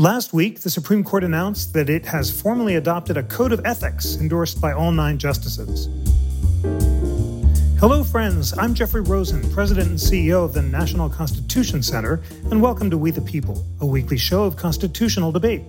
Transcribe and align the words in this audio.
Last 0.00 0.32
week, 0.32 0.60
the 0.60 0.70
Supreme 0.70 1.04
Court 1.04 1.24
announced 1.24 1.74
that 1.74 1.90
it 1.90 2.06
has 2.06 2.30
formally 2.30 2.76
adopted 2.76 3.18
a 3.18 3.22
code 3.22 3.52
of 3.52 3.60
ethics 3.66 4.16
endorsed 4.16 4.58
by 4.58 4.72
all 4.72 4.92
nine 4.92 5.18
justices. 5.18 5.90
Hello, 7.78 8.02
friends. 8.02 8.56
I'm 8.56 8.72
Jeffrey 8.72 9.02
Rosen, 9.02 9.42
President 9.52 9.88
and 9.88 9.98
CEO 9.98 10.42
of 10.42 10.54
the 10.54 10.62
National 10.62 11.10
Constitution 11.10 11.82
Center, 11.82 12.22
and 12.44 12.62
welcome 12.62 12.88
to 12.88 12.96
We 12.96 13.10
the 13.10 13.20
People, 13.20 13.62
a 13.82 13.86
weekly 13.86 14.16
show 14.16 14.44
of 14.44 14.56
constitutional 14.56 15.32
debate. 15.32 15.64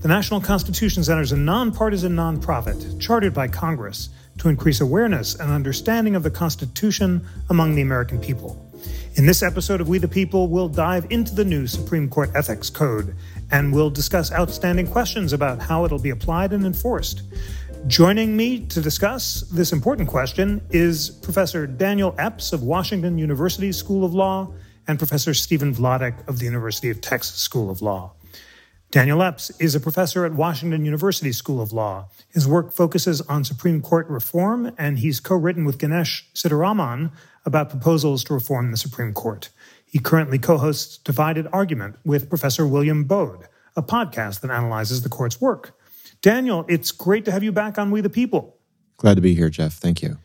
The 0.00 0.08
National 0.08 0.40
Constitution 0.40 1.04
Center 1.04 1.20
is 1.20 1.32
a 1.32 1.36
nonpartisan 1.36 2.16
nonprofit 2.16 2.98
chartered 2.98 3.34
by 3.34 3.48
Congress 3.48 4.08
to 4.38 4.48
increase 4.48 4.80
awareness 4.80 5.34
and 5.34 5.50
understanding 5.50 6.16
of 6.16 6.22
the 6.22 6.30
Constitution 6.30 7.20
among 7.50 7.74
the 7.74 7.82
American 7.82 8.18
people. 8.18 8.67
In 9.16 9.26
this 9.26 9.42
episode 9.42 9.80
of 9.80 9.88
We 9.88 9.98
the 9.98 10.08
People, 10.08 10.48
we'll 10.48 10.68
dive 10.68 11.06
into 11.10 11.34
the 11.34 11.44
new 11.44 11.66
Supreme 11.66 12.08
Court 12.08 12.30
Ethics 12.34 12.70
Code 12.70 13.16
and 13.50 13.72
we'll 13.72 13.90
discuss 13.90 14.32
outstanding 14.32 14.86
questions 14.86 15.32
about 15.32 15.60
how 15.60 15.84
it'll 15.84 15.98
be 15.98 16.10
applied 16.10 16.52
and 16.52 16.64
enforced. 16.64 17.22
Joining 17.86 18.36
me 18.36 18.66
to 18.66 18.80
discuss 18.80 19.42
this 19.52 19.72
important 19.72 20.08
question 20.08 20.60
is 20.70 21.10
Professor 21.10 21.66
Daniel 21.66 22.14
Epps 22.18 22.52
of 22.52 22.62
Washington 22.62 23.18
University 23.18 23.72
School 23.72 24.04
of 24.04 24.14
Law 24.14 24.52
and 24.86 24.98
Professor 24.98 25.34
Stephen 25.34 25.74
Vladeck 25.74 26.26
of 26.28 26.38
the 26.38 26.44
University 26.44 26.90
of 26.90 27.00
Texas 27.00 27.36
School 27.36 27.70
of 27.70 27.80
Law. 27.82 28.12
Daniel 28.90 29.22
Epps 29.22 29.50
is 29.60 29.74
a 29.74 29.80
professor 29.80 30.24
at 30.24 30.32
Washington 30.32 30.84
University 30.84 31.30
School 31.30 31.60
of 31.60 31.74
Law. 31.74 32.08
His 32.30 32.48
work 32.48 32.72
focuses 32.72 33.20
on 33.22 33.44
Supreme 33.44 33.82
Court 33.82 34.08
reform, 34.08 34.72
and 34.78 34.98
he's 34.98 35.20
co 35.20 35.34
written 35.34 35.66
with 35.66 35.78
Ganesh 35.78 36.26
Sitaraman 36.34 37.10
about 37.44 37.70
proposals 37.70 38.24
to 38.24 38.34
reform 38.34 38.70
the 38.70 38.76
Supreme 38.76 39.12
Court. 39.12 39.50
He 39.84 39.98
currently 39.98 40.38
co 40.38 40.58
hosts 40.58 40.98
Divided 40.98 41.46
Argument 41.52 41.96
with 42.04 42.28
Professor 42.28 42.66
William 42.66 43.04
Baude, 43.04 43.48
a 43.76 43.82
podcast 43.82 44.40
that 44.40 44.50
analyzes 44.50 45.02
the 45.02 45.08
court's 45.08 45.40
work. 45.40 45.78
Daniel, 46.20 46.64
it's 46.68 46.92
great 46.92 47.24
to 47.24 47.32
have 47.32 47.42
you 47.42 47.52
back 47.52 47.78
on 47.78 47.90
We 47.90 48.00
the 48.00 48.10
People. 48.10 48.58
Glad 48.96 49.14
to 49.14 49.20
be 49.20 49.34
here, 49.34 49.48
Jeff. 49.48 49.74
Thank 49.74 50.02
you. 50.02 50.18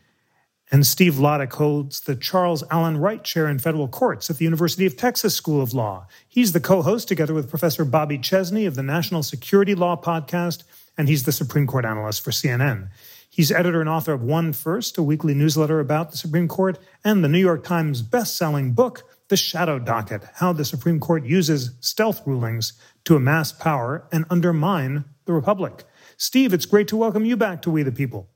And 0.72 0.88
Steve 0.88 1.14
Vladeck 1.14 1.54
holds 1.54 2.02
the 2.02 2.16
Charles 2.16 2.64
Alan 2.72 2.98
Wright 2.98 3.24
Chair 3.24 3.48
in 3.48 3.60
Federal 3.60 3.88
Courts 3.88 4.32
at 4.32 4.38
the 4.38 4.44
University 4.44 4.88
of 4.88 4.98
Texas 4.98 5.36
School 5.36 5.62
of 5.62 5.74
Law. 5.74 6.08
He's 6.28 6.52
the 6.52 6.60
co 6.60 6.82
host, 6.82 7.08
together 7.08 7.36
with 7.36 7.50
Professor 7.50 7.86
Bobby 7.86 8.18
Chesney 8.18 8.66
of 8.66 8.74
the 8.74 8.82
National 8.82 9.22
Security 9.22 9.76
Law 9.76 9.96
podcast, 9.96 10.64
and 10.98 11.08
he's 11.08 11.24
the 11.24 11.32
Supreme 11.32 11.68
Court 11.68 11.86
analyst 11.86 12.24
for 12.24 12.32
CNN. 12.32 12.90
He's 13.36 13.52
editor 13.52 13.80
and 13.80 13.90
author 13.90 14.14
of 14.14 14.22
One 14.22 14.54
First, 14.54 14.96
a 15.00 15.02
weekly 15.02 15.34
newsletter 15.34 15.80
about 15.80 16.12
the 16.12 16.18
Supreme 16.18 16.48
Court, 16.48 16.78
and 17.04 17.24
the 17.24 17.28
New 17.28 17.40
York 17.40 17.64
Times 17.64 18.04
best-selling 18.04 18.74
book, 18.74 19.10
The 19.30 19.36
Shadow 19.36 19.80
Docket 19.80 20.24
How 20.36 20.54
the 20.54 20.64
Supreme 20.64 21.00
Court 21.00 21.26
Uses 21.26 21.72
Stealth 21.80 22.22
Rulings 22.28 22.74
to 23.06 23.16
Amass 23.16 23.52
Power 23.52 24.08
and 24.12 24.26
Undermine 24.30 25.06
the 25.26 25.34
Republic. 25.34 25.84
Steve, 26.16 26.54
it's 26.54 26.68
great 26.68 26.88
to 26.90 26.96
welcome 26.96 27.26
you 27.26 27.36
back 27.36 27.64
to 27.64 27.72
We 27.72 27.82
the 27.82 27.92
People. 27.92 28.30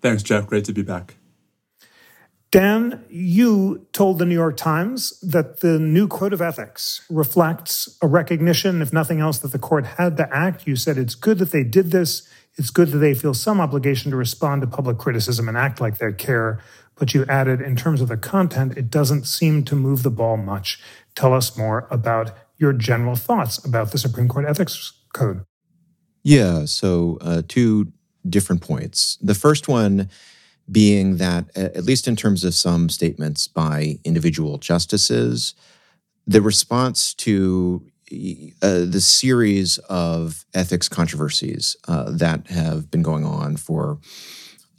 Thanks, 0.00 0.24
Jeff. 0.24 0.48
Great 0.48 0.64
to 0.64 0.72
be 0.72 0.82
back. 0.82 1.18
Dan, 2.52 3.02
you 3.08 3.86
told 3.94 4.18
the 4.18 4.26
New 4.26 4.34
York 4.34 4.58
Times 4.58 5.18
that 5.20 5.60
the 5.60 5.78
new 5.78 6.06
code 6.06 6.34
of 6.34 6.42
ethics 6.42 7.00
reflects 7.08 7.96
a 8.02 8.06
recognition, 8.06 8.82
if 8.82 8.92
nothing 8.92 9.20
else, 9.20 9.38
that 9.38 9.52
the 9.52 9.58
court 9.58 9.86
had 9.86 10.18
to 10.18 10.28
act. 10.30 10.66
You 10.66 10.76
said 10.76 10.98
it's 10.98 11.14
good 11.14 11.38
that 11.38 11.50
they 11.50 11.64
did 11.64 11.92
this. 11.92 12.28
It's 12.56 12.68
good 12.68 12.90
that 12.90 12.98
they 12.98 13.14
feel 13.14 13.32
some 13.32 13.58
obligation 13.58 14.10
to 14.10 14.18
respond 14.18 14.60
to 14.60 14.66
public 14.66 14.98
criticism 14.98 15.48
and 15.48 15.56
act 15.56 15.80
like 15.80 15.96
they 15.96 16.12
care. 16.12 16.60
But 16.96 17.14
you 17.14 17.24
added, 17.26 17.62
in 17.62 17.74
terms 17.74 18.02
of 18.02 18.08
the 18.08 18.18
content, 18.18 18.76
it 18.76 18.90
doesn't 18.90 19.24
seem 19.24 19.64
to 19.64 19.74
move 19.74 20.02
the 20.02 20.10
ball 20.10 20.36
much. 20.36 20.78
Tell 21.14 21.32
us 21.32 21.56
more 21.56 21.86
about 21.90 22.32
your 22.58 22.74
general 22.74 23.16
thoughts 23.16 23.64
about 23.64 23.92
the 23.92 23.98
Supreme 23.98 24.28
Court 24.28 24.44
Ethics 24.46 24.92
Code. 25.14 25.46
Yeah, 26.22 26.66
so 26.66 27.16
uh, 27.22 27.40
two 27.48 27.92
different 28.28 28.60
points. 28.60 29.16
The 29.22 29.34
first 29.34 29.68
one 29.68 30.10
being 30.70 31.16
that, 31.16 31.56
at 31.56 31.84
least 31.84 32.08
in 32.08 32.16
terms 32.16 32.44
of 32.44 32.54
some 32.54 32.88
statements 32.88 33.48
by 33.48 33.98
individual 34.04 34.58
justices, 34.58 35.54
the 36.26 36.40
response 36.40 37.14
to 37.14 37.84
uh, 38.60 38.84
the 38.84 39.00
series 39.00 39.78
of 39.78 40.44
ethics 40.54 40.88
controversies 40.88 41.76
uh, 41.88 42.10
that 42.10 42.46
have 42.48 42.90
been 42.90 43.02
going 43.02 43.24
on 43.24 43.56
for 43.56 43.98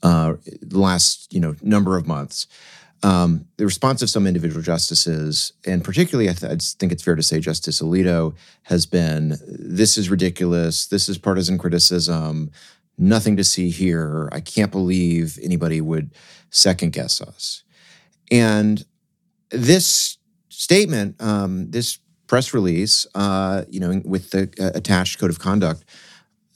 uh, 0.04 0.36
the 0.62 0.78
last 0.78 1.34
you 1.34 1.40
know 1.40 1.56
number 1.62 1.98
of 1.98 2.06
months. 2.08 2.48
Um, 3.02 3.46
the 3.58 3.66
response 3.66 4.02
of 4.02 4.10
some 4.10 4.28
individual 4.28 4.62
justices, 4.62 5.52
and 5.66 5.84
particularly, 5.84 6.30
I, 6.30 6.34
th- 6.34 6.52
I 6.52 6.56
think 6.80 6.94
it's 6.94 7.04
fair 7.04 7.16
to 7.16 7.24
say, 7.24 7.40
Justice 7.40 7.82
Alito 7.82 8.36
has 8.64 8.86
been: 8.86 9.38
"This 9.48 9.98
is 9.98 10.10
ridiculous. 10.10 10.86
This 10.86 11.10
is 11.10 11.18
partisan 11.18 11.58
criticism 11.58 12.52
nothing 12.98 13.38
to 13.38 13.44
see 13.44 13.70
here. 13.70 14.30
I 14.32 14.40
can't 14.40 14.72
believe 14.72 15.40
anybody 15.42 15.82
would 15.82 16.12
second 16.50 16.94
guess 16.94 17.22
us. 17.22 17.64
And 18.32 18.86
this 19.50 20.18
statement, 20.50 21.22
um, 21.22 21.72
this 21.72 22.00
press 22.28 22.54
release, 22.54 23.06
uh, 23.16 23.64
you 23.70 23.80
know, 23.80 24.02
with 24.06 24.32
the 24.32 24.54
uh, 24.60 24.72
attached 24.76 25.20
code 25.20 25.30
of 25.30 25.40
conduct, 25.40 25.84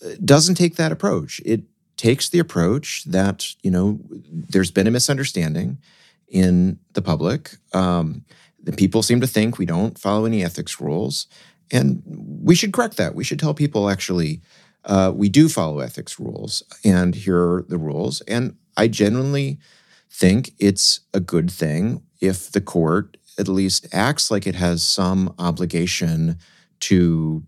uh, 0.03 0.09
doesn't 0.23 0.55
take 0.55 0.75
that 0.75 0.91
approach. 0.91 1.41
It 1.45 1.63
takes 1.97 2.29
the 2.29 2.39
approach 2.39 3.03
that 3.05 3.47
you 3.63 3.71
know 3.71 3.99
there's 4.31 4.71
been 4.71 4.87
a 4.87 4.91
misunderstanding 4.91 5.79
in 6.27 6.79
the 6.93 7.01
public. 7.01 7.57
Um, 7.73 8.23
the 8.61 8.71
people 8.71 9.01
seem 9.01 9.21
to 9.21 9.27
think 9.27 9.57
we 9.57 9.65
don't 9.65 9.97
follow 9.97 10.25
any 10.25 10.43
ethics 10.43 10.79
rules, 10.79 11.27
and 11.71 12.01
we 12.05 12.55
should 12.55 12.73
correct 12.73 12.97
that. 12.97 13.15
We 13.15 13.23
should 13.23 13.39
tell 13.39 13.53
people 13.53 13.89
actually 13.89 14.41
uh, 14.87 15.11
we 15.13 15.29
do 15.29 15.49
follow 15.49 15.79
ethics 15.79 16.19
rules, 16.19 16.63
and 16.83 17.13
here 17.13 17.37
are 17.37 17.65
the 17.67 17.77
rules. 17.77 18.21
And 18.21 18.55
I 18.75 18.87
genuinely 18.87 19.59
think 20.09 20.51
it's 20.59 21.01
a 21.13 21.19
good 21.19 21.51
thing 21.51 22.01
if 22.21 22.51
the 22.51 22.61
court 22.61 23.17
at 23.37 23.47
least 23.47 23.87
acts 23.93 24.31
like 24.31 24.47
it 24.47 24.55
has 24.55 24.81
some 24.81 25.35
obligation 25.37 26.39
to 26.79 27.43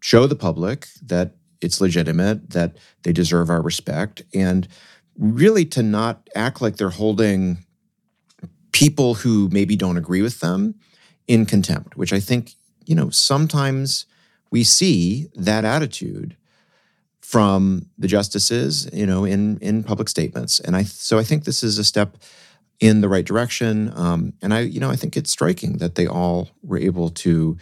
show 0.00 0.26
the 0.26 0.36
public 0.36 0.86
that 1.02 1.34
it's 1.60 1.80
legitimate, 1.80 2.50
that 2.50 2.76
they 3.02 3.12
deserve 3.12 3.48
our 3.48 3.62
respect, 3.62 4.22
and 4.34 4.68
really 5.16 5.64
to 5.64 5.82
not 5.82 6.28
act 6.34 6.60
like 6.60 6.76
they're 6.76 6.90
holding 6.90 7.58
people 8.72 9.14
who 9.14 9.48
maybe 9.50 9.76
don't 9.76 9.96
agree 9.96 10.22
with 10.22 10.40
them 10.40 10.74
in 11.26 11.46
contempt, 11.46 11.96
which 11.96 12.12
I 12.12 12.20
think, 12.20 12.52
you 12.84 12.94
know, 12.94 13.10
sometimes 13.10 14.06
we 14.50 14.64
see 14.64 15.28
that 15.34 15.64
attitude 15.64 16.36
from 17.32 17.86
the 17.96 18.06
justices, 18.06 18.90
you 18.92 19.06
know, 19.06 19.24
in 19.24 19.56
in 19.62 19.82
public 19.82 20.10
statements. 20.10 20.60
And 20.60 20.76
I 20.76 20.82
so 20.82 21.18
I 21.18 21.24
think 21.24 21.44
this 21.44 21.62
is 21.62 21.78
a 21.78 21.84
step 21.84 22.18
in 22.78 23.00
the 23.00 23.08
right 23.08 23.24
direction. 23.24 23.90
Um, 23.96 24.34
and 24.42 24.52
I, 24.52 24.60
you 24.60 24.80
know, 24.80 24.90
I 24.90 24.96
think 24.96 25.16
it's 25.16 25.30
striking 25.30 25.78
that 25.78 25.94
they 25.94 26.06
all 26.06 26.50
were 26.62 26.76
able 26.76 27.08
to 27.08 27.56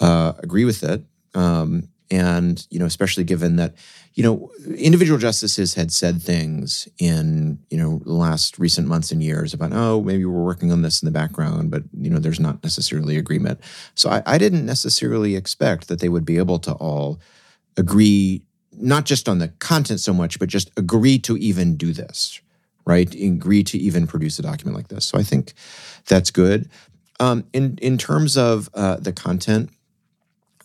uh, 0.00 0.34
agree 0.40 0.66
with 0.66 0.82
it. 0.84 1.02
Um, 1.34 1.88
and 2.10 2.66
you 2.68 2.78
know, 2.78 2.84
especially 2.84 3.24
given 3.24 3.56
that 3.56 3.76
you 4.12 4.22
know 4.22 4.50
individual 4.76 5.18
justices 5.18 5.72
had 5.72 5.90
said 5.90 6.20
things 6.20 6.86
in 6.98 7.60
you 7.70 7.78
know 7.78 8.02
the 8.04 8.12
last 8.12 8.58
recent 8.58 8.88
months 8.88 9.10
and 9.10 9.22
years 9.22 9.54
about 9.54 9.72
oh 9.72 10.02
maybe 10.02 10.26
we're 10.26 10.44
working 10.44 10.70
on 10.70 10.82
this 10.82 11.02
in 11.02 11.06
the 11.06 11.18
background, 11.18 11.70
but 11.70 11.82
you 11.98 12.10
know 12.10 12.18
there's 12.18 12.40
not 12.40 12.62
necessarily 12.62 13.16
agreement. 13.16 13.58
So 13.94 14.10
I, 14.10 14.22
I 14.26 14.36
didn't 14.36 14.66
necessarily 14.66 15.34
expect 15.34 15.88
that 15.88 16.00
they 16.00 16.10
would 16.10 16.26
be 16.26 16.36
able 16.36 16.58
to 16.58 16.72
all 16.74 17.20
agree 17.78 18.42
not 18.80 19.04
just 19.04 19.28
on 19.28 19.38
the 19.38 19.48
content 19.48 20.00
so 20.00 20.12
much, 20.12 20.38
but 20.38 20.48
just 20.48 20.70
agree 20.76 21.18
to 21.20 21.36
even 21.36 21.76
do 21.76 21.92
this, 21.92 22.40
right? 22.84 23.12
Agree 23.14 23.62
to 23.64 23.78
even 23.78 24.06
produce 24.06 24.38
a 24.38 24.42
document 24.42 24.76
like 24.76 24.88
this. 24.88 25.06
So 25.06 25.18
I 25.18 25.22
think 25.22 25.54
that's 26.06 26.30
good. 26.30 26.68
Um, 27.20 27.44
in 27.52 27.78
in 27.82 27.98
terms 27.98 28.36
of 28.36 28.68
uh, 28.74 28.96
the 28.96 29.12
content, 29.12 29.70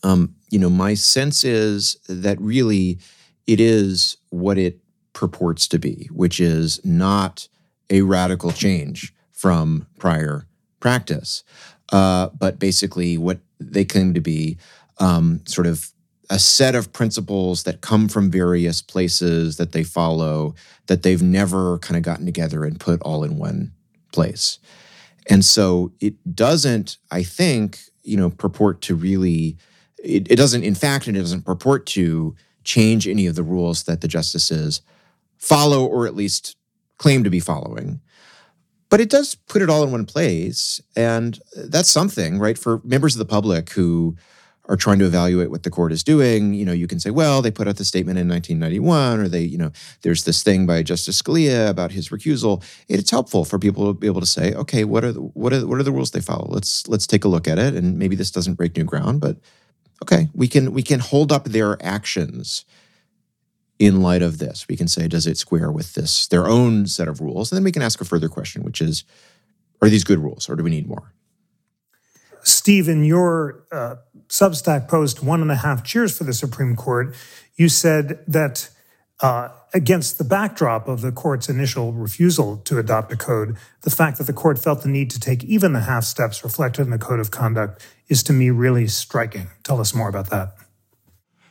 um, 0.03 0.35
you 0.49 0.59
know, 0.59 0.69
my 0.69 0.93
sense 0.93 1.43
is 1.43 1.97
that 2.07 2.39
really 2.39 2.99
it 3.47 3.59
is 3.59 4.17
what 4.29 4.57
it 4.57 4.79
purports 5.13 5.67
to 5.69 5.79
be, 5.79 6.09
which 6.11 6.39
is 6.39 6.83
not 6.85 7.47
a 7.89 8.01
radical 8.01 8.51
change 8.51 9.13
from 9.31 9.87
prior 9.99 10.47
practice, 10.79 11.43
uh, 11.91 12.29
but 12.37 12.59
basically 12.59 13.17
what 13.17 13.39
they 13.59 13.85
claim 13.85 14.13
to 14.13 14.21
be 14.21 14.57
um, 14.99 15.41
sort 15.45 15.67
of 15.67 15.92
a 16.29 16.39
set 16.39 16.75
of 16.75 16.93
principles 16.93 17.63
that 17.63 17.81
come 17.81 18.07
from 18.07 18.31
various 18.31 18.81
places 18.81 19.57
that 19.57 19.71
they 19.71 19.83
follow 19.83 20.55
that 20.87 21.03
they've 21.03 21.21
never 21.21 21.79
kind 21.79 21.97
of 21.97 22.03
gotten 22.03 22.25
together 22.25 22.63
and 22.65 22.79
put 22.79 23.01
all 23.01 23.23
in 23.23 23.37
one 23.37 23.71
place. 24.11 24.59
And 25.29 25.43
so 25.43 25.91
it 25.99 26.15
doesn't, 26.35 26.97
I 27.11 27.23
think, 27.23 27.79
you 28.03 28.17
know, 28.17 28.29
purport 28.29 28.81
to 28.83 28.95
really, 28.95 29.57
it, 29.97 30.29
it 30.31 30.35
doesn't, 30.35 30.63
in 30.63 30.75
fact, 30.75 31.07
it 31.07 31.13
doesn't 31.13 31.45
purport 31.45 31.85
to 31.87 32.35
change 32.63 33.07
any 33.07 33.27
of 33.27 33.35
the 33.35 33.43
rules 33.43 33.83
that 33.83 34.01
the 34.01 34.07
justices 34.07 34.81
follow 35.37 35.85
or 35.85 36.05
at 36.05 36.15
least 36.15 36.55
claim 36.97 37.23
to 37.23 37.29
be 37.29 37.39
following. 37.39 38.01
But 38.89 39.01
it 39.01 39.09
does 39.09 39.35
put 39.35 39.61
it 39.61 39.69
all 39.69 39.83
in 39.83 39.91
one 39.91 40.05
place. 40.05 40.79
And 40.95 41.39
that's 41.55 41.89
something, 41.89 42.37
right? 42.37 42.57
For 42.57 42.79
members 42.83 43.15
of 43.15 43.19
the 43.19 43.25
public 43.25 43.71
who 43.71 44.15
are 44.69 44.77
trying 44.77 44.99
to 44.99 45.05
evaluate 45.05 45.51
what 45.51 45.63
the 45.63 45.69
court 45.69 45.91
is 45.91 46.03
doing, 46.03 46.53
you 46.53 46.63
know, 46.63 46.71
you 46.71 46.87
can 46.87 46.99
say, 46.99 47.09
well, 47.09 47.41
they 47.41 47.51
put 47.51 47.67
out 47.67 47.75
the 47.75 47.83
statement 47.83 48.17
in 48.17 48.29
1991, 48.29 49.19
or 49.19 49.27
they, 49.27 49.41
you 49.41 49.57
know, 49.57 49.71
there's 50.03 50.23
this 50.23 50.41
thing 50.41 50.65
by 50.65 50.81
Justice 50.81 51.21
Scalia 51.21 51.69
about 51.69 51.91
his 51.91 52.09
recusal. 52.09 52.63
It's 52.87 53.11
helpful 53.11 53.43
for 53.43 53.59
people 53.59 53.87
to 53.87 53.93
be 53.93 54.07
able 54.07 54.21
to 54.21 54.27
say, 54.27 54.53
okay, 54.53 54.85
what 54.85 55.03
are 55.03 55.11
the, 55.11 55.21
what 55.21 55.51
are 55.51 55.67
what 55.67 55.79
are 55.79 55.83
the 55.83 55.91
rules 55.91 56.11
they 56.11 56.21
follow? 56.21 56.47
Let's 56.49 56.87
let's 56.87 57.05
take 57.05 57.25
a 57.25 57.27
look 57.27 57.47
at 57.47 57.59
it, 57.59 57.75
and 57.75 57.99
maybe 57.99 58.15
this 58.15 58.31
doesn't 58.31 58.53
break 58.53 58.77
new 58.77 58.85
ground, 58.85 59.19
but 59.19 59.37
okay, 60.01 60.29
we 60.33 60.47
can 60.47 60.71
we 60.73 60.81
can 60.81 60.99
hold 60.99 61.31
up 61.31 61.45
their 61.45 61.83
actions 61.83 62.63
in 63.79 64.01
light 64.01 64.21
of 64.21 64.37
this. 64.37 64.67
We 64.69 64.77
can 64.77 64.87
say, 64.87 65.07
does 65.07 65.27
it 65.27 65.37
square 65.37 65.71
with 65.71 65.93
this 65.93 66.27
their 66.27 66.47
own 66.47 66.87
set 66.87 67.07
of 67.09 67.19
rules? 67.19 67.51
And 67.51 67.57
then 67.57 67.63
we 67.65 67.71
can 67.71 67.81
ask 67.81 67.99
a 67.99 68.05
further 68.05 68.29
question, 68.29 68.63
which 68.63 68.81
is, 68.81 69.03
are 69.81 69.89
these 69.89 70.05
good 70.05 70.19
rules, 70.19 70.49
or 70.49 70.55
do 70.55 70.63
we 70.63 70.69
need 70.69 70.87
more? 70.87 71.12
Steve, 72.43 72.87
in 72.87 73.03
your 73.03 73.63
uh, 73.71 73.95
Substack 74.27 74.87
post, 74.87 75.23
One 75.23 75.41
and 75.41 75.51
a 75.51 75.55
Half 75.55 75.83
Cheers 75.83 76.17
for 76.17 76.23
the 76.23 76.33
Supreme 76.33 76.75
Court, 76.75 77.15
you 77.55 77.69
said 77.69 78.23
that 78.27 78.69
uh, 79.21 79.49
against 79.73 80.17
the 80.17 80.23
backdrop 80.23 80.87
of 80.87 81.01
the 81.01 81.11
court's 81.11 81.49
initial 81.49 81.93
refusal 81.93 82.57
to 82.57 82.77
adopt 82.77 83.11
a 83.11 83.17
code, 83.17 83.57
the 83.81 83.89
fact 83.89 84.17
that 84.17 84.25
the 84.25 84.33
court 84.33 84.59
felt 84.59 84.83
the 84.83 84.89
need 84.89 85.09
to 85.11 85.19
take 85.19 85.43
even 85.43 85.73
the 85.73 85.81
half 85.81 86.03
steps 86.03 86.43
reflected 86.43 86.81
in 86.83 86.89
the 86.89 86.97
code 86.97 87.19
of 87.19 87.31
conduct 87.31 87.85
is 88.07 88.21
to 88.23 88.33
me 88.33 88.49
really 88.49 88.87
striking. 88.87 89.47
Tell 89.63 89.79
us 89.79 89.93
more 89.93 90.09
about 90.09 90.29
that. 90.29 90.55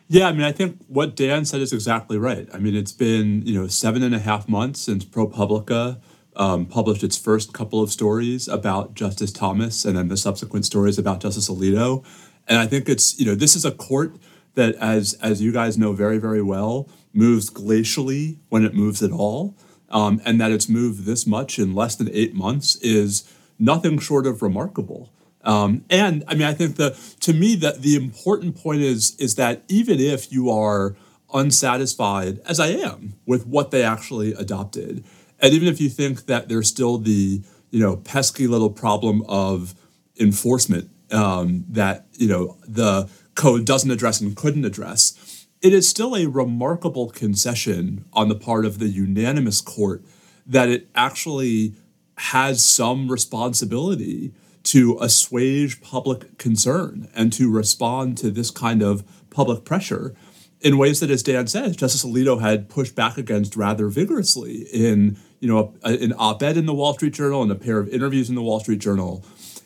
Yeah, 0.08 0.28
I 0.28 0.32
mean, 0.32 0.42
I 0.42 0.52
think 0.52 0.78
what 0.88 1.16
Dan 1.16 1.46
said 1.46 1.62
is 1.62 1.72
exactly 1.72 2.18
right. 2.18 2.46
I 2.52 2.58
mean, 2.58 2.76
it's 2.76 2.92
been 2.92 3.46
you 3.46 3.58
know 3.58 3.66
seven 3.66 4.02
and 4.02 4.14
a 4.14 4.18
half 4.18 4.46
months 4.48 4.80
since 4.80 5.04
ProPublica 5.04 6.00
um, 6.37 6.67
published 6.67 7.02
its 7.02 7.17
first 7.17 7.52
couple 7.52 7.82
of 7.82 7.90
stories 7.90 8.49
about 8.49 8.94
Justice 8.94 9.32
Thomas 9.32 9.84
and 9.84 9.96
then 9.96 10.08
the 10.08 10.17
subsequent 10.17 10.64
stories 10.64 10.99
about 10.99 11.20
Justice 11.20 11.49
Alito. 11.49 12.05
And 12.49 12.58
I 12.58 12.67
think 12.67 12.88
it's, 12.88 13.19
you 13.19 13.26
know, 13.26 13.34
this 13.34 13.55
is 13.55 13.64
a 13.64 13.70
court 13.70 14.17
that, 14.55 14.75
as, 14.76 15.14
as 15.14 15.40
you 15.40 15.52
guys 15.52 15.79
know 15.79 15.93
very, 15.93 16.19
very 16.19 16.43
well, 16.43 16.88
moves 17.12 17.50
glacially 17.50 18.38
when 18.49 18.64
it 18.64 18.75
moves 18.75 19.02
at 19.02 19.12
all. 19.12 19.56
Um, 19.90 20.23
and 20.25 20.40
that 20.40 20.50
it's 20.50 20.70
moved 20.70 21.05
this 21.05 21.26
much 21.26 21.58
in 21.58 21.75
less 21.75 21.96
than 21.96 22.08
eight 22.12 22.35
months 22.35 22.76
is 22.76 23.31
nothing 23.58 23.99
short 23.99 24.26
of 24.26 24.40
remarkable. 24.40 25.12
Um, 25.44 25.85
and 25.90 26.25
I 26.28 26.35
mean, 26.35 26.46
I 26.49 26.55
think 26.55 26.76
the 26.76 26.96
to 27.20 27.32
me 27.32 27.56
that 27.56 27.82
the 27.82 27.96
important 27.96 28.56
point 28.56 28.81
is 28.81 29.17
is 29.17 29.35
that 29.35 29.64
even 29.69 30.00
if 30.00 30.32
you 30.32 30.50
are 30.50 30.96
unsatisfied, 31.35 32.40
as 32.46 32.61
I 32.61 32.69
am, 32.69 33.14
with 33.26 33.46
what 33.46 33.70
they 33.70 33.82
actually 33.82 34.32
adopted, 34.32 35.05
and 35.42 35.52
even 35.52 35.68
if 35.68 35.80
you 35.80 35.88
think 35.90 36.26
that 36.26 36.48
there's 36.48 36.68
still 36.68 36.96
the 36.96 37.42
you 37.70 37.80
know 37.80 37.96
pesky 37.96 38.46
little 38.46 38.70
problem 38.70 39.22
of 39.28 39.74
enforcement 40.18 40.88
um, 41.10 41.64
that 41.68 42.06
you 42.12 42.28
know 42.28 42.56
the 42.66 43.10
code 43.34 43.66
doesn't 43.66 43.90
address 43.90 44.20
and 44.20 44.36
couldn't 44.36 44.64
address, 44.64 45.46
it 45.60 45.72
is 45.72 45.88
still 45.88 46.16
a 46.16 46.26
remarkable 46.26 47.10
concession 47.10 48.04
on 48.12 48.28
the 48.28 48.34
part 48.34 48.64
of 48.64 48.78
the 48.78 48.88
unanimous 48.88 49.60
court 49.60 50.04
that 50.46 50.68
it 50.68 50.88
actually 50.94 51.74
has 52.18 52.64
some 52.64 53.10
responsibility 53.10 54.32
to 54.62 54.96
assuage 55.00 55.80
public 55.80 56.38
concern 56.38 57.08
and 57.14 57.32
to 57.32 57.50
respond 57.50 58.16
to 58.16 58.30
this 58.30 58.50
kind 58.50 58.82
of 58.82 59.02
public 59.30 59.64
pressure 59.64 60.14
in 60.60 60.78
ways 60.78 61.00
that, 61.00 61.10
as 61.10 61.22
Dan 61.22 61.48
says, 61.48 61.76
Justice 61.76 62.04
Alito 62.04 62.40
had 62.40 62.68
pushed 62.68 62.94
back 62.94 63.18
against 63.18 63.56
rather 63.56 63.88
vigorously 63.88 64.62
in 64.72 65.16
you 65.42 65.48
know 65.48 65.74
a, 65.84 65.92
an 66.02 66.14
op-ed 66.16 66.56
in 66.56 66.66
the 66.66 66.74
Wall 66.74 66.94
Street 66.94 67.12
Journal 67.12 67.42
and 67.42 67.52
a 67.52 67.56
pair 67.56 67.78
of 67.78 67.88
interviews 67.88 68.28
in 68.28 68.34
the 68.34 68.42
Wall 68.42 68.60
Street 68.60 68.78
Journal. 68.78 69.24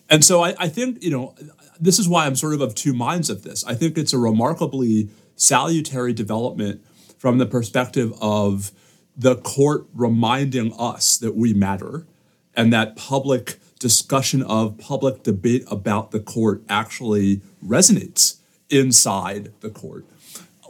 And 0.08 0.25
so 0.25 0.43
I, 0.43 0.55
I 0.58 0.69
think 0.69 1.02
you 1.02 1.11
know 1.11 1.34
this 1.78 1.99
is 1.99 2.08
why 2.08 2.26
I'm 2.26 2.34
sort 2.34 2.55
of 2.55 2.61
of 2.61 2.75
two 2.75 2.93
minds 2.93 3.31
of 3.31 3.43
this. 3.43 3.64
I 3.64 3.75
think 3.75 3.96
it's 3.96 4.12
a 4.12 4.19
remarkably 4.19 5.11
salutary 5.37 6.12
development 6.12 6.84
from 7.19 7.38
the 7.38 7.46
perspective 7.46 8.12
of 8.20 8.73
the 9.17 9.37
court 9.37 9.87
reminding 9.94 10.75
us 10.78 11.17
that 11.19 11.37
we 11.37 11.55
matter 11.55 12.06
and 12.55 12.73
that 12.73 12.96
public 12.96 13.58
discussion 13.78 14.43
of 14.43 14.78
public 14.78 15.23
debate 15.23 15.64
about 15.70 16.11
the 16.11 16.20
court 16.20 16.62
actually 16.69 17.43
resonates 17.62 18.38
inside 18.70 19.52
the 19.61 19.70
court 19.70 20.06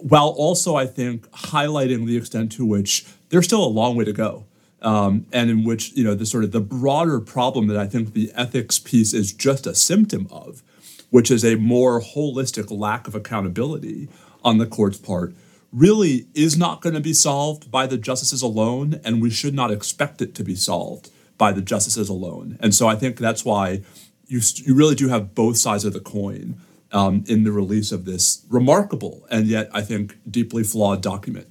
while 0.00 0.28
also, 0.28 0.76
I 0.76 0.86
think, 0.86 1.30
highlighting 1.30 2.06
the 2.06 2.16
extent 2.16 2.52
to 2.52 2.66
which 2.66 3.06
there's 3.28 3.46
still 3.46 3.64
a 3.64 3.68
long 3.68 3.96
way 3.96 4.04
to 4.04 4.12
go. 4.12 4.44
Um, 4.82 5.26
and 5.32 5.50
in 5.50 5.64
which, 5.64 5.92
you 5.92 6.04
know, 6.04 6.14
the 6.14 6.26
sort 6.26 6.44
of 6.44 6.52
the 6.52 6.60
broader 6.60 7.18
problem 7.18 7.66
that 7.68 7.78
I 7.78 7.86
think 7.86 8.12
the 8.12 8.30
ethics 8.34 8.78
piece 8.78 9.14
is 9.14 9.32
just 9.32 9.66
a 9.66 9.74
symptom 9.74 10.28
of, 10.30 10.62
which 11.10 11.30
is 11.30 11.44
a 11.44 11.56
more 11.56 12.00
holistic 12.00 12.70
lack 12.70 13.08
of 13.08 13.14
accountability 13.14 14.08
on 14.44 14.58
the 14.58 14.66
court's 14.66 14.98
part, 14.98 15.34
really 15.72 16.26
is 16.34 16.56
not 16.56 16.82
going 16.82 16.94
to 16.94 17.00
be 17.00 17.14
solved 17.14 17.70
by 17.70 17.86
the 17.86 17.98
justices 17.98 18.42
alone, 18.42 19.00
and 19.02 19.22
we 19.22 19.30
should 19.30 19.54
not 19.54 19.70
expect 19.70 20.20
it 20.22 20.34
to 20.34 20.44
be 20.44 20.54
solved 20.54 21.10
by 21.38 21.52
the 21.52 21.62
justices 21.62 22.08
alone. 22.08 22.58
And 22.60 22.74
so 22.74 22.86
I 22.86 22.96
think 22.96 23.16
that's 23.16 23.44
why 23.44 23.82
you, 24.26 24.40
you 24.54 24.74
really 24.74 24.94
do 24.94 25.08
have 25.08 25.34
both 25.34 25.56
sides 25.56 25.84
of 25.84 25.92
the 25.92 26.00
coin 26.00 26.60
um, 26.92 27.24
in 27.26 27.44
the 27.44 27.52
release 27.52 27.92
of 27.92 28.04
this 28.04 28.44
remarkable 28.48 29.26
and 29.30 29.46
yet, 29.46 29.68
I 29.72 29.82
think, 29.82 30.16
deeply 30.30 30.64
flawed 30.64 31.02
document. 31.02 31.48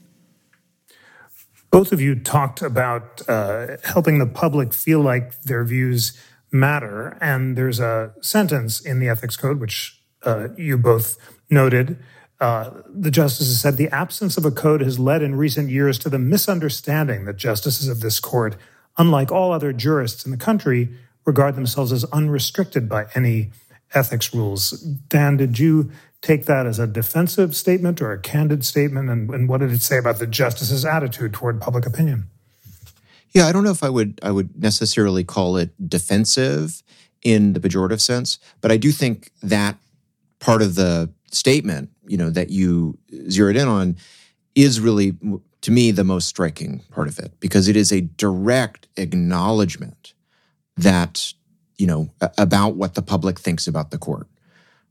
Both 1.75 1.91
of 1.91 1.99
you 1.99 2.15
talked 2.15 2.61
about 2.61 3.21
uh, 3.27 3.75
helping 3.83 4.17
the 4.17 4.25
public 4.25 4.73
feel 4.73 5.01
like 5.01 5.41
their 5.41 5.65
views 5.65 6.17
matter. 6.49 7.17
And 7.19 7.57
there's 7.57 7.81
a 7.81 8.13
sentence 8.21 8.79
in 8.79 8.99
the 8.99 9.09
Ethics 9.09 9.35
Code, 9.35 9.59
which 9.59 10.01
uh, 10.23 10.47
you 10.55 10.77
both 10.77 11.17
noted. 11.49 11.97
Uh, 12.39 12.69
the 12.87 13.11
justices 13.11 13.59
said 13.59 13.75
the 13.75 13.89
absence 13.89 14.37
of 14.37 14.45
a 14.45 14.51
code 14.51 14.79
has 14.79 14.99
led 14.99 15.21
in 15.21 15.35
recent 15.35 15.69
years 15.69 15.99
to 15.99 16.09
the 16.09 16.17
misunderstanding 16.17 17.25
that 17.25 17.35
justices 17.35 17.89
of 17.89 17.99
this 17.99 18.21
court, 18.21 18.55
unlike 18.97 19.29
all 19.29 19.51
other 19.51 19.73
jurists 19.73 20.23
in 20.23 20.31
the 20.31 20.37
country, 20.37 20.87
regard 21.25 21.57
themselves 21.57 21.91
as 21.91 22.05
unrestricted 22.05 22.87
by 22.87 23.07
any 23.15 23.49
ethics 23.93 24.33
rules. 24.33 24.71
Dan, 25.09 25.35
did 25.35 25.59
you 25.59 25.91
take 26.25 26.45
that 26.45 26.65
as 26.65 26.79
a 26.79 26.87
defensive 26.87 27.55
statement 27.55 28.01
or 28.01 28.11
a 28.11 28.19
candid 28.19 28.65
statement? 28.65 29.09
And, 29.09 29.29
and 29.29 29.47
what 29.47 29.59
did 29.59 29.71
it 29.71 29.81
say 29.81 29.97
about 29.97 30.19
the 30.19 30.27
justice's 30.27 30.85
attitude 30.85 31.33
toward 31.33 31.61
public 31.61 31.85
opinion? 31.85 32.29
Yeah, 33.31 33.47
I 33.47 33.51
don't 33.51 33.63
know 33.63 33.71
if 33.71 33.83
I 33.83 33.89
would 33.89 34.19
I 34.23 34.31
would 34.31 34.61
necessarily 34.61 35.23
call 35.23 35.57
it 35.57 35.71
defensive 35.89 36.81
in 37.21 37.53
the 37.53 37.59
pejorative 37.59 37.99
sense, 37.99 38.39
but 38.61 38.71
I 38.71 38.77
do 38.77 38.91
think 38.91 39.31
that 39.43 39.77
part 40.39 40.61
of 40.61 40.75
the 40.75 41.11
statement, 41.31 41.89
you 42.07 42.17
know, 42.17 42.29
that 42.29 42.49
you 42.49 42.97
zeroed 43.29 43.57
in 43.57 43.67
on 43.67 43.97
is 44.55 44.79
really 44.79 45.17
to 45.61 45.71
me 45.71 45.91
the 45.91 46.03
most 46.03 46.27
striking 46.27 46.79
part 46.91 47.07
of 47.07 47.19
it 47.19 47.33
because 47.39 47.67
it 47.67 47.75
is 47.75 47.91
a 47.91 48.01
direct 48.01 48.87
acknowledgement 48.95 50.13
that 50.77 51.33
you 51.77 51.87
know, 51.87 52.09
about 52.37 52.75
what 52.75 52.95
the 52.95 53.01
public 53.01 53.39
thinks 53.39 53.67
about 53.67 53.91
the 53.91 53.97
court, 53.97 54.27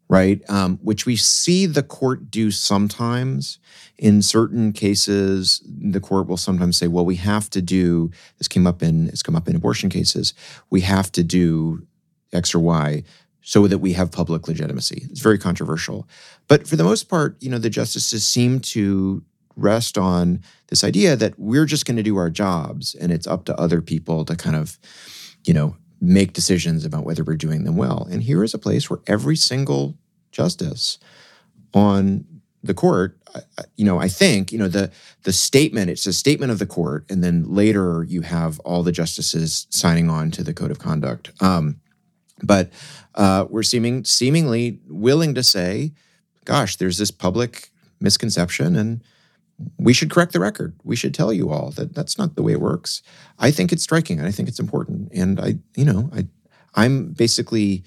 right? 0.08 0.42
Um, 0.48 0.78
which 0.82 1.06
we 1.06 1.16
see 1.16 1.66
the 1.66 1.82
court 1.82 2.30
do 2.30 2.50
sometimes. 2.50 3.58
In 3.96 4.22
certain 4.22 4.72
cases, 4.72 5.62
the 5.66 6.00
court 6.00 6.26
will 6.26 6.36
sometimes 6.36 6.76
say, 6.76 6.88
"Well, 6.88 7.04
we 7.04 7.16
have 7.16 7.48
to 7.50 7.62
do." 7.62 8.10
This 8.38 8.48
came 8.48 8.66
up 8.66 8.82
in 8.82 9.08
it's 9.08 9.22
come 9.22 9.36
up 9.36 9.48
in 9.48 9.56
abortion 9.56 9.88
cases. 9.88 10.34
We 10.70 10.82
have 10.82 11.10
to 11.12 11.22
do 11.22 11.86
X 12.32 12.54
or 12.54 12.60
Y 12.60 13.04
so 13.40 13.66
that 13.66 13.78
we 13.78 13.92
have 13.92 14.10
public 14.10 14.48
legitimacy. 14.48 15.06
It's 15.10 15.20
very 15.20 15.38
controversial, 15.38 16.08
but 16.48 16.66
for 16.66 16.76
the 16.76 16.84
most 16.84 17.08
part, 17.08 17.36
you 17.40 17.50
know, 17.50 17.58
the 17.58 17.70
justices 17.70 18.26
seem 18.26 18.60
to 18.60 19.22
rest 19.56 19.96
on 19.96 20.40
this 20.68 20.82
idea 20.82 21.14
that 21.14 21.38
we're 21.38 21.66
just 21.66 21.86
going 21.86 21.96
to 21.96 22.02
do 22.02 22.16
our 22.16 22.30
jobs, 22.30 22.94
and 22.94 23.12
it's 23.12 23.26
up 23.26 23.44
to 23.44 23.56
other 23.56 23.80
people 23.80 24.24
to 24.24 24.34
kind 24.34 24.56
of, 24.56 24.78
you 25.44 25.54
know, 25.54 25.76
make 26.04 26.32
decisions 26.32 26.84
about 26.84 27.04
whether 27.04 27.24
we're 27.24 27.36
doing 27.36 27.64
them 27.64 27.76
well. 27.76 28.06
And 28.10 28.22
here 28.22 28.44
is 28.44 28.54
a 28.54 28.58
place 28.58 28.90
where 28.90 29.00
every 29.06 29.36
single 29.36 29.94
justice 30.32 30.98
on 31.72 32.24
the 32.62 32.74
court, 32.74 33.18
you 33.76 33.84
know, 33.84 33.98
I 33.98 34.08
think, 34.08 34.52
you 34.52 34.58
know, 34.58 34.68
the 34.68 34.90
the 35.24 35.32
statement, 35.32 35.90
it's 35.90 36.06
a 36.06 36.12
statement 36.12 36.52
of 36.52 36.58
the 36.58 36.66
court, 36.66 37.04
and 37.10 37.22
then 37.22 37.44
later 37.44 38.04
you 38.04 38.22
have 38.22 38.60
all 38.60 38.82
the 38.82 38.92
justices 38.92 39.66
signing 39.70 40.08
on 40.08 40.30
to 40.32 40.42
the 40.42 40.54
code 40.54 40.70
of 40.70 40.78
conduct. 40.78 41.30
Um, 41.42 41.80
but 42.42 42.70
uh, 43.14 43.46
we're 43.48 43.62
seeming 43.62 44.04
seemingly 44.04 44.80
willing 44.88 45.34
to 45.34 45.42
say, 45.42 45.92
gosh, 46.44 46.76
there's 46.76 46.98
this 46.98 47.10
public 47.10 47.70
misconception, 48.00 48.76
and 48.76 49.02
we 49.78 49.92
should 49.92 50.10
correct 50.10 50.32
the 50.32 50.40
record. 50.40 50.74
We 50.82 50.96
should 50.96 51.14
tell 51.14 51.32
you 51.32 51.50
all 51.50 51.70
that 51.72 51.94
that's 51.94 52.18
not 52.18 52.34
the 52.34 52.42
way 52.42 52.52
it 52.52 52.60
works. 52.60 53.02
I 53.38 53.50
think 53.50 53.72
it's 53.72 53.82
striking 53.82 54.18
and 54.18 54.26
I 54.26 54.30
think 54.30 54.48
it's 54.48 54.58
important. 54.58 55.12
And 55.12 55.40
I, 55.40 55.54
you 55.76 55.84
know, 55.84 56.10
I, 56.12 56.26
I'm 56.74 57.12
basically 57.12 57.84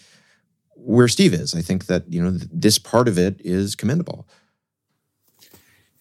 where 0.75 1.07
Steve 1.07 1.33
is. 1.33 1.53
I 1.53 1.61
think 1.61 1.87
that, 1.87 2.11
you 2.11 2.23
know, 2.23 2.31
this 2.31 2.77
part 2.77 3.07
of 3.07 3.17
it 3.17 3.41
is 3.43 3.75
commendable. 3.75 4.27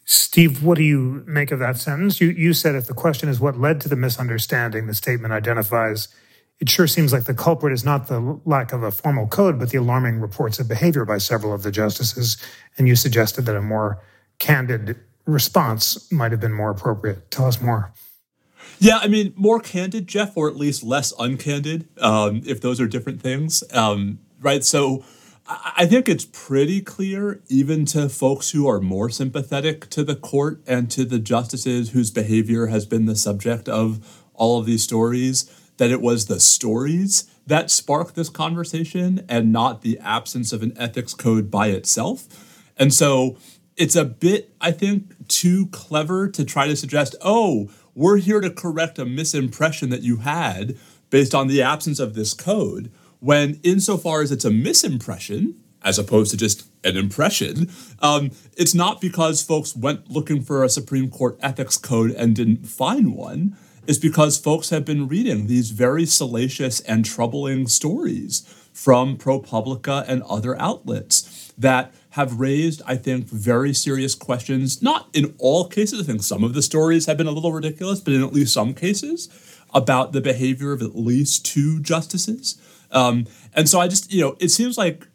Steve, 0.04 0.62
what 0.62 0.78
do 0.78 0.84
you 0.84 1.24
make 1.26 1.50
of 1.50 1.58
that 1.58 1.78
sentence? 1.78 2.20
You, 2.20 2.28
you 2.28 2.52
said 2.52 2.76
if 2.76 2.86
the 2.86 2.94
question 2.94 3.28
is 3.28 3.40
what 3.40 3.58
led 3.58 3.80
to 3.80 3.88
the 3.88 3.96
misunderstanding, 3.96 4.86
the 4.86 4.94
statement 4.94 5.32
identifies 5.32 6.08
it 6.58 6.70
sure 6.70 6.86
seems 6.86 7.12
like 7.12 7.24
the 7.24 7.34
culprit 7.34 7.72
is 7.72 7.84
not 7.84 8.06
the 8.06 8.40
lack 8.44 8.72
of 8.72 8.82
a 8.82 8.90
formal 8.90 9.26
code, 9.26 9.58
but 9.58 9.70
the 9.70 9.78
alarming 9.78 10.20
reports 10.20 10.58
of 10.58 10.68
behavior 10.68 11.04
by 11.04 11.18
several 11.18 11.52
of 11.52 11.62
the 11.62 11.70
justices. 11.70 12.38
And 12.78 12.88
you 12.88 12.96
suggested 12.96 13.42
that 13.42 13.56
a 13.56 13.60
more 13.60 14.02
candid 14.38 14.98
response 15.26 16.10
might 16.10 16.32
have 16.32 16.40
been 16.40 16.52
more 16.52 16.70
appropriate. 16.70 17.30
Tell 17.30 17.46
us 17.46 17.60
more. 17.60 17.92
Yeah, 18.78 18.98
I 18.98 19.08
mean, 19.08 19.32
more 19.36 19.60
candid, 19.60 20.06
Jeff, 20.06 20.36
or 20.36 20.48
at 20.48 20.56
least 20.56 20.82
less 20.82 21.12
uncandid, 21.14 21.86
um, 22.02 22.42
if 22.46 22.60
those 22.60 22.80
are 22.80 22.86
different 22.86 23.22
things. 23.22 23.64
Um, 23.72 24.18
right. 24.40 24.64
So 24.64 25.04
I 25.48 25.86
think 25.86 26.08
it's 26.08 26.24
pretty 26.24 26.80
clear, 26.80 27.40
even 27.48 27.84
to 27.86 28.08
folks 28.08 28.50
who 28.50 28.66
are 28.68 28.80
more 28.80 29.08
sympathetic 29.08 29.88
to 29.90 30.02
the 30.02 30.16
court 30.16 30.60
and 30.66 30.90
to 30.90 31.04
the 31.04 31.18
justices 31.18 31.90
whose 31.90 32.10
behavior 32.10 32.66
has 32.66 32.84
been 32.84 33.06
the 33.06 33.16
subject 33.16 33.68
of 33.68 34.24
all 34.34 34.58
of 34.58 34.66
these 34.66 34.82
stories, 34.82 35.50
that 35.76 35.90
it 35.90 36.00
was 36.00 36.26
the 36.26 36.40
stories 36.40 37.30
that 37.46 37.70
sparked 37.70 38.16
this 38.16 38.28
conversation 38.28 39.24
and 39.28 39.52
not 39.52 39.82
the 39.82 39.98
absence 40.00 40.52
of 40.52 40.62
an 40.62 40.72
ethics 40.76 41.14
code 41.14 41.50
by 41.50 41.68
itself. 41.68 42.26
And 42.76 42.92
so 42.92 43.38
it's 43.76 43.96
a 43.96 44.04
bit, 44.04 44.54
I 44.60 44.70
think, 44.72 45.28
too 45.28 45.66
clever 45.66 46.28
to 46.28 46.44
try 46.44 46.66
to 46.66 46.76
suggest, 46.76 47.14
oh, 47.22 47.70
we're 47.94 48.18
here 48.18 48.40
to 48.40 48.50
correct 48.50 48.98
a 48.98 49.04
misimpression 49.04 49.90
that 49.90 50.02
you 50.02 50.18
had 50.18 50.76
based 51.10 51.34
on 51.34 51.48
the 51.48 51.62
absence 51.62 51.98
of 51.98 52.14
this 52.14 52.34
code. 52.34 52.90
When, 53.20 53.60
insofar 53.62 54.22
as 54.22 54.32
it's 54.32 54.44
a 54.44 54.50
misimpression, 54.50 55.54
as 55.82 55.98
opposed 55.98 56.30
to 56.32 56.36
just 56.36 56.68
an 56.84 56.96
impression, 56.96 57.70
um, 58.00 58.30
it's 58.56 58.74
not 58.74 59.00
because 59.00 59.42
folks 59.42 59.76
went 59.76 60.10
looking 60.10 60.42
for 60.42 60.64
a 60.64 60.68
Supreme 60.68 61.10
Court 61.10 61.38
ethics 61.40 61.78
code 61.78 62.10
and 62.12 62.34
didn't 62.34 62.66
find 62.66 63.14
one 63.14 63.56
It's 63.86 63.98
because 63.98 64.36
folks 64.36 64.70
have 64.70 64.84
been 64.84 65.06
reading 65.06 65.46
these 65.46 65.70
very 65.70 66.06
salacious 66.06 66.80
and 66.80 67.04
troubling 67.04 67.68
stories 67.68 68.40
from 68.72 69.16
ProPublica 69.16 70.04
and 70.08 70.24
other 70.24 70.60
outlets 70.60 71.52
that 71.56 71.94
have 72.16 72.40
raised, 72.40 72.80
I 72.86 72.96
think, 72.96 73.28
very 73.28 73.74
serious 73.74 74.14
questions. 74.14 74.82
Not 74.82 75.08
in 75.12 75.34
all 75.38 75.68
cases, 75.68 76.00
I 76.00 76.04
think 76.04 76.22
some 76.22 76.44
of 76.44 76.54
the 76.54 76.62
stories 76.62 77.04
have 77.06 77.18
been 77.18 77.26
a 77.26 77.30
little 77.30 77.52
ridiculous, 77.52 78.00
but 78.00 78.14
in 78.14 78.22
at 78.22 78.32
least 78.32 78.54
some 78.54 78.72
cases, 78.72 79.28
about 79.74 80.12
the 80.12 80.22
behavior 80.22 80.72
of 80.72 80.80
at 80.80 80.96
least 80.96 81.44
two 81.44 81.78
justices. 81.80 82.58
Um, 82.90 83.26
and 83.52 83.68
so 83.68 83.80
I 83.80 83.88
just, 83.88 84.10
you 84.10 84.22
know, 84.22 84.36
it 84.40 84.48
seems 84.48 84.78
like 84.78 85.06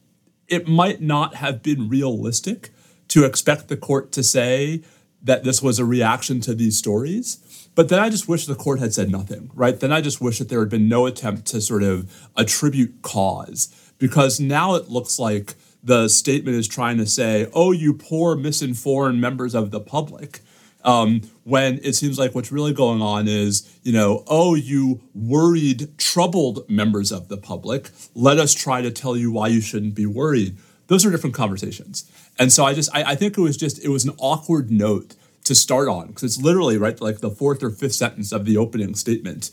it 0.48 0.68
might 0.68 1.02
not 1.02 1.36
have 1.36 1.64
been 1.64 1.90
realistic 1.90 2.70
to 3.08 3.26
expect 3.26 3.68
the 3.68 3.78
court 3.78 4.12
to 4.12 4.22
say 4.22 4.84
that 5.24 5.44
this 5.44 5.62
was 5.62 5.80
a 5.80 5.86
reaction 5.86 6.40
to 6.42 6.54
these 6.54 6.78
stories. 6.78 7.40
But 7.74 7.90
then 7.90 8.00
I 8.00 8.10
just 8.12 8.28
wish 8.28 8.46
the 8.46 8.54
court 8.54 8.80
had 8.80 8.94
said 8.94 9.10
nothing, 9.10 9.50
right? 9.56 9.80
Then 9.80 9.92
I 9.92 10.02
just 10.02 10.22
wish 10.22 10.38
that 10.38 10.50
there 10.50 10.60
had 10.60 10.70
been 10.70 10.88
no 10.88 11.08
attempt 11.08 11.48
to 11.48 11.62
sort 11.62 11.82
of 11.82 12.28
attribute 12.38 13.02
cause, 13.02 13.74
because 13.98 14.40
now 14.40 14.76
it 14.76 14.90
looks 14.90 15.18
like 15.18 15.56
the 15.84 16.08
statement 16.08 16.58
is 16.58 16.68
trying 16.68 16.98
to 16.98 17.06
say, 17.06 17.48
oh, 17.54 17.72
you 17.72 17.94
poor 17.94 18.36
misinformed 18.36 19.20
members 19.20 19.56
of 19.56 19.72
the 19.72 19.80
public. 19.80 20.42
Um, 20.84 21.22
when 21.44 21.80
it 21.84 21.94
seems 21.94 22.18
like 22.18 22.34
what's 22.34 22.52
really 22.52 22.74
going 22.74 23.02
on 23.02 23.28
is, 23.28 23.72
you 23.84 23.94
know, 23.94 24.24
oh, 24.28 24.56
you 24.56 25.02
worried, 25.14 25.98
troubled 25.98 26.68
members 26.70 27.12
of 27.12 27.28
the 27.28 27.38
public. 27.38 27.90
Let 28.16 28.40
us 28.40 28.54
try 28.54 28.82
to 28.82 28.90
tell 28.90 29.16
you 29.16 29.32
why 29.32 29.48
you 29.48 29.62
shouldn't 29.62 29.94
be 29.94 30.08
worried. 30.08 30.58
Those 30.88 31.06
are 31.06 31.12
different 31.12 31.36
conversations. 31.36 32.10
And 32.40 32.52
so 32.52 32.66
I 32.66 32.74
just, 32.74 32.90
I, 32.96 33.04
I 33.04 33.16
think 33.16 33.38
it 33.38 33.42
was 33.42 33.58
just, 33.58 33.84
it 33.84 33.90
was 33.90 34.06
an 34.06 34.16
awkward 34.18 34.72
note 34.72 35.16
to 35.44 35.56
start 35.56 35.88
on 35.88 36.08
because 36.08 36.24
it's 36.24 36.42
literally 36.42 36.78
right 36.78 37.00
like 37.02 37.20
the 37.20 37.30
fourth 37.30 37.64
or 37.64 37.70
fifth 37.70 37.96
sentence 37.96 38.32
of 38.32 38.46
the 38.46 38.58
opening 38.58 38.96
statement 38.96 39.52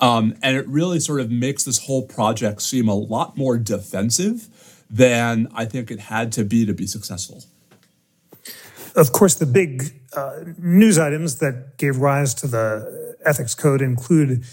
um, 0.00 0.34
and 0.42 0.56
it 0.56 0.66
really 0.68 1.00
sort 1.00 1.20
of 1.20 1.30
makes 1.30 1.64
this 1.64 1.86
whole 1.86 2.02
project 2.02 2.62
seem 2.62 2.88
a 2.88 2.94
lot 2.94 3.36
more 3.36 3.56
defensive 3.58 4.48
than 4.90 5.48
i 5.54 5.64
think 5.64 5.90
it 5.90 6.00
had 6.00 6.32
to 6.32 6.44
be 6.44 6.64
to 6.64 6.72
be 6.72 6.86
successful 6.86 7.44
of 8.96 9.12
course 9.12 9.34
the 9.34 9.46
big 9.46 9.94
uh, 10.16 10.40
news 10.58 10.98
items 10.98 11.36
that 11.36 11.76
gave 11.76 11.98
rise 11.98 12.34
to 12.34 12.46
the 12.46 13.16
ethics 13.24 13.54
code 13.54 13.82
include 13.82 14.44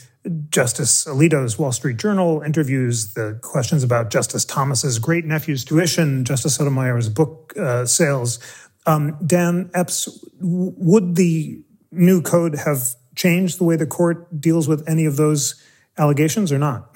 Justice 0.49 1.05
Alito's 1.05 1.59
Wall 1.59 1.71
Street 1.71 1.97
Journal 1.97 2.41
interviews, 2.41 3.13
the 3.13 3.39
questions 3.43 3.83
about 3.83 4.09
Justice 4.09 4.43
Thomas's 4.43 4.97
great 4.97 5.23
nephew's 5.25 5.63
tuition, 5.63 6.25
Justice 6.25 6.55
Sotomayor's 6.55 7.09
book 7.09 7.53
uh, 7.57 7.85
sales, 7.85 8.39
um, 8.85 9.17
Dan 9.25 9.69
Epps, 9.73 10.07
would 10.39 11.15
the 11.15 11.61
new 11.91 12.21
code 12.21 12.55
have 12.55 12.95
changed 13.15 13.59
the 13.59 13.63
way 13.63 13.75
the 13.75 13.85
court 13.85 14.41
deals 14.41 14.67
with 14.67 14.87
any 14.87 15.05
of 15.05 15.15
those 15.15 15.61
allegations 15.97 16.51
or 16.51 16.57
not? 16.57 16.94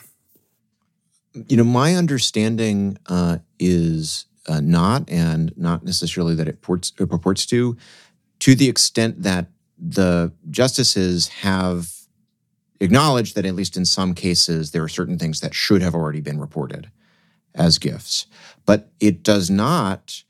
You 1.34 1.58
know, 1.58 1.64
my 1.64 1.96
understanding 1.96 2.98
uh, 3.08 3.40
is 3.60 4.26
uh, 4.48 4.62
not, 4.62 5.10
and 5.10 5.56
not 5.58 5.84
necessarily 5.84 6.36
that 6.36 6.48
it, 6.48 6.62
ports, 6.62 6.92
it 7.00 7.10
purports 7.10 7.46
to, 7.48 7.78
to 8.40 8.56
the 8.56 8.68
extent 8.68 9.22
that 9.24 9.48
the 9.78 10.34
justices 10.50 11.28
have 11.28 11.92
acknowledged 12.80 13.36
that, 13.36 13.46
at 13.46 13.56
least 13.56 13.78
in 13.78 13.86
some 13.86 14.14
cases, 14.14 14.72
there 14.72 14.84
are 14.84 14.90
certain 14.90 15.20
things 15.20 15.40
that 15.42 15.54
should 15.54 15.82
have 15.82 15.94
already 15.94 16.22
been 16.22 16.40
reported 16.40 16.90
as 17.54 17.78
gifts. 17.78 18.26
But 18.66 18.90
it 19.00 19.24
does 19.24 19.50
not 19.50 20.24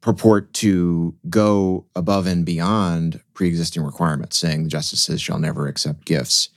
purport 0.00 0.52
to 0.52 1.14
go 1.28 1.86
above 1.94 2.26
and 2.26 2.44
beyond 2.44 3.20
pre-existing 3.34 3.82
requirements, 3.82 4.36
saying 4.36 4.64
the 4.64 4.68
justices 4.68 5.22
shall 5.22 5.38
never 5.38 5.68
accept 5.68 6.04
gifts 6.04 6.50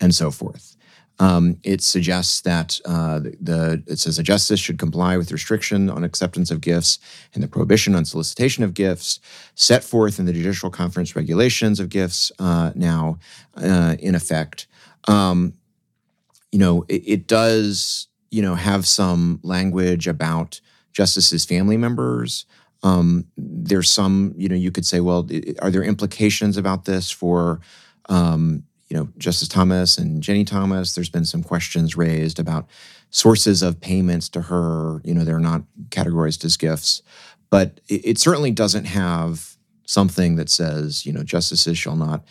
and 0.00 0.14
so 0.14 0.30
forth. 0.30 0.76
Um, 1.20 1.58
it 1.64 1.82
suggests 1.82 2.42
that 2.42 2.80
uh, 2.84 3.18
the, 3.18 3.82
it 3.86 3.98
says 3.98 4.18
a 4.18 4.22
justice 4.22 4.60
should 4.60 4.78
comply 4.78 5.16
with 5.16 5.32
restriction 5.32 5.90
on 5.90 6.04
acceptance 6.04 6.50
of 6.50 6.60
gifts 6.60 6.98
and 7.34 7.42
the 7.42 7.48
prohibition 7.48 7.94
on 7.94 8.04
solicitation 8.04 8.62
of 8.62 8.72
gifts 8.74 9.18
set 9.54 9.82
forth 9.82 10.20
in 10.20 10.26
the 10.26 10.32
judicial 10.32 10.70
conference 10.70 11.16
regulations 11.16 11.80
of 11.80 11.88
gifts 11.88 12.30
uh, 12.38 12.70
now 12.74 13.18
uh, 13.56 13.96
in 13.98 14.14
effect. 14.14 14.68
Um, 15.08 15.54
you 16.52 16.58
know, 16.58 16.84
it, 16.88 17.02
it, 17.06 17.26
does 17.26 18.06
you 18.30 18.42
know 18.42 18.54
have 18.54 18.86
some 18.86 19.40
language 19.42 20.06
about 20.06 20.60
justices' 20.92 21.44
family 21.44 21.76
members. 21.76 22.44
Um, 22.82 23.26
there's 23.36 23.90
some, 23.90 24.34
you 24.36 24.48
know, 24.48 24.54
you 24.54 24.70
could 24.70 24.86
say, 24.86 25.00
well, 25.00 25.28
are 25.60 25.70
there 25.70 25.82
implications 25.82 26.56
about 26.56 26.84
this 26.84 27.10
for, 27.10 27.60
um, 28.08 28.64
you 28.88 28.96
know, 28.96 29.08
Justice 29.18 29.48
Thomas 29.48 29.98
and 29.98 30.22
Ginni 30.22 30.46
Thomas? 30.46 30.94
There's 30.94 31.10
been 31.10 31.24
some 31.24 31.42
questions 31.42 31.96
raised 31.96 32.38
about 32.38 32.66
sources 33.10 33.62
of 33.62 33.80
payments 33.80 34.28
to 34.30 34.42
her. 34.42 35.00
You 35.04 35.14
know, 35.14 35.24
they're 35.24 35.38
not 35.38 35.62
categorized 35.90 36.44
as 36.44 36.56
gifts, 36.56 37.02
but 37.50 37.80
it, 37.88 38.04
it 38.04 38.18
certainly 38.18 38.50
doesn't 38.50 38.84
have 38.84 39.56
something 39.86 40.36
that 40.36 40.50
says, 40.50 41.06
you 41.06 41.12
know, 41.12 41.22
justices 41.22 41.78
shall 41.78 41.96
not 41.96 42.24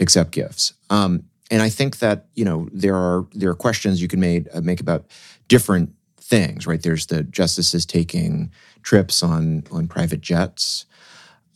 accept 0.00 0.30
gifts. 0.30 0.74
Um, 0.90 1.24
and 1.50 1.62
I 1.62 1.68
think 1.68 1.98
that 1.98 2.26
you 2.34 2.44
know 2.44 2.68
there 2.72 2.96
are 2.96 3.26
there 3.32 3.50
are 3.50 3.54
questions 3.54 4.00
you 4.00 4.08
can 4.08 4.20
make 4.20 4.46
uh, 4.54 4.60
make 4.60 4.80
about 4.80 5.06
different 5.48 5.92
things, 6.16 6.66
right? 6.66 6.82
There's 6.82 7.06
the 7.06 7.22
justices 7.22 7.84
taking 7.84 8.50
trips 8.82 9.22
on 9.22 9.64
on 9.70 9.86
private 9.86 10.20
jets, 10.20 10.86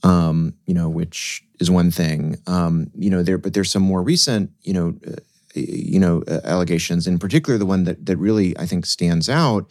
um, 0.03 0.55
you 0.67 0.75
know, 0.75 0.89
which 0.89 1.45
is 1.61 1.71
one 1.71 1.91
thing. 1.91 2.37
Um, 2.47 2.91
you 2.97 3.11
know, 3.11 3.23
there, 3.23 3.39
but 3.39 3.55
there's 3.55 3.71
some 3.71 3.83
more 3.83 4.03
recent, 4.03 4.51
you 4.63 4.73
know, 4.73 4.95
uh, 5.07 5.17
you 5.55 5.99
know, 5.99 6.23
uh, 6.29 6.41
allegations. 6.45 7.07
In 7.07 7.19
particular, 7.19 7.59
the 7.59 7.67
one 7.67 7.85
that 7.85 8.07
that 8.07 8.17
really 8.17 8.57
I 8.59 8.67
think 8.67 8.87
stands 8.87 9.29
out 9.29 9.71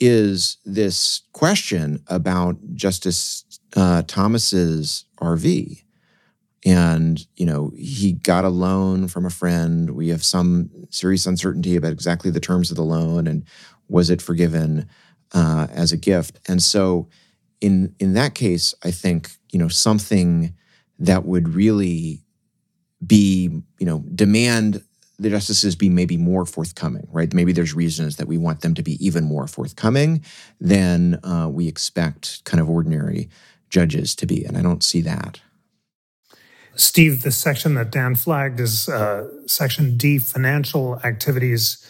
is 0.00 0.58
this 0.64 1.22
question 1.32 2.02
about 2.06 2.56
Justice 2.74 3.44
uh, 3.76 4.02
Thomas's 4.06 5.04
RV. 5.20 5.82
And, 6.64 7.24
you 7.36 7.46
know, 7.46 7.72
he 7.76 8.12
got 8.12 8.44
a 8.44 8.48
loan 8.48 9.08
from 9.08 9.24
a 9.24 9.30
friend. 9.30 9.90
We 9.90 10.08
have 10.08 10.24
some 10.24 10.70
serious 10.90 11.26
uncertainty 11.26 11.76
about 11.76 11.92
exactly 11.92 12.30
the 12.30 12.40
terms 12.40 12.70
of 12.70 12.76
the 12.76 12.82
loan 12.82 13.26
and 13.26 13.44
was 13.88 14.10
it 14.10 14.20
forgiven 14.20 14.88
uh, 15.32 15.68
as 15.70 15.92
a 15.92 15.96
gift? 15.96 16.38
And 16.48 16.62
so, 16.62 17.08
in 17.60 17.94
in 17.98 18.14
that 18.14 18.34
case, 18.34 18.74
I 18.84 18.90
think 18.90 19.30
you 19.50 19.58
know 19.58 19.68
something 19.68 20.54
that 20.98 21.24
would 21.24 21.54
really 21.54 22.24
be 23.04 23.50
you 23.78 23.86
know 23.86 24.04
demand 24.14 24.82
the 25.20 25.30
justices 25.30 25.74
be 25.74 25.88
maybe 25.88 26.16
more 26.16 26.46
forthcoming, 26.46 27.08
right? 27.10 27.34
Maybe 27.34 27.52
there's 27.52 27.74
reasons 27.74 28.16
that 28.16 28.28
we 28.28 28.38
want 28.38 28.60
them 28.60 28.74
to 28.74 28.84
be 28.84 29.04
even 29.04 29.24
more 29.24 29.48
forthcoming 29.48 30.24
than 30.60 31.18
uh, 31.24 31.48
we 31.50 31.66
expect 31.66 32.44
kind 32.44 32.60
of 32.60 32.70
ordinary 32.70 33.28
judges 33.68 34.14
to 34.14 34.26
be, 34.26 34.44
and 34.44 34.56
I 34.56 34.62
don't 34.62 34.84
see 34.84 35.00
that. 35.02 35.40
Steve, 36.76 37.22
the 37.22 37.32
section 37.32 37.74
that 37.74 37.90
Dan 37.90 38.14
flagged 38.14 38.60
is 38.60 38.88
uh, 38.88 39.28
section 39.46 39.96
D, 39.96 40.18
financial 40.18 41.00
activities 41.02 41.84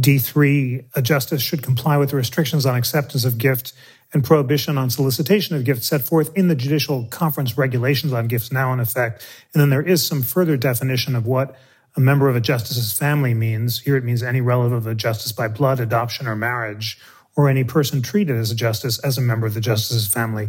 D3, 0.00 0.86
a 0.94 1.02
justice 1.02 1.42
should 1.42 1.62
comply 1.62 1.96
with 1.96 2.10
the 2.10 2.16
restrictions 2.16 2.64
on 2.64 2.74
acceptance 2.74 3.24
of 3.24 3.38
gift 3.38 3.72
and 4.12 4.22
prohibition 4.22 4.76
on 4.76 4.90
solicitation 4.90 5.56
of 5.56 5.64
gifts 5.64 5.86
set 5.86 6.02
forth 6.02 6.30
in 6.36 6.48
the 6.48 6.54
judicial 6.54 7.06
conference 7.06 7.56
regulations 7.56 8.12
on 8.12 8.28
gifts 8.28 8.52
now 8.52 8.72
in 8.72 8.80
effect. 8.80 9.26
And 9.52 9.60
then 9.60 9.70
there 9.70 9.82
is 9.82 10.04
some 10.04 10.22
further 10.22 10.56
definition 10.56 11.16
of 11.16 11.26
what 11.26 11.56
a 11.96 12.00
member 12.00 12.28
of 12.28 12.36
a 12.36 12.40
justice's 12.40 12.92
family 12.92 13.34
means. 13.34 13.80
Here 13.80 13.96
it 13.96 14.04
means 14.04 14.22
any 14.22 14.40
relative 14.40 14.72
of 14.72 14.86
a 14.86 14.94
justice 14.94 15.32
by 15.32 15.48
blood, 15.48 15.80
adoption, 15.80 16.26
or 16.26 16.36
marriage, 16.36 16.98
or 17.36 17.48
any 17.48 17.64
person 17.64 18.02
treated 18.02 18.36
as 18.36 18.50
a 18.50 18.54
justice 18.54 18.98
as 19.00 19.16
a 19.16 19.22
member 19.22 19.46
of 19.46 19.54
the 19.54 19.60
justice's 19.60 20.06
family. 20.06 20.48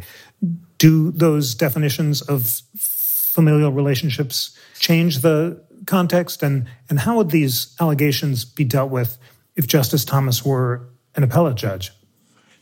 Do 0.78 1.12
those 1.12 1.56
definitions 1.56 2.22
of 2.22 2.62
familial 2.78 3.72
relationships 3.72 4.58
change 4.80 5.20
the 5.20 5.62
context? 5.86 6.44
And, 6.44 6.68
and 6.90 7.00
how 7.00 7.18
would 7.18 7.30
these 7.30 7.76
allegations 7.80 8.46
be 8.46 8.64
dealt 8.64 8.92
with 8.92 9.18
if 9.56 9.68
Justice 9.68 10.04
Thomas 10.06 10.46
were 10.46 10.90
an 11.16 11.24
appellate 11.24 11.56
judge? 11.56 11.92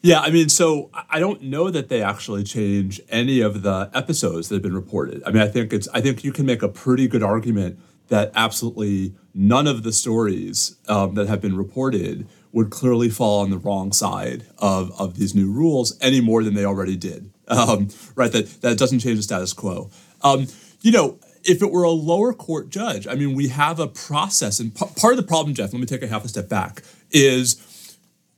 Yeah, 0.03 0.19
I 0.19 0.31
mean, 0.31 0.49
so 0.49 0.89
I 1.09 1.19
don't 1.19 1.43
know 1.43 1.69
that 1.69 1.89
they 1.89 2.01
actually 2.01 2.43
change 2.43 2.99
any 3.09 3.39
of 3.39 3.61
the 3.61 3.91
episodes 3.93 4.49
that 4.49 4.55
have 4.55 4.63
been 4.63 4.73
reported. 4.75 5.21
I 5.25 5.31
mean, 5.31 5.43
I 5.43 5.47
think 5.47 5.71
it's 5.73 5.87
I 5.93 6.01
think 6.01 6.23
you 6.23 6.31
can 6.31 6.45
make 6.45 6.63
a 6.63 6.69
pretty 6.69 7.07
good 7.07 7.21
argument 7.21 7.79
that 8.07 8.31
absolutely 8.35 9.13
none 9.33 9.67
of 9.67 9.83
the 9.83 9.93
stories 9.93 10.75
um, 10.87 11.13
that 11.15 11.27
have 11.27 11.39
been 11.39 11.55
reported 11.55 12.27
would 12.51 12.69
clearly 12.69 13.09
fall 13.09 13.41
on 13.41 13.49
the 13.49 13.57
wrong 13.57 13.93
side 13.93 14.45
of, 14.57 14.91
of 14.99 15.17
these 15.17 15.33
new 15.33 15.49
rules 15.49 15.97
any 16.01 16.19
more 16.19 16.43
than 16.43 16.53
they 16.53 16.65
already 16.65 16.95
did. 16.97 17.31
Um, 17.51 17.89
right, 18.15 18.31
that 18.31 18.61
that 18.61 18.77
doesn't 18.77 18.99
change 18.99 19.17
the 19.17 19.23
status 19.23 19.51
quo. 19.51 19.89
Um, 20.21 20.47
you 20.79 20.93
know, 20.93 21.19
if 21.43 21.61
it 21.61 21.69
were 21.69 21.83
a 21.83 21.89
lower 21.89 22.31
court 22.31 22.69
judge, 22.69 23.07
I 23.07 23.15
mean, 23.15 23.35
we 23.35 23.49
have 23.49 23.77
a 23.77 23.87
process, 23.87 24.61
and 24.61 24.73
p- 24.73 24.85
part 24.95 25.13
of 25.13 25.17
the 25.17 25.27
problem, 25.27 25.53
Jeff. 25.53 25.73
Let 25.73 25.81
me 25.81 25.85
take 25.85 26.01
a 26.01 26.07
half 26.07 26.23
a 26.23 26.29
step 26.29 26.47
back. 26.47 26.81
Is 27.11 27.55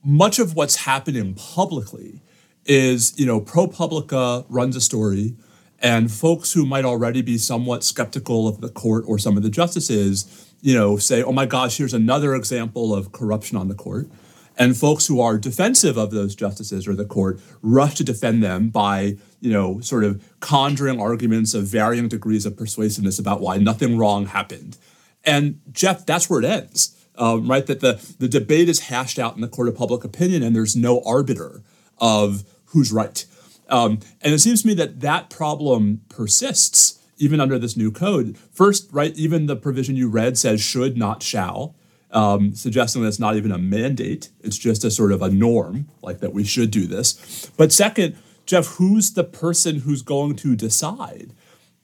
much 0.03 0.39
of 0.39 0.55
what's 0.55 0.77
happening 0.77 1.33
publicly 1.33 2.21
is, 2.65 3.17
you 3.17 3.25
know, 3.25 3.41
ProPublica 3.41 4.45
runs 4.49 4.75
a 4.75 4.81
story, 4.81 5.35
and 5.79 6.11
folks 6.11 6.53
who 6.53 6.65
might 6.65 6.85
already 6.85 7.21
be 7.21 7.37
somewhat 7.37 7.83
skeptical 7.83 8.47
of 8.47 8.61
the 8.61 8.69
court 8.69 9.03
or 9.07 9.17
some 9.17 9.35
of 9.35 9.43
the 9.43 9.49
justices, 9.49 10.53
you 10.61 10.73
know, 10.73 10.97
say, 10.97 11.21
oh 11.23 11.33
my 11.33 11.45
gosh, 11.45 11.77
here's 11.77 11.93
another 11.93 12.35
example 12.35 12.93
of 12.93 13.11
corruption 13.11 13.57
on 13.57 13.67
the 13.67 13.75
court. 13.75 14.09
And 14.57 14.77
folks 14.77 15.07
who 15.07 15.19
are 15.19 15.37
defensive 15.37 15.97
of 15.97 16.11
those 16.11 16.35
justices 16.35 16.87
or 16.87 16.95
the 16.95 17.05
court 17.05 17.41
rush 17.61 17.95
to 17.95 18.03
defend 18.03 18.43
them 18.43 18.69
by, 18.69 19.17
you 19.41 19.51
know, 19.51 19.79
sort 19.79 20.03
of 20.03 20.23
conjuring 20.39 21.01
arguments 21.01 21.53
of 21.53 21.65
varying 21.65 22.07
degrees 22.07 22.45
of 22.45 22.55
persuasiveness 22.55 23.19
about 23.19 23.41
why 23.41 23.57
nothing 23.57 23.97
wrong 23.97 24.27
happened. 24.27 24.77
And 25.25 25.59
Jeff, 25.71 26.05
that's 26.05 26.29
where 26.29 26.39
it 26.39 26.45
ends 26.45 27.02
um, 27.17 27.47
right? 27.47 27.65
That 27.65 27.79
the, 27.79 28.15
the 28.19 28.27
debate 28.27 28.69
is 28.69 28.81
hashed 28.81 29.19
out 29.19 29.35
in 29.35 29.41
the 29.41 29.47
court 29.47 29.67
of 29.67 29.75
public 29.75 30.03
opinion 30.03 30.43
and 30.43 30.55
there's 30.55 30.75
no 30.75 31.01
arbiter 31.05 31.61
of 31.99 32.43
who's 32.67 32.91
right. 32.91 33.25
Um, 33.69 33.99
and 34.21 34.33
it 34.33 34.39
seems 34.39 34.61
to 34.61 34.67
me 34.67 34.73
that 34.75 34.99
that 35.01 35.29
problem 35.29 36.01
persists 36.09 36.99
even 37.17 37.39
under 37.39 37.57
this 37.57 37.77
new 37.77 37.91
code. 37.91 38.37
First, 38.51 38.89
right, 38.91 39.15
even 39.15 39.45
the 39.45 39.55
provision 39.55 39.95
you 39.95 40.09
read 40.09 40.37
says 40.37 40.61
should, 40.61 40.97
not 40.97 41.23
shall, 41.23 41.75
um, 42.11 42.53
suggesting 42.53 43.01
that 43.01 43.07
it's 43.07 43.19
not 43.19 43.35
even 43.35 43.51
a 43.51 43.57
mandate. 43.57 44.29
It's 44.41 44.57
just 44.57 44.83
a 44.83 44.91
sort 44.91 45.11
of 45.11 45.21
a 45.21 45.29
norm, 45.29 45.87
like 46.01 46.19
that 46.19 46.33
we 46.33 46.43
should 46.43 46.71
do 46.71 46.85
this. 46.85 47.49
But 47.57 47.71
second, 47.71 48.17
Jeff, 48.45 48.67
who's 48.75 49.13
the 49.13 49.23
person 49.23 49.79
who's 49.79 50.01
going 50.01 50.35
to 50.37 50.55
decide 50.55 51.31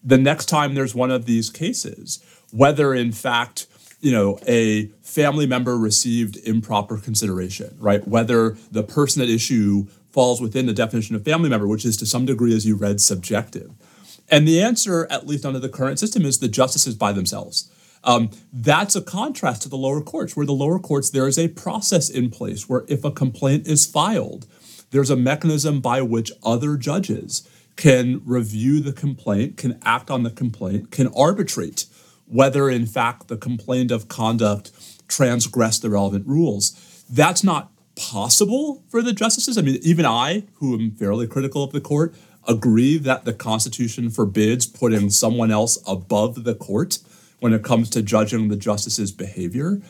the 0.03 0.17
next 0.17 0.45
time 0.45 0.75
there's 0.75 0.95
one 0.95 1.12
of 1.12 1.25
these 1.25 1.50
cases? 1.50 2.24
Whether, 2.51 2.93
in 2.93 3.12
fact, 3.12 3.67
you 4.01 4.11
know, 4.11 4.39
a 4.47 4.87
family 5.01 5.45
member 5.45 5.77
received 5.77 6.37
improper 6.37 6.97
consideration, 6.97 7.75
right? 7.79 8.07
Whether 8.07 8.57
the 8.71 8.83
person 8.83 9.21
at 9.21 9.29
issue 9.29 9.87
falls 10.11 10.41
within 10.41 10.65
the 10.65 10.73
definition 10.73 11.15
of 11.15 11.23
family 11.23 11.49
member, 11.49 11.67
which 11.67 11.85
is 11.85 11.97
to 11.97 12.05
some 12.05 12.25
degree, 12.25 12.55
as 12.55 12.65
you 12.65 12.75
read, 12.75 13.01
subjective. 13.01 13.71
And 14.29 14.47
the 14.47 14.61
answer, 14.61 15.07
at 15.11 15.27
least 15.27 15.45
under 15.45 15.59
the 15.59 15.69
current 15.69 15.99
system, 15.99 16.23
is 16.25 16.39
the 16.39 16.47
justices 16.47 16.95
by 16.95 17.11
themselves. 17.11 17.71
Um, 18.03 18.29
that's 18.53 18.95
a 18.95 19.01
contrast 19.01 19.63
to 19.63 19.69
the 19.69 19.75
lower 19.75 20.01
courts, 20.01 20.35
where 20.35 20.45
the 20.45 20.53
lower 20.53 20.79
courts, 20.79 21.09
there 21.09 21.27
is 21.27 21.37
a 21.37 21.49
process 21.49 22.09
in 22.09 22.29
place 22.29 22.69
where 22.69 22.85
if 22.87 23.03
a 23.03 23.11
complaint 23.11 23.67
is 23.67 23.85
filed, 23.85 24.47
there's 24.91 25.09
a 25.09 25.15
mechanism 25.15 25.81
by 25.81 26.01
which 26.01 26.31
other 26.43 26.77
judges 26.77 27.47
can 27.75 28.21
review 28.25 28.79
the 28.79 28.93
complaint, 28.93 29.57
can 29.57 29.79
act 29.83 30.09
on 30.09 30.23
the 30.23 30.31
complaint, 30.31 30.91
can 30.91 31.07
arbitrate 31.07 31.85
whether 32.29 32.69
in 32.69 32.85
fact 32.85 33.27
the 33.27 33.37
complaint 33.37 33.91
of 33.91 34.07
conduct 34.07 34.71
transgressed 35.07 35.81
the 35.81 35.89
relevant 35.89 36.25
rules. 36.27 37.03
That's 37.09 37.43
not 37.43 37.71
possible 37.95 38.83
for 38.87 39.01
the 39.01 39.13
justices. 39.13 39.57
I 39.57 39.61
mean, 39.61 39.79
even 39.81 40.05
I, 40.05 40.43
who 40.55 40.73
am 40.73 40.91
fairly 40.91 41.27
critical 41.27 41.63
of 41.63 41.71
the 41.71 41.81
court, 41.81 42.15
agree 42.47 42.97
that 42.97 43.25
the 43.25 43.33
Constitution 43.33 44.09
forbids 44.09 44.65
putting 44.65 45.09
someone 45.09 45.51
else 45.51 45.77
above 45.85 46.43
the 46.43 46.55
court 46.55 46.99
when 47.39 47.53
it 47.53 47.63
comes 47.63 47.89
to 47.89 48.01
judging 48.01 48.47
the 48.47 48.55
justice's 48.55 49.11
behavior. 49.11 49.81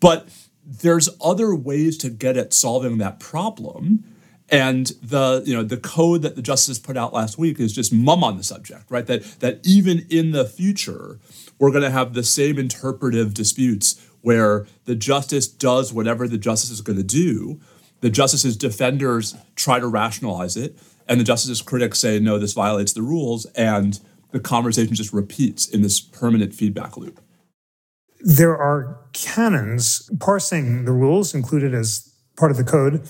But 0.00 0.28
there's 0.64 1.08
other 1.22 1.54
ways 1.54 1.96
to 1.98 2.10
get 2.10 2.36
at 2.36 2.52
solving 2.52 2.98
that 2.98 3.20
problem. 3.20 4.04
And 4.50 4.86
the 5.02 5.42
you 5.44 5.54
know 5.54 5.62
the 5.62 5.76
code 5.76 6.22
that 6.22 6.34
the 6.34 6.40
justices 6.40 6.78
put 6.78 6.96
out 6.96 7.12
last 7.12 7.36
week 7.36 7.60
is 7.60 7.74
just 7.74 7.92
mum 7.92 8.24
on 8.24 8.38
the 8.38 8.42
subject, 8.42 8.84
right? 8.88 9.06
That 9.06 9.22
that 9.40 9.60
even 9.62 10.06
in 10.08 10.30
the 10.30 10.46
future, 10.46 11.18
we're 11.58 11.70
going 11.70 11.82
to 11.82 11.90
have 11.90 12.14
the 12.14 12.22
same 12.22 12.58
interpretive 12.58 13.34
disputes 13.34 14.04
where 14.20 14.66
the 14.84 14.94
justice 14.94 15.46
does 15.46 15.92
whatever 15.92 16.28
the 16.28 16.38
justice 16.38 16.70
is 16.70 16.80
going 16.80 16.98
to 16.98 17.04
do. 17.04 17.60
The 18.00 18.10
justice's 18.10 18.56
defenders 18.56 19.36
try 19.56 19.80
to 19.80 19.86
rationalize 19.86 20.56
it, 20.56 20.78
and 21.08 21.18
the 21.18 21.24
justice's 21.24 21.62
critics 21.62 21.98
say, 21.98 22.20
no, 22.20 22.38
this 22.38 22.52
violates 22.52 22.92
the 22.92 23.02
rules, 23.02 23.46
and 23.56 23.98
the 24.30 24.40
conversation 24.40 24.94
just 24.94 25.12
repeats 25.12 25.66
in 25.66 25.82
this 25.82 26.00
permanent 26.00 26.54
feedback 26.54 26.96
loop. 26.96 27.20
There 28.20 28.56
are 28.56 29.00
canons 29.12 30.10
parsing 30.20 30.84
the 30.84 30.92
rules 30.92 31.34
included 31.34 31.74
as 31.74 32.12
part 32.36 32.50
of 32.50 32.56
the 32.56 32.64
code, 32.64 33.08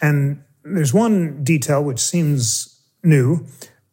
and 0.00 0.42
there's 0.62 0.94
one 0.94 1.42
detail 1.42 1.82
which 1.82 1.98
seems 1.98 2.82
new. 3.02 3.46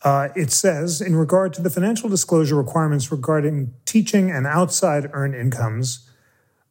Uh, 0.08 0.30
it 0.38 0.52
says, 0.54 1.02
in 1.02 1.18
regard 1.18 1.54
to 1.54 1.62
the 1.62 1.70
financial 1.70 2.08
disclosure 2.08 2.56
requirements 2.56 3.12
regarding 3.12 3.74
teaching 3.84 4.32
and 4.32 4.48
outside 4.48 5.10
earned 5.12 5.36
incomes, 5.36 6.10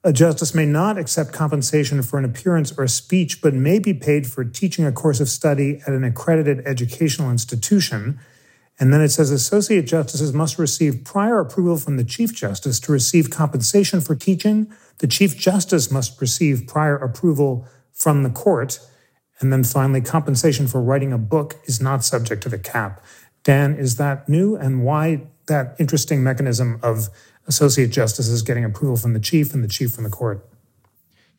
a 0.03 0.11
justice 0.11 0.55
may 0.55 0.64
not 0.64 0.96
accept 0.96 1.35
compensation 1.35 2.03
for 2.03 2.18
an 2.18 2.25
appearance 2.25 2.72
or 2.79 2.85
a 2.85 2.88
speech, 2.88 3.42
but 3.42 3.53
may 3.53 3.79
be 3.79 3.92
paid 3.92 4.27
for 4.27 4.42
teaching 4.42 4.87
a 4.87 4.90
course 4.90 5.20
of 5.20 5.29
study 5.29 5.83
at 5.87 5.92
an 5.92 6.03
accredited 6.03 6.66
educational 6.66 7.31
institution. 7.31 8.18
And 8.81 8.90
then 8.90 9.03
it 9.03 9.11
says 9.11 9.31
associate 9.31 9.87
justices 9.87 10.33
must 10.33 10.59
receive 10.59 11.05
prior 11.05 11.38
approval 11.38 11.77
from 11.77 11.99
the 11.99 12.05
Chief 12.05 12.35
Justice 12.35 12.81
to 12.81 12.90
receive 12.90 13.29
compensation 13.29 14.01
for 14.01 14.14
teaching. 14.14 14.72
The 15.01 15.09
Chief 15.09 15.37
Justice 15.37 15.90
must 15.90 16.18
receive 16.22 16.66
prior 16.66 16.96
approval 16.96 17.68
from 17.92 18.22
the 18.22 18.31
court. 18.31 18.81
And 19.40 19.53
then 19.53 19.64
finally, 19.64 20.01
compensation 20.01 20.66
for 20.66 20.81
writing 20.81 21.12
a 21.12 21.18
book 21.18 21.57
is 21.64 21.83
not 21.83 22.03
subject 22.03 22.42
to 22.44 22.49
the 22.49 22.59
cap. 22.59 23.03
Dan, 23.46 23.76
is 23.76 23.94
that 23.94 24.28
new? 24.28 24.56
And 24.56 24.82
why 24.82 25.22
that 25.46 25.76
interesting 25.78 26.24
mechanism 26.24 26.80
of 26.82 27.09
associate 27.46 27.92
justices 27.92 28.42
getting 28.42 28.64
approval 28.64 28.96
from 28.96 29.12
the 29.12 29.20
chief 29.20 29.54
and 29.54 29.62
the 29.62 29.68
chief 29.68 29.92
from 29.92 30.02
the 30.02 30.11
court? 30.11 30.44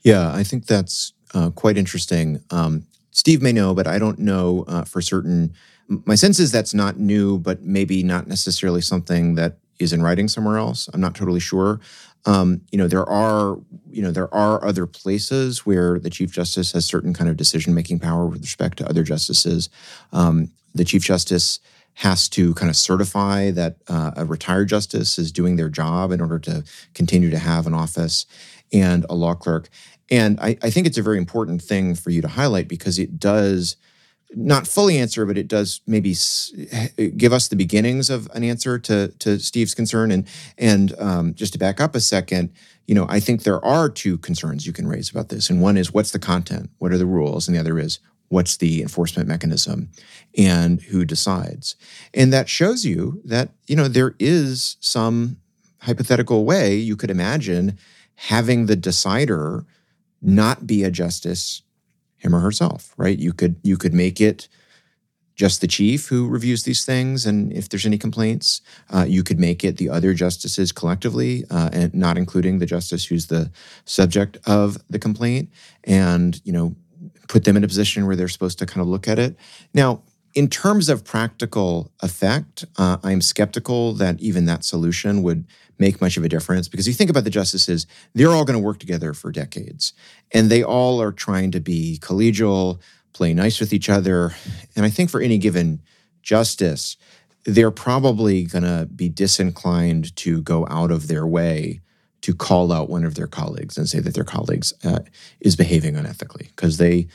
Yeah, 0.03 0.33
I 0.33 0.43
think 0.43 0.67
that's 0.67 1.11
uh, 1.33 1.49
quite 1.49 1.77
interesting. 1.77 2.41
Um, 2.49 2.87
Steve 3.11 3.41
may 3.41 3.51
know, 3.51 3.73
but 3.73 3.87
I 3.87 3.99
don't 3.99 4.19
know 4.19 4.63
uh, 4.69 4.85
for 4.85 5.01
certain. 5.01 5.53
My 5.89 6.15
sense 6.15 6.39
is 6.39 6.49
that's 6.49 6.73
not 6.73 6.97
new, 6.97 7.39
but 7.39 7.63
maybe 7.63 8.03
not 8.03 8.25
necessarily 8.25 8.79
something 8.79 9.35
that 9.35 9.57
is 9.77 9.91
in 9.91 10.01
writing 10.01 10.29
somewhere 10.29 10.57
else. 10.57 10.87
I'm 10.93 11.01
not 11.01 11.13
totally 11.13 11.41
sure. 11.41 11.81
Um, 12.25 12.61
you 12.71 12.77
know, 12.77 12.87
there 12.87 13.05
are 13.05 13.57
you 13.91 14.01
know 14.01 14.11
there 14.11 14.33
are 14.33 14.63
other 14.63 14.87
places 14.87 15.65
where 15.65 15.99
the 15.99 16.09
chief 16.09 16.31
justice 16.31 16.71
has 16.71 16.85
certain 16.85 17.13
kind 17.13 17.29
of 17.29 17.35
decision 17.35 17.73
making 17.73 17.99
power 17.99 18.27
with 18.27 18.39
respect 18.39 18.77
to 18.77 18.87
other 18.87 19.03
justices. 19.03 19.69
Um, 20.13 20.51
the 20.73 20.85
chief 20.85 21.03
justice 21.03 21.59
has 21.97 22.29
to 22.29 22.53
kind 22.53 22.69
of 22.69 22.75
certify 22.75 23.49
that 23.49 23.77
uh, 23.87 24.11
a 24.15 24.23
retired 24.23 24.69
justice 24.69 25.17
is 25.17 25.31
doing 25.31 25.55
their 25.55 25.69
job 25.69 26.11
in 26.11 26.21
order 26.21 26.37
to 26.37 26.63
continue 26.93 27.31
to 27.31 27.39
have 27.39 27.65
an 27.65 27.73
office 27.73 28.27
and 28.71 29.03
a 29.09 29.15
law 29.15 29.33
clerk. 29.33 29.67
And 30.11 30.39
I, 30.39 30.57
I 30.61 30.69
think 30.69 30.85
it's 30.85 30.99
a 30.99 31.01
very 31.01 31.17
important 31.17 31.59
thing 31.61 31.95
for 31.95 32.11
you 32.11 32.21
to 32.21 32.27
highlight 32.27 32.67
because 32.67 32.99
it 32.99 33.19
does 33.19 33.77
not 34.35 34.67
fully 34.67 34.99
answer, 34.99 35.25
but 35.25 35.39
it 35.39 35.47
does 35.47 35.81
maybe 35.87 36.13
give 37.17 37.33
us 37.33 37.47
the 37.47 37.55
beginnings 37.55 38.11
of 38.11 38.29
an 38.33 38.43
answer 38.43 38.77
to 38.77 39.07
to 39.19 39.39
Steve's 39.39 39.73
concern. 39.73 40.11
And 40.11 40.27
and 40.57 40.93
um, 40.99 41.33
just 41.33 41.53
to 41.53 41.59
back 41.59 41.81
up 41.81 41.95
a 41.95 41.99
second, 41.99 42.51
you 42.85 42.93
know, 42.93 43.07
I 43.09 43.19
think 43.19 43.41
there 43.41 43.63
are 43.65 43.89
two 43.89 44.19
concerns 44.19 44.67
you 44.67 44.73
can 44.73 44.87
raise 44.87 45.09
about 45.09 45.29
this, 45.29 45.49
and 45.49 45.61
one 45.61 45.77
is 45.77 45.93
what's 45.93 46.11
the 46.11 46.19
content, 46.19 46.69
what 46.77 46.91
are 46.91 46.97
the 46.97 47.05
rules, 47.07 47.47
and 47.47 47.55
the 47.55 47.59
other 47.59 47.79
is 47.79 47.99
what's 48.29 48.57
the 48.57 48.81
enforcement 48.81 49.27
mechanism, 49.27 49.89
and 50.37 50.81
who 50.81 51.05
decides. 51.05 51.75
And 52.13 52.31
that 52.33 52.49
shows 52.49 52.85
you 52.85 53.21
that 53.25 53.49
you 53.67 53.75
know 53.75 53.87
there 53.87 54.15
is 54.19 54.77
some 54.79 55.37
hypothetical 55.81 56.45
way 56.45 56.75
you 56.75 56.95
could 56.95 57.11
imagine 57.11 57.77
having 58.15 58.65
the 58.65 58.75
decider 58.75 59.65
not 60.21 60.65
be 60.65 60.83
a 60.83 60.91
justice 60.91 61.61
him 62.17 62.35
or 62.35 62.39
herself, 62.39 62.93
right? 62.97 63.17
You 63.17 63.33
could 63.33 63.55
you 63.63 63.77
could 63.77 63.93
make 63.93 64.19
it 64.19 64.47
just 65.35 65.61
the 65.61 65.67
chief 65.67 66.07
who 66.07 66.27
reviews 66.27 66.63
these 66.63 66.83
things, 66.83 67.25
and 67.25 67.53
if 67.53 67.69
there's 67.69 67.85
any 67.85 67.97
complaints, 67.97 68.61
uh, 68.89 69.05
you 69.07 69.23
could 69.23 69.39
make 69.39 69.63
it 69.63 69.77
the 69.77 69.87
other 69.87 70.15
justices 70.15 70.71
collectively, 70.71 71.45
uh, 71.51 71.69
and 71.71 71.93
not 71.93 72.17
including 72.17 72.57
the 72.57 72.65
justice 72.65 73.05
who's 73.05 73.27
the 73.27 73.51
subject 73.85 74.37
of 74.47 74.77
the 74.89 74.99
complaint, 74.99 75.49
and 75.83 76.41
you 76.43 76.51
know, 76.51 76.75
put 77.27 77.43
them 77.43 77.57
in 77.57 77.63
a 77.63 77.67
position 77.67 78.05
where 78.05 78.15
they're 78.15 78.27
supposed 78.27 78.59
to 78.59 78.65
kind 78.65 78.81
of 78.81 78.87
look 78.87 79.07
at 79.07 79.19
it. 79.19 79.35
Now, 79.73 80.03
in 80.33 80.47
terms 80.47 80.89
of 80.89 81.03
practical 81.03 81.91
effect, 82.01 82.65
uh, 82.77 82.97
I'm 83.03 83.21
skeptical 83.21 83.93
that 83.93 84.19
even 84.19 84.45
that 84.45 84.63
solution 84.63 85.23
would 85.23 85.47
make 85.79 86.01
much 86.01 86.17
of 86.17 86.23
a 86.23 86.29
difference 86.29 86.67
because 86.67 86.87
you 86.87 86.93
think 86.93 87.09
about 87.09 87.23
the 87.23 87.29
justices, 87.29 87.87
they're 88.13 88.29
all 88.31 88.45
going 88.45 88.59
to 88.59 88.63
work 88.63 88.79
together 88.79 89.13
for 89.13 89.31
decades, 89.31 89.93
and 90.31 90.49
they 90.49 90.63
all 90.63 91.01
are 91.01 91.11
trying 91.11 91.51
to 91.51 91.59
be 91.59 91.99
collegial 92.01 92.79
play 93.13 93.33
nice 93.33 93.59
with 93.59 93.73
each 93.73 93.89
other. 93.89 94.33
And 94.75 94.85
I 94.85 94.89
think 94.89 95.09
for 95.09 95.21
any 95.21 95.37
given 95.37 95.81
justice, 96.21 96.97
they're 97.45 97.71
probably 97.71 98.43
going 98.43 98.63
to 98.63 98.87
be 98.93 99.09
disinclined 99.09 100.15
to 100.17 100.41
go 100.41 100.67
out 100.69 100.91
of 100.91 101.07
their 101.07 101.25
way 101.25 101.81
to 102.21 102.33
call 102.33 102.71
out 102.71 102.89
one 102.89 103.05
of 103.05 103.15
their 103.15 103.27
colleagues 103.27 103.77
and 103.77 103.87
say 103.87 103.99
that 103.99 104.13
their 104.13 104.23
colleagues 104.23 104.73
uh, 104.83 104.99
is 105.39 105.55
behaving 105.55 105.95
unethically 105.95 106.47
because 106.47 106.77
they 106.77 107.07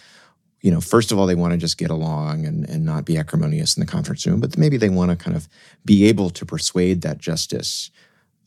you 0.61 0.71
know 0.71 0.81
first 0.81 1.11
of 1.11 1.19
all 1.19 1.27
they 1.27 1.35
want 1.35 1.53
to 1.53 1.59
just 1.59 1.79
get 1.79 1.91
along 1.91 2.47
and, 2.47 2.69
and 2.69 2.85
not 2.85 3.05
be 3.05 3.17
acrimonious 3.17 3.77
in 3.77 3.81
the 3.81 3.87
conference 3.87 4.27
room 4.27 4.41
but 4.41 4.57
maybe 4.57 4.77
they 4.77 4.89
want 4.89 5.11
to 5.11 5.17
kind 5.17 5.37
of 5.37 5.49
be 5.85 6.07
able 6.07 6.31
to 6.31 6.47
persuade 6.47 7.03
that 7.03 7.19
justice 7.19 7.91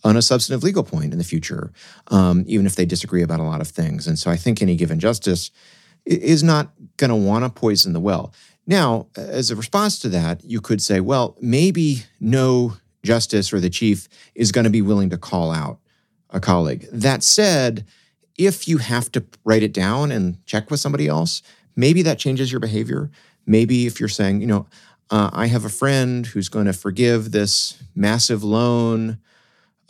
on 0.03 0.15
a 0.15 0.21
substantive 0.21 0.63
legal 0.63 0.83
point 0.83 1.11
in 1.11 1.17
the 1.17 1.25
future 1.25 1.71
um, 2.07 2.43
even 2.47 2.65
if 2.65 2.75
they 2.75 2.85
disagree 2.85 3.21
about 3.21 3.39
a 3.39 3.43
lot 3.43 3.61
of 3.61 3.67
things 3.67 4.07
and 4.07 4.17
so 4.17 4.31
i 4.31 4.37
think 4.37 4.61
any 4.61 4.75
given 4.75 4.99
justice 4.99 5.51
is 6.05 6.43
not 6.43 6.71
going 6.97 7.09
to 7.09 7.15
want 7.15 7.43
to 7.43 7.49
poison 7.49 7.93
the 7.93 7.99
well. 7.99 8.33
Now, 8.67 9.07
as 9.15 9.51
a 9.51 9.55
response 9.55 9.99
to 9.99 10.09
that, 10.09 10.43
you 10.43 10.61
could 10.61 10.81
say, 10.81 10.99
well, 10.99 11.35
maybe 11.41 12.03
no 12.19 12.77
justice 13.03 13.53
or 13.53 13.59
the 13.59 13.69
chief 13.69 14.07
is 14.33 14.51
going 14.51 14.63
to 14.63 14.69
be 14.69 14.81
willing 14.81 15.09
to 15.11 15.17
call 15.17 15.51
out 15.51 15.79
a 16.35 16.39
colleague. 16.39 16.87
That 16.91 17.23
said, 17.23 17.85
if 18.37 18.67
you 18.67 18.77
have 18.77 19.11
to 19.13 19.23
write 19.43 19.63
it 19.63 19.73
down 19.73 20.11
and 20.11 20.45
check 20.45 20.69
with 20.69 20.79
somebody 20.79 21.07
else, 21.07 21.41
maybe 21.75 22.01
that 22.03 22.19
changes 22.19 22.51
your 22.51 22.59
behavior. 22.59 23.09
Maybe 23.47 23.87
if 23.87 23.99
you're 23.99 24.09
saying, 24.09 24.41
you 24.41 24.47
know, 24.47 24.67
uh, 25.09 25.29
I 25.31 25.47
have 25.47 25.65
a 25.65 25.69
friend 25.69 26.25
who's 26.27 26.49
going 26.49 26.65
to 26.65 26.73
forgive 26.73 27.31
this 27.31 27.81
massive 27.95 28.43
loan 28.43 29.19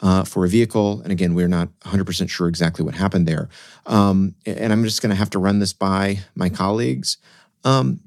uh, 0.02 0.24
for 0.24 0.46
a 0.46 0.50
vehicle. 0.50 1.02
And 1.02 1.12
again, 1.12 1.34
we're 1.34 1.48
not 1.48 1.70
100% 1.82 2.30
sure 2.30 2.48
exactly 2.48 2.86
what 2.86 2.94
happened 2.94 3.28
there. 3.28 3.50
Um, 3.86 4.36
and 4.46 4.72
I'm 4.72 4.84
just 4.84 5.02
going 5.02 5.12
to 5.12 5.16
have 5.16 5.30
to 5.32 5.40
run 5.40 5.60
this 5.60 5.74
by 5.74 6.20
my 6.36 6.50
colleagues. 6.50 7.18
Um, 7.64 8.02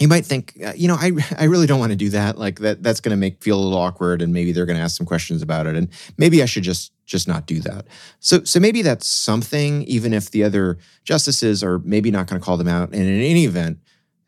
you 0.00 0.08
might 0.08 0.24
think, 0.24 0.56
uh, 0.64 0.72
you 0.74 0.88
know, 0.88 0.96
I, 0.98 1.12
I 1.38 1.44
really 1.44 1.66
don't 1.66 1.78
want 1.78 1.92
to 1.92 1.96
do 1.96 2.08
that. 2.08 2.38
Like 2.38 2.60
that, 2.60 2.82
that's 2.82 3.00
going 3.00 3.10
to 3.10 3.18
make 3.18 3.42
feel 3.42 3.58
a 3.58 3.62
little 3.62 3.78
awkward, 3.78 4.22
and 4.22 4.32
maybe 4.32 4.50
they're 4.50 4.64
going 4.64 4.78
to 4.78 4.82
ask 4.82 4.96
some 4.96 5.06
questions 5.06 5.42
about 5.42 5.66
it, 5.66 5.76
and 5.76 5.88
maybe 6.16 6.42
I 6.42 6.46
should 6.46 6.62
just 6.62 6.90
just 7.10 7.26
not 7.26 7.44
do 7.44 7.60
that. 7.60 7.86
So, 8.20 8.44
so 8.44 8.60
maybe 8.60 8.82
that's 8.82 9.06
something, 9.06 9.82
even 9.82 10.14
if 10.14 10.30
the 10.30 10.44
other 10.44 10.78
justices 11.02 11.64
are 11.64 11.80
maybe 11.80 12.10
not 12.10 12.28
going 12.28 12.40
to 12.40 12.44
call 12.44 12.56
them 12.56 12.68
out. 12.68 12.90
And 12.90 13.02
in 13.02 13.20
any 13.20 13.44
event, 13.44 13.80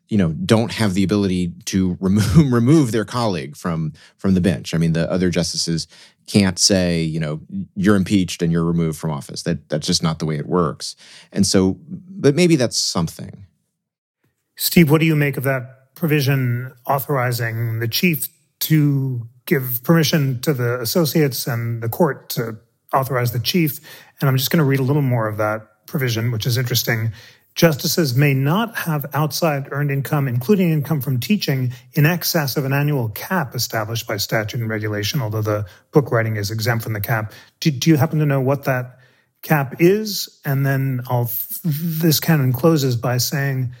you 0.09 0.17
know 0.17 0.33
don't 0.33 0.71
have 0.73 0.93
the 0.93 1.03
ability 1.03 1.53
to 1.65 1.97
remove 2.01 2.51
remove 2.51 2.91
their 2.91 3.05
colleague 3.05 3.55
from 3.55 3.93
from 4.17 4.33
the 4.35 4.41
bench. 4.41 4.75
I 4.75 4.77
mean, 4.77 4.93
the 4.93 5.09
other 5.09 5.29
justices 5.29 5.87
can't 6.27 6.59
say, 6.59 7.01
you 7.01 7.19
know, 7.19 7.41
you're 7.75 7.95
impeached 7.95 8.41
and 8.41 8.51
you're 8.51 8.63
removed 8.63 8.99
from 8.99 9.11
office. 9.11 9.43
That 9.43 9.69
that's 9.69 9.87
just 9.87 10.03
not 10.03 10.19
the 10.19 10.25
way 10.25 10.37
it 10.37 10.45
works. 10.45 10.95
And 11.31 11.47
so, 11.47 11.79
but 11.89 12.35
maybe 12.35 12.55
that's 12.57 12.77
something. 12.77 13.47
Steve, 14.55 14.91
what 14.91 14.99
do 14.99 15.07
you 15.07 15.15
make 15.15 15.37
of 15.37 15.43
that 15.43 15.95
provision 15.95 16.73
authorizing 16.85 17.79
the 17.79 17.87
chief 17.87 18.27
to 18.59 19.27
give 19.45 19.81
permission 19.83 20.39
to 20.41 20.53
the 20.53 20.79
associates 20.79 21.47
and 21.47 21.81
the 21.81 21.89
court 21.89 22.29
to 22.29 22.57
authorize 22.93 23.31
the 23.31 23.39
chief? 23.39 23.79
And 24.19 24.29
I'm 24.29 24.37
just 24.37 24.51
going 24.51 24.59
to 24.59 24.63
read 24.63 24.79
a 24.79 24.83
little 24.83 25.01
more 25.01 25.27
of 25.27 25.37
that 25.37 25.85
provision, 25.87 26.31
which 26.31 26.45
is 26.45 26.57
interesting. 26.57 27.11
Justices 27.55 28.15
may 28.15 28.33
not 28.33 28.75
have 28.75 29.05
outside 29.13 29.67
earned 29.71 29.91
income, 29.91 30.27
including 30.27 30.71
income 30.71 31.01
from 31.01 31.19
teaching, 31.19 31.71
in 31.93 32.05
excess 32.05 32.57
of 32.57 32.65
an 32.65 32.73
annual 32.73 33.09
cap 33.09 33.53
established 33.53 34.07
by 34.07 34.17
statute 34.17 34.59
and 34.59 34.69
regulation, 34.69 35.21
although 35.21 35.43
the 35.43 35.65
book 35.91 36.11
writing 36.11 36.35
is 36.35 36.49
exempt 36.49 36.83
from 36.83 36.93
the 36.93 37.01
cap. 37.01 37.31
Do, 37.59 37.69
do 37.69 37.91
you 37.91 37.97
happen 37.97 38.19
to 38.19 38.25
know 38.25 38.41
what 38.41 38.63
that 38.63 38.99
cap 39.43 39.75
is? 39.79 40.39
And 40.43 40.65
then 40.65 41.01
I'll, 41.07 41.29
this 41.63 42.19
canon 42.19 42.53
closes 42.53 42.95
by 42.95 43.17
saying, 43.17 43.75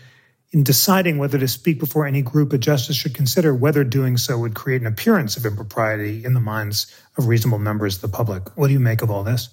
in 0.53 0.63
deciding 0.63 1.17
whether 1.17 1.39
to 1.39 1.47
speak 1.47 1.79
before 1.79 2.05
any 2.05 2.21
group, 2.21 2.53
a 2.53 2.59
justice 2.59 2.95
should 2.95 3.15
consider 3.15 3.55
whether 3.55 3.83
doing 3.83 4.17
so 4.17 4.37
would 4.37 4.53
create 4.53 4.81
an 4.81 4.87
appearance 4.87 5.35
of 5.35 5.45
impropriety 5.45 6.23
in 6.23 6.35
the 6.35 6.39
minds 6.39 6.95
of 7.17 7.27
reasonable 7.27 7.57
members 7.57 7.95
of 7.95 8.01
the 8.01 8.07
public. 8.07 8.55
What 8.55 8.67
do 8.67 8.73
you 8.73 8.79
make 8.79 9.01
of 9.01 9.09
all 9.09 9.23
this? 9.23 9.49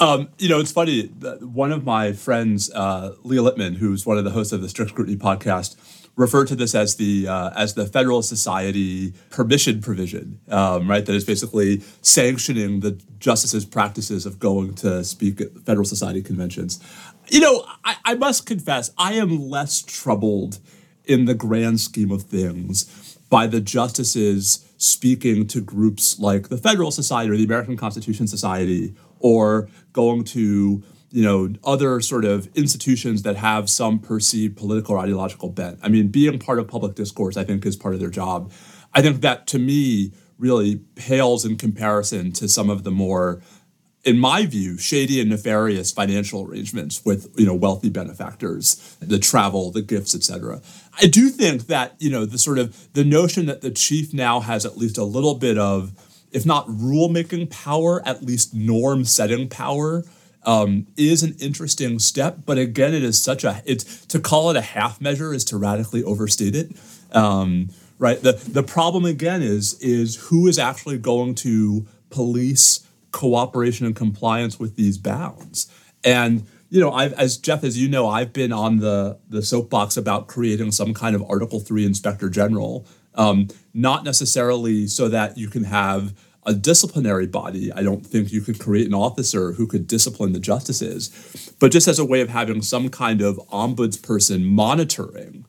Um, 0.00 0.30
you 0.38 0.48
know, 0.48 0.58
it's 0.58 0.72
funny. 0.72 1.06
One 1.06 1.70
of 1.70 1.84
my 1.84 2.12
friends, 2.12 2.72
uh, 2.72 3.14
Leah 3.22 3.42
Litman, 3.42 3.76
who's 3.76 4.04
one 4.04 4.18
of 4.18 4.24
the 4.24 4.30
hosts 4.30 4.52
of 4.52 4.60
the 4.60 4.68
Strict 4.68 4.90
Scrutiny 4.90 5.16
podcast, 5.16 5.76
referred 6.16 6.48
to 6.48 6.56
this 6.56 6.74
as 6.74 6.96
the 6.96 7.26
uh, 7.28 7.50
as 7.56 7.74
the 7.74 7.86
Federalist 7.86 8.28
Society 8.28 9.12
permission 9.30 9.80
provision, 9.80 10.40
um, 10.48 10.88
right? 10.88 11.06
That 11.06 11.14
is 11.14 11.24
basically 11.24 11.82
sanctioning 12.02 12.80
the 12.80 13.00
justices' 13.18 13.64
practices 13.64 14.26
of 14.26 14.38
going 14.38 14.74
to 14.76 15.04
speak 15.04 15.40
at 15.40 15.52
Federalist 15.60 15.90
Society 15.90 16.22
conventions. 16.22 16.80
You 17.28 17.40
know, 17.40 17.64
I, 17.84 17.96
I 18.04 18.14
must 18.14 18.46
confess, 18.46 18.90
I 18.98 19.14
am 19.14 19.48
less 19.48 19.82
troubled 19.82 20.58
in 21.04 21.24
the 21.24 21.34
grand 21.34 21.80
scheme 21.80 22.10
of 22.10 22.22
things 22.22 23.18
by 23.28 23.46
the 23.46 23.60
justices 23.60 24.68
speaking 24.76 25.46
to 25.46 25.60
groups 25.60 26.18
like 26.18 26.48
the 26.48 26.58
Federalist 26.58 26.96
Society 26.96 27.30
or 27.30 27.36
the 27.36 27.44
American 27.44 27.76
Constitution 27.76 28.26
Society 28.26 28.94
or 29.20 29.68
going 29.92 30.24
to 30.24 30.82
you 31.10 31.22
know 31.22 31.52
other 31.64 32.00
sort 32.00 32.24
of 32.24 32.48
institutions 32.54 33.22
that 33.22 33.36
have 33.36 33.70
some 33.70 33.98
perceived 33.98 34.56
political 34.56 34.96
or 34.96 34.98
ideological 34.98 35.50
bent. 35.50 35.78
I 35.82 35.88
mean, 35.88 36.08
being 36.08 36.38
part 36.38 36.58
of 36.58 36.68
public 36.68 36.94
discourse, 36.94 37.36
I 37.36 37.44
think, 37.44 37.64
is 37.64 37.76
part 37.76 37.94
of 37.94 38.00
their 38.00 38.10
job. 38.10 38.52
I 38.92 39.02
think 39.02 39.20
that 39.20 39.46
to 39.48 39.58
me 39.58 40.12
really 40.38 40.76
pales 40.96 41.44
in 41.44 41.56
comparison 41.56 42.32
to 42.32 42.48
some 42.48 42.68
of 42.68 42.82
the 42.82 42.90
more 42.90 43.40
in 44.04 44.18
my 44.18 44.46
view, 44.46 44.78
shady 44.78 45.20
and 45.20 45.30
nefarious 45.30 45.92
financial 45.92 46.44
arrangements 46.44 47.04
with 47.04 47.32
you 47.36 47.46
know 47.46 47.54
wealthy 47.54 47.88
benefactors, 47.88 48.96
the 49.00 49.18
travel, 49.18 49.70
the 49.70 49.82
gifts, 49.82 50.14
etc. 50.14 50.60
I 51.00 51.06
do 51.06 51.28
think 51.28 51.66
that 51.68 51.94
you 51.98 52.10
know 52.10 52.24
the 52.24 52.38
sort 52.38 52.58
of 52.58 52.92
the 52.94 53.04
notion 53.04 53.46
that 53.46 53.60
the 53.60 53.70
chief 53.70 54.12
now 54.12 54.40
has 54.40 54.66
at 54.66 54.76
least 54.76 54.98
a 54.98 55.04
little 55.04 55.34
bit 55.34 55.58
of 55.58 55.92
if 56.32 56.46
not 56.46 56.64
rule 56.68 57.08
making 57.08 57.46
power, 57.48 58.02
at 58.06 58.22
least 58.22 58.54
norm 58.54 59.04
setting 59.04 59.48
power, 59.48 60.02
um, 60.44 60.86
is 60.96 61.22
an 61.22 61.36
interesting 61.38 61.98
step. 61.98 62.38
But 62.44 62.58
again, 62.58 62.94
it 62.94 63.04
is 63.04 63.22
such 63.22 63.44
a 63.44 63.62
it's 63.64 64.04
to 64.06 64.18
call 64.18 64.50
it 64.50 64.56
a 64.56 64.62
half 64.62 65.00
measure 65.00 65.32
is 65.32 65.44
to 65.46 65.56
radically 65.56 66.02
overstate 66.02 66.56
it. 66.56 66.72
Um, 67.12 67.70
right. 67.98 68.20
The 68.20 68.32
the 68.32 68.62
problem 68.62 69.04
again 69.04 69.42
is 69.42 69.78
is 69.80 70.16
who 70.28 70.48
is 70.48 70.58
actually 70.58 70.98
going 70.98 71.36
to 71.36 71.86
police 72.10 72.86
cooperation 73.12 73.86
and 73.86 73.94
compliance 73.94 74.58
with 74.58 74.76
these 74.76 74.98
bounds 74.98 75.70
and 76.04 76.46
you 76.68 76.80
know, 76.80 76.90
I've, 76.90 77.12
as 77.12 77.36
Jeff, 77.36 77.64
as 77.64 77.78
you 77.78 77.86
know, 77.86 78.08
I've 78.08 78.32
been 78.32 78.50
on 78.50 78.78
the 78.78 79.18
the 79.28 79.42
soapbox 79.42 79.98
about 79.98 80.26
creating 80.26 80.72
some 80.72 80.94
kind 80.94 81.14
of 81.14 81.22
Article 81.28 81.60
Three 81.60 81.84
Inspector 81.84 82.26
General 82.30 82.86
um, 83.14 83.48
not 83.74 84.04
necessarily 84.04 84.86
so 84.86 85.08
that 85.08 85.36
you 85.36 85.48
can 85.48 85.64
have 85.64 86.14
a 86.44 86.54
disciplinary 86.54 87.26
body. 87.26 87.72
I 87.72 87.82
don't 87.82 88.04
think 88.04 88.32
you 88.32 88.40
could 88.40 88.58
create 88.58 88.86
an 88.86 88.94
officer 88.94 89.52
who 89.52 89.66
could 89.66 89.86
discipline 89.86 90.32
the 90.32 90.40
justices, 90.40 91.54
but 91.60 91.70
just 91.70 91.86
as 91.86 91.98
a 91.98 92.04
way 92.04 92.20
of 92.20 92.30
having 92.30 92.62
some 92.62 92.88
kind 92.88 93.20
of 93.20 93.36
ombudsperson 93.52 94.44
monitoring 94.44 95.44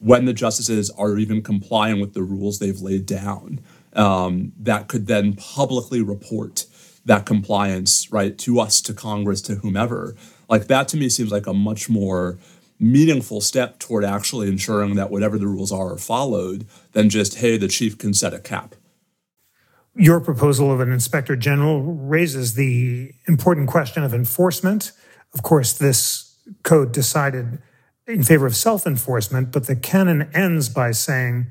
when 0.00 0.26
the 0.26 0.34
justices 0.34 0.90
are 0.90 1.16
even 1.16 1.40
complying 1.40 2.00
with 2.00 2.12
the 2.12 2.22
rules 2.22 2.58
they've 2.58 2.80
laid 2.80 3.06
down. 3.06 3.60
Um, 3.94 4.52
that 4.58 4.88
could 4.88 5.06
then 5.06 5.34
publicly 5.34 6.02
report 6.02 6.66
that 7.04 7.26
compliance 7.26 8.10
right 8.10 8.36
to 8.38 8.60
us, 8.60 8.80
to 8.82 8.94
Congress, 8.94 9.42
to 9.42 9.56
whomever. 9.56 10.14
Like 10.48 10.66
that 10.68 10.88
to 10.88 10.96
me 10.96 11.08
seems 11.08 11.30
like 11.30 11.46
a 11.46 11.54
much 11.54 11.88
more 11.88 12.38
meaningful 12.78 13.40
step 13.40 13.78
toward 13.78 14.04
actually 14.04 14.48
ensuring 14.48 14.94
that 14.96 15.10
whatever 15.10 15.38
the 15.38 15.46
rules 15.46 15.72
are 15.72 15.92
are 15.92 15.98
followed 15.98 16.66
than 16.92 17.08
just, 17.08 17.36
hey, 17.36 17.56
the 17.56 17.68
chief 17.68 17.96
can 17.96 18.12
set 18.12 18.34
a 18.34 18.38
cap. 18.38 18.74
Your 19.96 20.20
proposal 20.20 20.72
of 20.72 20.80
an 20.80 20.90
inspector 20.90 21.36
general 21.36 21.82
raises 21.82 22.54
the 22.54 23.12
important 23.28 23.68
question 23.68 24.02
of 24.02 24.12
enforcement. 24.12 24.90
Of 25.32 25.42
course, 25.42 25.72
this 25.72 26.36
code 26.62 26.90
decided 26.90 27.58
in 28.06 28.22
favor 28.22 28.46
of 28.46 28.56
self 28.56 28.86
enforcement, 28.86 29.52
but 29.52 29.66
the 29.66 29.76
canon 29.76 30.30
ends 30.34 30.68
by 30.68 30.90
saying, 30.90 31.46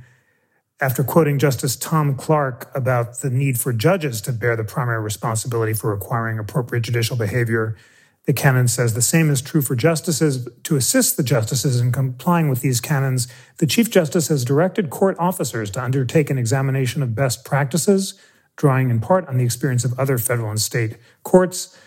after 0.84 1.02
quoting 1.02 1.39
Justice 1.39 1.78
Tom 1.78 2.13
Clark 2.13 2.69
about 2.76 3.19
the 3.19 3.30
need 3.30 3.58
for 3.58 3.72
judges 3.72 4.19
to 4.19 4.34
bear 4.34 4.58
the 4.58 4.65
primary 4.65 5.02
responsibility 5.02 5.72
for 5.72 5.89
requiring 5.89 6.38
appropriate 6.38 6.82
judicial 6.82 7.15
behavior, 7.15 7.78
The 8.26 8.34
canon 8.34 8.69
says 8.69 8.93
the 8.93 9.02
same 9.02 9.30
is 9.30 9.41
true 9.41 9.62
for 9.62 9.76
justices. 9.76 10.48
To 10.63 10.76
assist 10.78 11.17
the 11.17 11.24
justices 11.24 11.82
in 11.82 11.91
complying 11.91 12.50
with 12.50 12.62
these 12.62 12.80
canons, 12.80 13.28
the 13.58 13.67
Chief 13.67 13.91
Justice 13.91 14.30
has 14.30 14.46
directed 14.46 14.89
court 14.89 15.17
officers 15.19 15.69
to 15.72 15.84
undertake 15.84 16.30
an 16.30 16.38
examination 16.38 17.04
of 17.04 17.15
best 17.15 17.43
practices, 17.43 18.13
drawing 18.56 18.89
in 18.89 19.02
part 19.02 19.28
on 19.28 19.38
the 19.38 19.43
experience 19.43 19.84
of 19.84 19.98
other 20.00 20.17
federal 20.17 20.50
and 20.50 20.62
state 20.62 20.98
courts. 21.24 21.78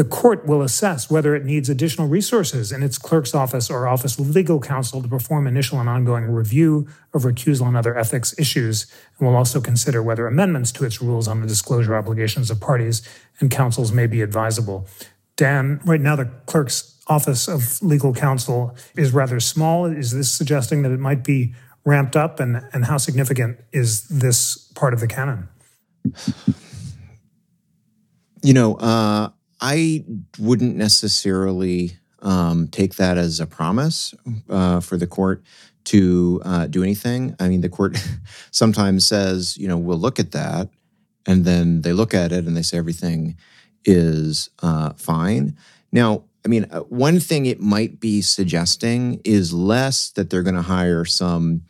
The 0.00 0.04
court 0.04 0.46
will 0.46 0.62
assess 0.62 1.10
whether 1.10 1.34
it 1.34 1.44
needs 1.44 1.68
additional 1.68 2.08
resources 2.08 2.72
in 2.72 2.82
its 2.82 2.96
clerk's 2.96 3.34
office 3.34 3.68
or 3.68 3.86
office 3.86 4.18
legal 4.18 4.58
counsel 4.58 5.02
to 5.02 5.08
perform 5.08 5.46
initial 5.46 5.78
and 5.78 5.90
ongoing 5.90 6.24
review 6.24 6.88
of 7.12 7.24
recusal 7.24 7.66
and 7.66 7.76
other 7.76 7.94
ethics 7.98 8.34
issues, 8.38 8.90
and 9.18 9.28
will 9.28 9.36
also 9.36 9.60
consider 9.60 10.02
whether 10.02 10.26
amendments 10.26 10.72
to 10.72 10.86
its 10.86 11.02
rules 11.02 11.28
on 11.28 11.42
the 11.42 11.46
disclosure 11.46 11.94
obligations 11.94 12.50
of 12.50 12.58
parties 12.62 13.06
and 13.40 13.50
counsels 13.50 13.92
may 13.92 14.06
be 14.06 14.22
advisable. 14.22 14.88
Dan, 15.36 15.82
right 15.84 16.00
now 16.00 16.16
the 16.16 16.30
clerk's 16.46 16.98
office 17.06 17.46
of 17.46 17.82
legal 17.82 18.14
counsel 18.14 18.74
is 18.96 19.12
rather 19.12 19.38
small. 19.38 19.84
Is 19.84 20.12
this 20.12 20.32
suggesting 20.32 20.80
that 20.80 20.92
it 20.92 20.98
might 20.98 21.22
be 21.22 21.52
ramped 21.84 22.16
up? 22.16 22.40
And, 22.40 22.62
and 22.72 22.86
how 22.86 22.96
significant 22.96 23.58
is 23.70 24.08
this 24.08 24.56
part 24.74 24.94
of 24.94 25.00
the 25.00 25.06
canon? 25.06 25.50
You 28.42 28.54
know, 28.54 28.76
uh, 28.76 29.32
I 29.60 30.04
wouldn't 30.38 30.76
necessarily 30.76 31.96
um, 32.22 32.68
take 32.68 32.96
that 32.96 33.18
as 33.18 33.40
a 33.40 33.46
promise 33.46 34.14
uh, 34.48 34.80
for 34.80 34.96
the 34.96 35.06
court 35.06 35.42
to 35.84 36.40
uh, 36.44 36.66
do 36.66 36.82
anything. 36.82 37.34
I 37.40 37.48
mean, 37.48 37.60
the 37.60 37.68
court 37.68 37.96
sometimes 38.50 39.06
says, 39.06 39.56
you 39.56 39.68
know, 39.68 39.78
we'll 39.78 39.98
look 39.98 40.18
at 40.18 40.32
that, 40.32 40.68
and 41.26 41.44
then 41.44 41.82
they 41.82 41.92
look 41.92 42.14
at 42.14 42.32
it 42.32 42.46
and 42.46 42.56
they 42.56 42.62
say 42.62 42.78
everything 42.78 43.36
is 43.84 44.50
uh, 44.62 44.92
fine. 44.94 45.56
Now, 45.92 46.24
I 46.44 46.48
mean, 46.48 46.66
uh, 46.70 46.80
one 46.80 47.20
thing 47.20 47.46
it 47.46 47.60
might 47.60 48.00
be 48.00 48.22
suggesting 48.22 49.20
is 49.24 49.52
less 49.52 50.10
that 50.10 50.30
they're 50.30 50.42
going 50.42 50.54
to 50.54 50.62
hire 50.62 51.04
some 51.04 51.62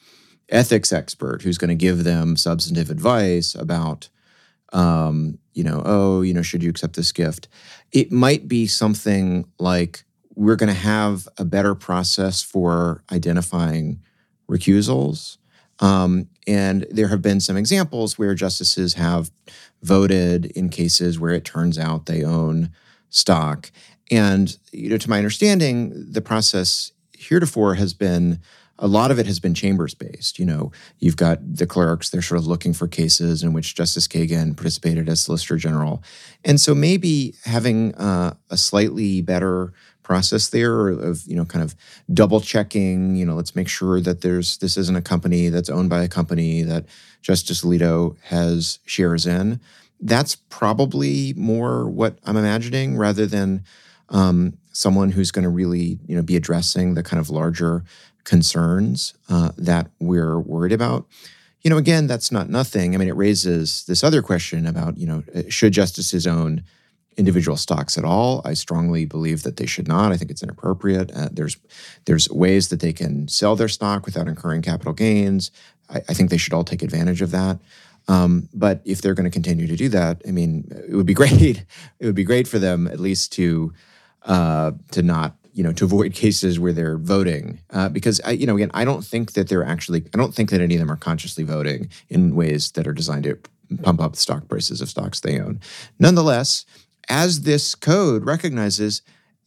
ethics 0.48 0.92
expert 0.92 1.42
who's 1.42 1.58
going 1.58 1.68
to 1.68 1.74
give 1.74 2.04
them 2.04 2.36
substantive 2.36 2.90
advice 2.90 3.54
about, 3.54 4.08
um, 4.72 5.38
you 5.54 5.64
know, 5.64 5.82
oh, 5.84 6.22
you 6.22 6.34
know, 6.34 6.42
should 6.42 6.62
you 6.62 6.70
accept 6.70 6.94
this 6.94 7.12
gift? 7.12 7.48
It 7.92 8.12
might 8.12 8.48
be 8.48 8.66
something 8.66 9.46
like 9.58 10.04
we're 10.34 10.56
going 10.56 10.72
to 10.72 10.80
have 10.80 11.28
a 11.38 11.44
better 11.44 11.74
process 11.74 12.42
for 12.42 13.02
identifying 13.12 14.00
recusals. 14.48 15.38
Um, 15.80 16.28
and 16.46 16.86
there 16.90 17.08
have 17.08 17.22
been 17.22 17.40
some 17.40 17.56
examples 17.56 18.18
where 18.18 18.34
justices 18.34 18.94
have 18.94 19.30
voted 19.82 20.46
in 20.46 20.68
cases 20.68 21.18
where 21.18 21.32
it 21.32 21.44
turns 21.44 21.78
out 21.78 22.06
they 22.06 22.22
own 22.22 22.70
stock. 23.08 23.70
And 24.10 24.56
you 24.72 24.90
know, 24.90 24.98
to 24.98 25.10
my 25.10 25.18
understanding, 25.18 26.12
the 26.12 26.20
process 26.20 26.92
heretofore 27.12 27.74
has 27.74 27.94
been 27.94 28.40
a 28.80 28.88
lot 28.88 29.10
of 29.10 29.18
it 29.18 29.26
has 29.26 29.38
been 29.38 29.54
chambers 29.54 29.94
based. 29.94 30.38
You 30.38 30.46
know, 30.46 30.72
you've 30.98 31.16
got 31.16 31.38
the 31.56 31.66
clerks, 31.66 32.08
they're 32.08 32.22
sort 32.22 32.40
of 32.40 32.46
looking 32.46 32.72
for 32.72 32.88
cases 32.88 33.42
in 33.42 33.52
which 33.52 33.74
Justice 33.74 34.08
Kagan 34.08 34.56
participated 34.56 35.08
as 35.08 35.20
Solicitor 35.20 35.56
General. 35.56 36.02
And 36.44 36.60
so 36.60 36.74
maybe 36.74 37.34
having 37.44 37.94
uh, 37.94 38.34
a 38.48 38.56
slightly 38.56 39.20
better 39.20 39.74
process 40.02 40.48
there 40.48 40.88
of, 40.88 41.22
you 41.26 41.36
know, 41.36 41.44
kind 41.44 41.62
of 41.62 41.76
double 42.12 42.40
checking, 42.40 43.14
you 43.14 43.24
know, 43.24 43.34
let's 43.34 43.54
make 43.54 43.68
sure 43.68 44.00
that 44.00 44.22
there's 44.22 44.56
this 44.58 44.76
isn't 44.76 44.96
a 44.96 45.02
company 45.02 45.50
that's 45.50 45.70
owned 45.70 45.90
by 45.90 46.02
a 46.02 46.08
company 46.08 46.62
that 46.62 46.86
Justice 47.22 47.62
Alito 47.62 48.16
has 48.22 48.80
shares 48.86 49.26
in. 49.26 49.60
That's 50.00 50.34
probably 50.34 51.34
more 51.36 51.88
what 51.88 52.18
I'm 52.24 52.38
imagining 52.38 52.96
rather 52.96 53.26
than 53.26 53.62
um, 54.08 54.54
someone 54.80 55.10
who's 55.10 55.30
going 55.30 55.42
to 55.42 55.50
really, 55.50 55.98
you 56.06 56.16
know, 56.16 56.22
be 56.22 56.36
addressing 56.36 56.94
the 56.94 57.02
kind 57.02 57.20
of 57.20 57.28
larger 57.28 57.84
concerns 58.24 59.12
uh, 59.28 59.50
that 59.58 59.90
we're 60.00 60.40
worried 60.40 60.72
about. 60.72 61.06
You 61.60 61.68
know, 61.68 61.76
again, 61.76 62.06
that's 62.06 62.32
not 62.32 62.48
nothing. 62.48 62.94
I 62.94 62.98
mean, 62.98 63.08
it 63.08 63.16
raises 63.16 63.84
this 63.84 64.02
other 64.02 64.22
question 64.22 64.66
about, 64.66 64.96
you 64.96 65.06
know, 65.06 65.22
uh, 65.34 65.42
should 65.50 65.74
justices 65.74 66.26
own 66.26 66.62
individual 67.18 67.58
stocks 67.58 67.98
at 67.98 68.04
all? 68.06 68.40
I 68.46 68.54
strongly 68.54 69.04
believe 69.04 69.42
that 69.42 69.58
they 69.58 69.66
should 69.66 69.86
not. 69.86 70.12
I 70.12 70.16
think 70.16 70.30
it's 70.30 70.42
inappropriate. 70.42 71.12
Uh, 71.14 71.28
there's 71.30 71.58
there's 72.06 72.30
ways 72.30 72.68
that 72.68 72.80
they 72.80 72.94
can 72.94 73.28
sell 73.28 73.56
their 73.56 73.68
stock 73.68 74.06
without 74.06 74.28
incurring 74.28 74.62
capital 74.62 74.94
gains. 74.94 75.50
I, 75.90 75.98
I 76.08 76.14
think 76.14 76.30
they 76.30 76.38
should 76.38 76.54
all 76.54 76.64
take 76.64 76.82
advantage 76.82 77.20
of 77.20 77.32
that. 77.32 77.58
Um, 78.08 78.48
but 78.54 78.80
if 78.86 79.02
they're 79.02 79.14
going 79.14 79.30
to 79.30 79.38
continue 79.38 79.66
to 79.66 79.76
do 79.76 79.90
that, 79.90 80.22
I 80.26 80.30
mean, 80.30 80.72
it 80.88 80.94
would 80.94 81.04
be 81.04 81.14
great. 81.20 81.66
It 81.98 82.06
would 82.06 82.14
be 82.14 82.24
great 82.24 82.48
for 82.48 82.58
them 82.58 82.86
at 82.86 82.98
least 82.98 83.32
to 83.32 83.74
uh, 84.22 84.72
to 84.92 85.02
not 85.02 85.36
you 85.52 85.62
know 85.62 85.72
to 85.72 85.84
avoid 85.84 86.14
cases 86.14 86.58
where 86.58 86.72
they're 86.72 86.98
voting 86.98 87.60
uh, 87.70 87.88
because 87.88 88.20
I, 88.24 88.32
you 88.32 88.46
know 88.46 88.56
again 88.56 88.70
I 88.74 88.84
don't 88.84 89.04
think 89.04 89.32
that 89.32 89.48
they're 89.48 89.64
actually 89.64 90.04
I 90.14 90.18
don't 90.18 90.34
think 90.34 90.50
that 90.50 90.60
any 90.60 90.74
of 90.74 90.80
them 90.80 90.90
are 90.90 90.96
consciously 90.96 91.44
voting 91.44 91.90
in 92.08 92.34
ways 92.34 92.70
that 92.72 92.86
are 92.86 92.92
designed 92.92 93.24
to 93.24 93.38
pump 93.82 94.00
up 94.00 94.12
the 94.12 94.18
stock 94.18 94.48
prices 94.48 94.80
of 94.80 94.88
stocks 94.88 95.20
they 95.20 95.40
own. 95.40 95.60
Nonetheless, 95.98 96.64
as 97.08 97.42
this 97.42 97.74
code 97.74 98.24
recognizes, 98.24 99.02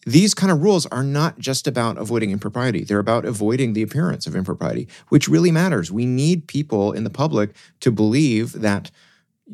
these 0.05 0.33
kind 0.33 0.51
of 0.51 0.61
rules 0.61 0.85
are 0.87 1.03
not 1.03 1.39
just 1.39 1.67
about 1.67 1.97
avoiding 1.97 2.31
impropriety. 2.31 2.83
They're 2.83 2.99
about 2.99 3.25
avoiding 3.25 3.73
the 3.73 3.81
appearance 3.81 4.27
of 4.27 4.35
impropriety, 4.35 4.87
which 5.09 5.27
really 5.27 5.51
matters. 5.51 5.91
We 5.91 6.05
need 6.05 6.47
people 6.47 6.91
in 6.91 7.03
the 7.03 7.09
public 7.09 7.51
to 7.79 7.91
believe 7.91 8.53
that 8.53 8.91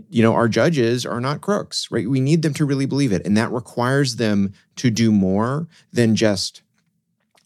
you 0.09 0.21
know 0.23 0.33
our 0.33 0.47
judges 0.47 1.05
are 1.05 1.21
not 1.21 1.41
crooks, 1.41 1.89
right? 1.91 2.09
We 2.09 2.19
need 2.19 2.41
them 2.41 2.53
to 2.55 2.65
really 2.65 2.85
believe 2.85 3.11
it, 3.11 3.25
and 3.25 3.35
that 3.37 3.51
requires 3.51 4.15
them 4.17 4.53
to 4.77 4.89
do 4.89 5.11
more 5.11 5.67
than 5.91 6.15
just 6.15 6.61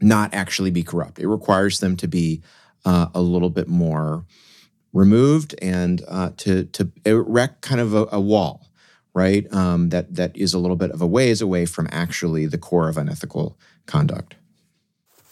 not 0.01 0.33
actually 0.33 0.71
be 0.71 0.83
corrupt. 0.83 1.19
It 1.19 1.27
requires 1.27 1.79
them 1.79 1.95
to 1.97 2.07
be 2.07 2.41
uh, 2.85 3.07
a 3.13 3.21
little 3.21 3.49
bit 3.49 3.67
more 3.67 4.25
removed 4.91 5.55
and 5.61 6.03
uh, 6.07 6.31
to 6.37 6.65
to 6.65 6.91
erect 7.05 7.61
kind 7.61 7.81
of 7.81 7.93
a, 7.93 8.07
a 8.11 8.19
wall 8.19 8.67
right? 9.13 9.51
Um, 9.53 9.89
that 9.89 10.15
that 10.15 10.35
is 10.35 10.53
a 10.53 10.59
little 10.59 10.75
bit 10.75 10.91
of 10.91 11.01
a 11.01 11.07
ways 11.07 11.41
away 11.41 11.65
from 11.65 11.87
actually 11.91 12.45
the 12.45 12.57
core 12.57 12.89
of 12.89 12.97
unethical 12.97 13.57
conduct. 13.85 14.35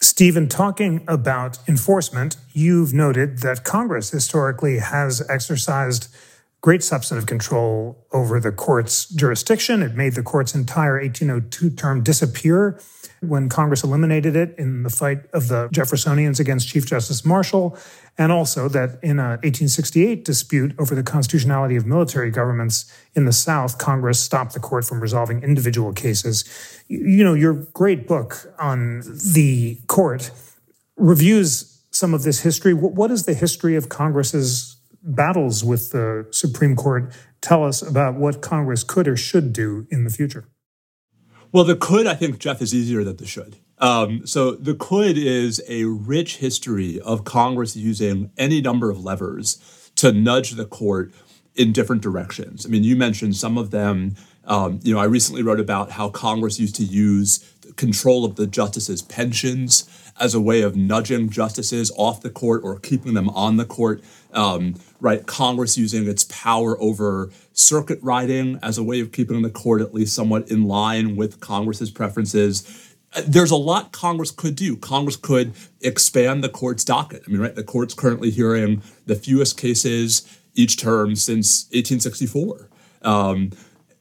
Stephen, 0.00 0.48
talking 0.48 1.04
about 1.06 1.58
enforcement, 1.68 2.36
you've 2.52 2.92
noted 2.92 3.38
that 3.38 3.62
Congress 3.62 4.10
historically 4.10 4.78
has 4.78 5.22
exercised 5.30 6.12
great 6.62 6.82
substantive 6.82 7.26
control 7.26 8.06
over 8.12 8.38
the 8.38 8.52
court's 8.52 9.06
jurisdiction. 9.06 9.82
It 9.82 9.94
made 9.94 10.14
the 10.14 10.22
court's 10.22 10.54
entire 10.54 10.98
1802 11.00 11.70
term 11.70 12.02
disappear 12.02 12.80
when 13.20 13.48
Congress 13.48 13.84
eliminated 13.84 14.34
it 14.34 14.54
in 14.58 14.84
the 14.84 14.90
fight 14.90 15.26
of 15.32 15.48
the 15.48 15.68
Jeffersonians 15.68 16.40
against 16.40 16.68
Chief 16.68 16.86
Justice 16.86 17.24
Marshall, 17.24 17.76
and 18.18 18.32
also 18.32 18.68
that 18.68 18.98
in 19.02 19.18
a 19.18 19.38
1868 19.42 20.24
dispute 20.24 20.74
over 20.78 20.94
the 20.94 21.02
constitutionality 21.02 21.76
of 21.76 21.86
military 21.86 22.30
governments 22.30 22.92
in 23.14 23.24
the 23.24 23.32
South, 23.32 23.78
Congress 23.78 24.18
stopped 24.18 24.54
the 24.54 24.60
court 24.60 24.84
from 24.84 25.00
resolving 25.00 25.42
individual 25.42 25.92
cases. 25.92 26.44
You 26.88 27.24
know, 27.24 27.34
your 27.34 27.54
great 27.54 28.06
book 28.06 28.52
on 28.58 29.02
the 29.34 29.78
court 29.86 30.30
reviews 30.96 31.80
some 31.90 32.14
of 32.14 32.22
this 32.22 32.40
history. 32.40 32.72
What 32.74 33.10
is 33.10 33.24
the 33.24 33.34
history 33.34 33.76
of 33.76 33.88
Congress's 33.88 34.71
battles 35.02 35.64
with 35.64 35.90
the 35.90 36.26
Supreme 36.30 36.76
Court 36.76 37.12
tell 37.40 37.64
us 37.64 37.82
about 37.82 38.14
what 38.14 38.40
Congress 38.40 38.84
could 38.84 39.08
or 39.08 39.16
should 39.16 39.52
do 39.52 39.86
in 39.90 40.04
the 40.04 40.10
future? 40.10 40.46
Well, 41.50 41.64
the 41.64 41.76
could, 41.76 42.06
I 42.06 42.14
think, 42.14 42.38
Jeff, 42.38 42.62
is 42.62 42.74
easier 42.74 43.04
than 43.04 43.16
the 43.16 43.26
should. 43.26 43.56
Um, 43.78 44.26
so 44.26 44.52
the 44.52 44.74
could 44.74 45.18
is 45.18 45.62
a 45.68 45.84
rich 45.84 46.36
history 46.36 47.00
of 47.00 47.24
Congress 47.24 47.76
using 47.76 48.30
any 48.38 48.60
number 48.60 48.90
of 48.90 49.04
levers 49.04 49.90
to 49.96 50.12
nudge 50.12 50.52
the 50.52 50.64
court 50.64 51.12
in 51.54 51.72
different 51.72 52.00
directions. 52.00 52.64
I 52.64 52.70
mean, 52.70 52.84
you 52.84 52.96
mentioned 52.96 53.36
some 53.36 53.58
of 53.58 53.70
them. 53.70 54.14
Um, 54.44 54.80
you 54.82 54.94
know, 54.94 55.00
I 55.00 55.04
recently 55.04 55.42
wrote 55.42 55.60
about 55.60 55.90
how 55.90 56.08
Congress 56.08 56.58
used 56.58 56.76
to 56.76 56.84
use 56.84 57.46
control 57.76 58.24
of 58.24 58.36
the 58.36 58.46
justices' 58.46 59.02
pensions 59.02 59.88
as 60.20 60.34
a 60.34 60.40
way 60.40 60.62
of 60.62 60.76
nudging 60.76 61.30
justices 61.30 61.92
off 61.96 62.20
the 62.20 62.30
court 62.30 62.62
or 62.64 62.78
keeping 62.78 63.14
them 63.14 63.28
on 63.30 63.56
the 63.56 63.64
court. 63.64 64.02
Um, 64.32 64.74
right, 65.00 65.26
Congress 65.26 65.76
using 65.76 66.08
its 66.08 66.24
power 66.24 66.80
over 66.80 67.30
circuit 67.52 67.98
riding 68.02 68.58
as 68.62 68.78
a 68.78 68.82
way 68.82 69.00
of 69.00 69.12
keeping 69.12 69.42
the 69.42 69.50
court 69.50 69.80
at 69.80 69.94
least 69.94 70.14
somewhat 70.14 70.50
in 70.50 70.64
line 70.64 71.16
with 71.16 71.40
Congress's 71.40 71.90
preferences. 71.90 72.94
There's 73.26 73.50
a 73.50 73.56
lot 73.56 73.92
Congress 73.92 74.30
could 74.30 74.56
do. 74.56 74.76
Congress 74.76 75.16
could 75.16 75.52
expand 75.80 76.42
the 76.42 76.48
court's 76.48 76.84
docket. 76.84 77.22
I 77.26 77.30
mean, 77.30 77.40
right, 77.40 77.54
the 77.54 77.64
court's 77.64 77.94
currently 77.94 78.30
hearing 78.30 78.82
the 79.06 79.14
fewest 79.14 79.58
cases 79.58 80.38
each 80.54 80.76
term 80.78 81.16
since 81.16 81.64
1864. 81.72 82.68
Um, 83.02 83.50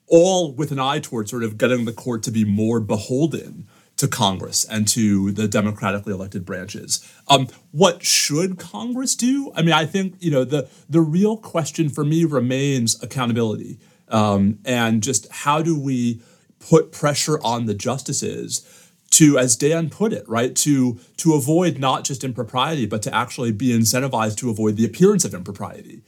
all 0.07 0.53
with 0.53 0.71
an 0.71 0.79
eye 0.79 0.99
toward 0.99 1.29
sort 1.29 1.43
of 1.43 1.57
getting 1.57 1.85
the 1.85 1.93
court 1.93 2.21
to 2.23 2.31
be 2.31 2.43
more 2.43 2.79
beholden 2.79 3.65
to 4.01 4.07
Congress 4.07 4.65
and 4.65 4.87
to 4.87 5.31
the 5.31 5.47
democratically 5.47 6.11
elected 6.11 6.43
branches. 6.43 7.07
Um, 7.27 7.47
what 7.71 8.03
should 8.03 8.57
Congress 8.57 9.15
do? 9.15 9.51
I 9.55 9.61
mean, 9.61 9.73
I 9.73 9.85
think 9.85 10.15
you 10.19 10.31
know 10.31 10.43
the 10.43 10.67
the 10.89 11.01
real 11.01 11.37
question 11.37 11.87
for 11.87 12.03
me 12.03 12.25
remains 12.25 13.01
accountability 13.03 13.77
um, 14.09 14.57
and 14.65 15.03
just 15.03 15.31
how 15.31 15.61
do 15.61 15.79
we 15.79 16.19
put 16.59 16.91
pressure 16.91 17.39
on 17.43 17.67
the 17.67 17.75
justices 17.75 18.67
to, 19.11 19.37
as 19.37 19.55
Dan 19.55 19.89
put 19.91 20.13
it, 20.13 20.27
right, 20.27 20.55
to 20.55 20.99
to 21.17 21.35
avoid 21.35 21.77
not 21.77 22.03
just 22.03 22.23
impropriety, 22.23 22.87
but 22.87 23.03
to 23.03 23.13
actually 23.13 23.51
be 23.51 23.69
incentivized 23.69 24.37
to 24.37 24.49
avoid 24.49 24.77
the 24.77 24.85
appearance 24.85 25.25
of 25.25 25.35
impropriety. 25.35 26.01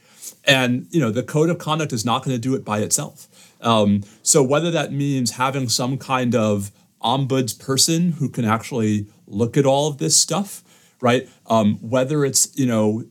And 0.44 0.88
you 0.90 1.00
know, 1.00 1.12
the 1.12 1.22
code 1.22 1.48
of 1.48 1.58
conduct 1.58 1.92
is 1.92 2.04
not 2.04 2.24
going 2.24 2.34
to 2.34 2.40
do 2.40 2.56
it 2.56 2.64
by 2.64 2.80
itself. 2.80 3.28
Um, 3.60 4.02
so 4.24 4.42
whether 4.42 4.72
that 4.72 4.92
means 4.92 5.32
having 5.32 5.68
some 5.68 5.96
kind 5.96 6.34
of 6.34 6.72
ombuds 7.04 7.58
person 7.58 8.12
who 8.12 8.28
can 8.28 8.44
actually 8.44 9.06
look 9.26 9.56
at 9.56 9.66
all 9.66 9.88
of 9.88 9.98
this 9.98 10.16
stuff, 10.16 10.62
right? 11.00 11.28
Um, 11.46 11.76
whether 11.76 12.24
it's 12.24 12.56
you 12.58 12.66
know 12.66 13.04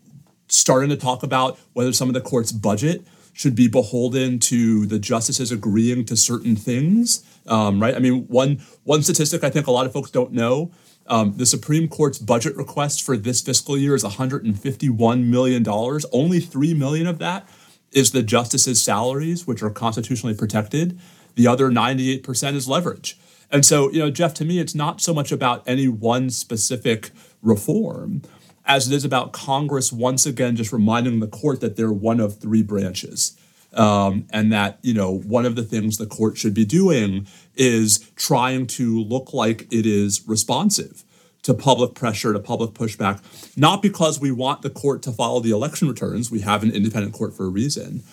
starting 0.48 0.90
to 0.90 0.98
talk 0.98 1.24
about 1.24 1.60
whether 1.74 1.94
some 1.94 2.10
of 2.10 2.14
the 2.14 2.22
court's 2.22 2.52
budget 2.52 3.06
should 3.34 3.56
be 3.56 3.68
beholden 3.68 4.38
to 4.38 4.86
the 4.86 5.00
justices 5.00 5.52
agreeing 5.52 6.06
to 6.06 6.16
certain 6.16 6.56
things, 6.56 7.24
um, 7.48 7.82
right? 7.82 7.96
I 7.96 8.00
mean, 8.00 8.26
one 8.28 8.62
one 8.84 9.02
statistic 9.02 9.44
I 9.44 9.50
think 9.50 9.68
a 9.68 9.72
lot 9.72 9.86
of 9.86 9.94
folks 9.94 10.12
don't 10.12 10.32
know. 10.32 10.72
Um, 11.08 11.34
the 11.36 11.46
Supreme 11.46 11.90
Court's 11.90 12.18
budget 12.18 12.56
request 12.56 13.04
for 13.04 13.18
this 13.18 13.42
fiscal 13.42 13.78
year 13.78 13.94
is 13.94 14.04
151 14.04 15.30
million 15.30 15.64
dollars. 15.64 16.06
Only 16.12 16.40
three 16.40 16.74
million 16.74 17.08
of 17.08 17.20
that 17.20 17.48
is 17.92 18.12
the 18.12 18.24
justices' 18.24 18.82
salaries, 18.82 19.46
which 19.46 19.62
are 19.62 19.70
constitutionally 19.70 20.36
protected. 20.36 21.00
The 21.36 21.48
other 21.48 21.70
98% 21.70 22.56
is 22.56 22.68
leverage. 22.68 23.18
And 23.54 23.64
so, 23.64 23.92
you 23.92 24.00
know, 24.00 24.10
Jeff, 24.10 24.34
to 24.36 24.46
me, 24.46 24.58
it's 24.58 24.74
not 24.74 25.00
so 25.00 25.14
much 25.14 25.32
about 25.32 25.64
any 25.68 25.88
one 25.88 26.32
specific 26.32 27.12
reform 27.44 28.24
as 28.66 28.92
it 28.92 28.96
is 28.96 29.06
about 29.06 29.32
Congress 29.32 29.94
once 29.94 30.26
again 30.26 30.56
just 30.56 30.74
reminding 30.74 31.20
the 31.20 31.28
court 31.28 31.62
that 31.62 31.76
they're 31.76 31.94
one 31.94 32.20
of 32.20 32.40
three 32.40 32.64
branches. 32.64 33.38
Um, 33.76 34.28
and 34.30 34.54
that 34.54 34.78
you 34.84 34.94
know 34.94 35.12
one 35.12 35.48
of 35.48 35.56
the 35.56 35.64
things 35.64 35.98
the 35.98 36.06
court 36.06 36.38
should 36.38 36.54
be 36.54 36.64
doing 36.64 37.26
is 37.56 38.12
trying 38.16 38.68
to 38.68 39.02
look 39.02 39.34
like 39.34 39.64
it 39.74 39.88
is 39.88 40.22
responsive 40.28 41.04
to 41.42 41.56
public 41.56 41.96
pressure 41.96 42.34
to 42.34 42.40
public 42.40 42.76
pushback 42.76 43.20
not 43.58 43.82
because 43.82 44.20
we 44.20 44.32
want 44.32 44.62
the 44.62 44.70
court 44.70 45.02
to 45.04 45.12
follow 45.12 45.40
the 45.40 45.50
election 45.50 45.88
returns. 45.88 46.30
We 46.30 46.42
have 46.42 46.62
an 46.62 46.70
independent 46.70 47.16
court 47.16 47.34
for 47.34 47.46
a 47.46 47.50
reason. 47.50 48.04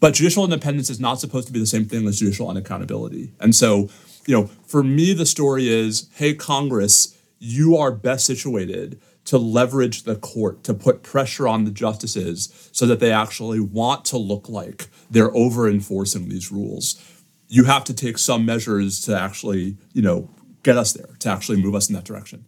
But 0.00 0.14
judicial 0.14 0.42
independence 0.42 0.88
is 0.88 0.98
not 0.98 1.20
supposed 1.20 1.46
to 1.48 1.52
be 1.52 1.60
the 1.60 1.66
same 1.66 1.84
thing 1.84 2.08
as 2.08 2.18
judicial 2.18 2.46
unaccountability. 2.48 3.32
And 3.40 3.54
so 3.54 3.90
you 4.26 4.34
know 4.34 4.46
for 4.66 4.82
me 4.82 5.12
the 5.12 5.26
story 5.26 5.68
is 5.68 6.08
hey 6.14 6.34
congress 6.34 7.16
you 7.40 7.76
are 7.76 7.90
best 7.90 8.26
situated 8.26 9.00
to 9.24 9.38
leverage 9.38 10.02
the 10.04 10.16
court 10.16 10.64
to 10.64 10.74
put 10.74 11.02
pressure 11.02 11.46
on 11.46 11.64
the 11.64 11.70
justices 11.70 12.70
so 12.72 12.86
that 12.86 13.00
they 13.00 13.12
actually 13.12 13.60
want 13.60 14.04
to 14.04 14.18
look 14.18 14.48
like 14.48 14.88
they're 15.10 15.34
over 15.36 15.68
enforcing 15.68 16.28
these 16.28 16.50
rules. 16.50 17.00
You 17.48 17.64
have 17.64 17.84
to 17.84 17.94
take 17.94 18.18
some 18.18 18.44
measures 18.44 19.00
to 19.02 19.18
actually 19.18 19.76
you 19.92 20.02
know 20.02 20.30
get 20.62 20.76
us 20.76 20.92
there 20.92 21.16
to 21.20 21.30
actually 21.30 21.62
move 21.62 21.74
us 21.74 21.88
in 21.88 21.94
that 21.94 22.04
direction. 22.04 22.44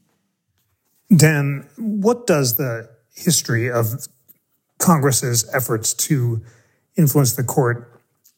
Dan 1.15 1.69
what 1.77 2.27
does 2.27 2.57
the 2.57 2.89
history 3.15 3.71
of 3.71 4.07
congress's 4.79 5.49
efforts 5.55 5.95
to 5.95 6.43
influence 6.97 7.35
the 7.35 7.45
court 7.45 7.92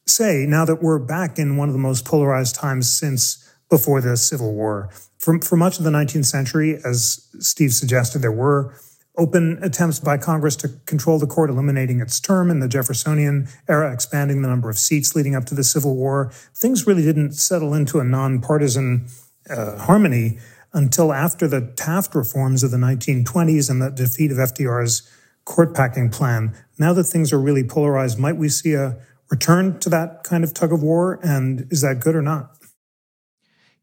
say 0.06 0.46
now 0.46 0.64
that 0.64 0.82
we're 0.82 0.98
back 0.98 1.38
in 1.38 1.56
one 1.56 1.68
of 1.68 1.72
the 1.72 1.78
most 1.78 2.04
polarized 2.04 2.54
times 2.54 2.94
since 2.94 3.40
before 3.70 4.00
the 4.00 4.16
civil 4.16 4.54
war 4.54 4.90
for, 5.24 5.40
for 5.40 5.56
much 5.56 5.78
of 5.78 5.84
the 5.84 5.90
19th 5.90 6.26
century, 6.26 6.78
as 6.84 7.26
Steve 7.40 7.72
suggested, 7.72 8.20
there 8.20 8.30
were 8.30 8.74
open 9.16 9.58
attempts 9.62 9.98
by 9.98 10.18
Congress 10.18 10.54
to 10.56 10.68
control 10.84 11.18
the 11.18 11.26
court, 11.26 11.48
eliminating 11.48 12.00
its 12.00 12.20
term 12.20 12.50
in 12.50 12.60
the 12.60 12.68
Jeffersonian 12.68 13.48
era, 13.66 13.90
expanding 13.90 14.42
the 14.42 14.48
number 14.48 14.68
of 14.68 14.76
seats 14.76 15.16
leading 15.16 15.34
up 15.34 15.46
to 15.46 15.54
the 15.54 15.64
Civil 15.64 15.96
War. 15.96 16.30
Things 16.54 16.86
really 16.86 17.02
didn't 17.02 17.32
settle 17.32 17.72
into 17.72 18.00
a 18.00 18.04
nonpartisan 18.04 19.06
uh, 19.48 19.78
harmony 19.78 20.38
until 20.74 21.10
after 21.10 21.48
the 21.48 21.72
Taft 21.74 22.14
reforms 22.14 22.62
of 22.62 22.70
the 22.70 22.76
1920s 22.76 23.70
and 23.70 23.80
the 23.80 23.90
defeat 23.90 24.30
of 24.30 24.36
FDR's 24.36 25.10
court 25.46 25.74
packing 25.74 26.10
plan. 26.10 26.54
Now 26.78 26.92
that 26.92 27.04
things 27.04 27.32
are 27.32 27.40
really 27.40 27.64
polarized, 27.64 28.18
might 28.18 28.36
we 28.36 28.50
see 28.50 28.74
a 28.74 28.98
return 29.30 29.78
to 29.80 29.88
that 29.90 30.24
kind 30.24 30.44
of 30.44 30.54
tug 30.54 30.72
of 30.72 30.82
war? 30.82 31.18
And 31.22 31.66
is 31.70 31.80
that 31.82 32.00
good 32.00 32.14
or 32.14 32.22
not? 32.22 32.56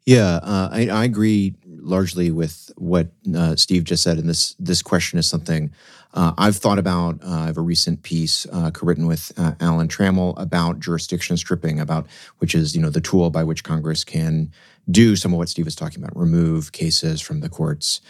Yeah, 0.06 0.40
uh, 0.42 0.70
I, 0.72 0.88
I, 0.90 1.04
agree 1.04 1.54
largely 1.68 2.32
with 2.32 2.72
what 2.76 3.12
uh, 3.36 3.56
Steve 3.56 3.84
just 3.84 4.02
said, 4.02 4.18
and 4.18 4.28
this 4.28 4.56
this 4.58 4.82
question 4.82 5.20
is 5.20 5.28
something 5.28 5.72
uh, 6.16 6.34
I've 6.40 6.56
thought 6.56 6.80
about. 6.80 7.24
Uh, 7.24 7.42
I 7.42 7.46
have 7.46 7.58
a 7.58 7.62
recent 7.62 8.02
piece 8.02 8.48
uh, 8.52 8.72
co-written 8.72 9.06
with 9.06 9.32
uh, 9.38 9.54
Alan 9.60 9.88
Trammell 9.88 10.34
about 10.42 10.80
jurisdiction 10.80 11.38
stripping, 11.38 11.80
about 11.80 12.08
which 12.40 12.56
is 12.56 12.76
you 12.76 12.82
know 12.82 12.90
the 12.90 13.00
tool 13.00 13.30
by 13.30 13.44
which 13.44 13.64
Congress 13.64 14.04
can 14.04 14.52
do 14.90 15.16
some 15.16 15.34
of 15.34 15.38
what 15.38 15.50
Steve 15.50 15.66
was 15.66 15.76
talking 15.76 16.04
about, 16.04 16.18
remove 16.18 16.72
cases 16.72 17.22
from 17.22 17.42
the 17.42 17.50
courts. 17.50 18.02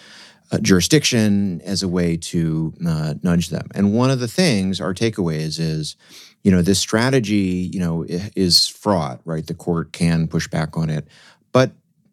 Jurisdiction 0.59 1.61
as 1.61 1.81
a 1.81 1.87
way 1.87 2.17
to 2.17 2.73
nudge 2.79 3.49
them, 3.49 3.67
and 3.73 3.93
one 3.93 4.11
of 4.11 4.19
the 4.19 4.27
things 4.27 4.81
our 4.81 4.93
takeaways 4.93 5.59
is, 5.59 5.95
you 6.43 6.51
know, 6.51 6.61
this 6.61 6.79
strategy, 6.79 7.69
you 7.71 7.79
know, 7.79 8.05
is 8.07 8.67
fraught. 8.67 9.21
Right, 9.25 9.45
the 9.45 9.53
court 9.53 9.93
can 9.93 10.27
push 10.27 10.47
back 10.47 10.75
on 10.75 10.89
it, 10.89 11.07
but 11.51 11.71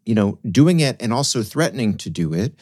you 0.08 0.14
know, 0.14 0.38
doing 0.50 0.80
it 0.80 0.96
and 1.00 1.12
also 1.12 1.42
threatening 1.42 1.94
to 1.98 2.08
do 2.08 2.32
it 2.32 2.54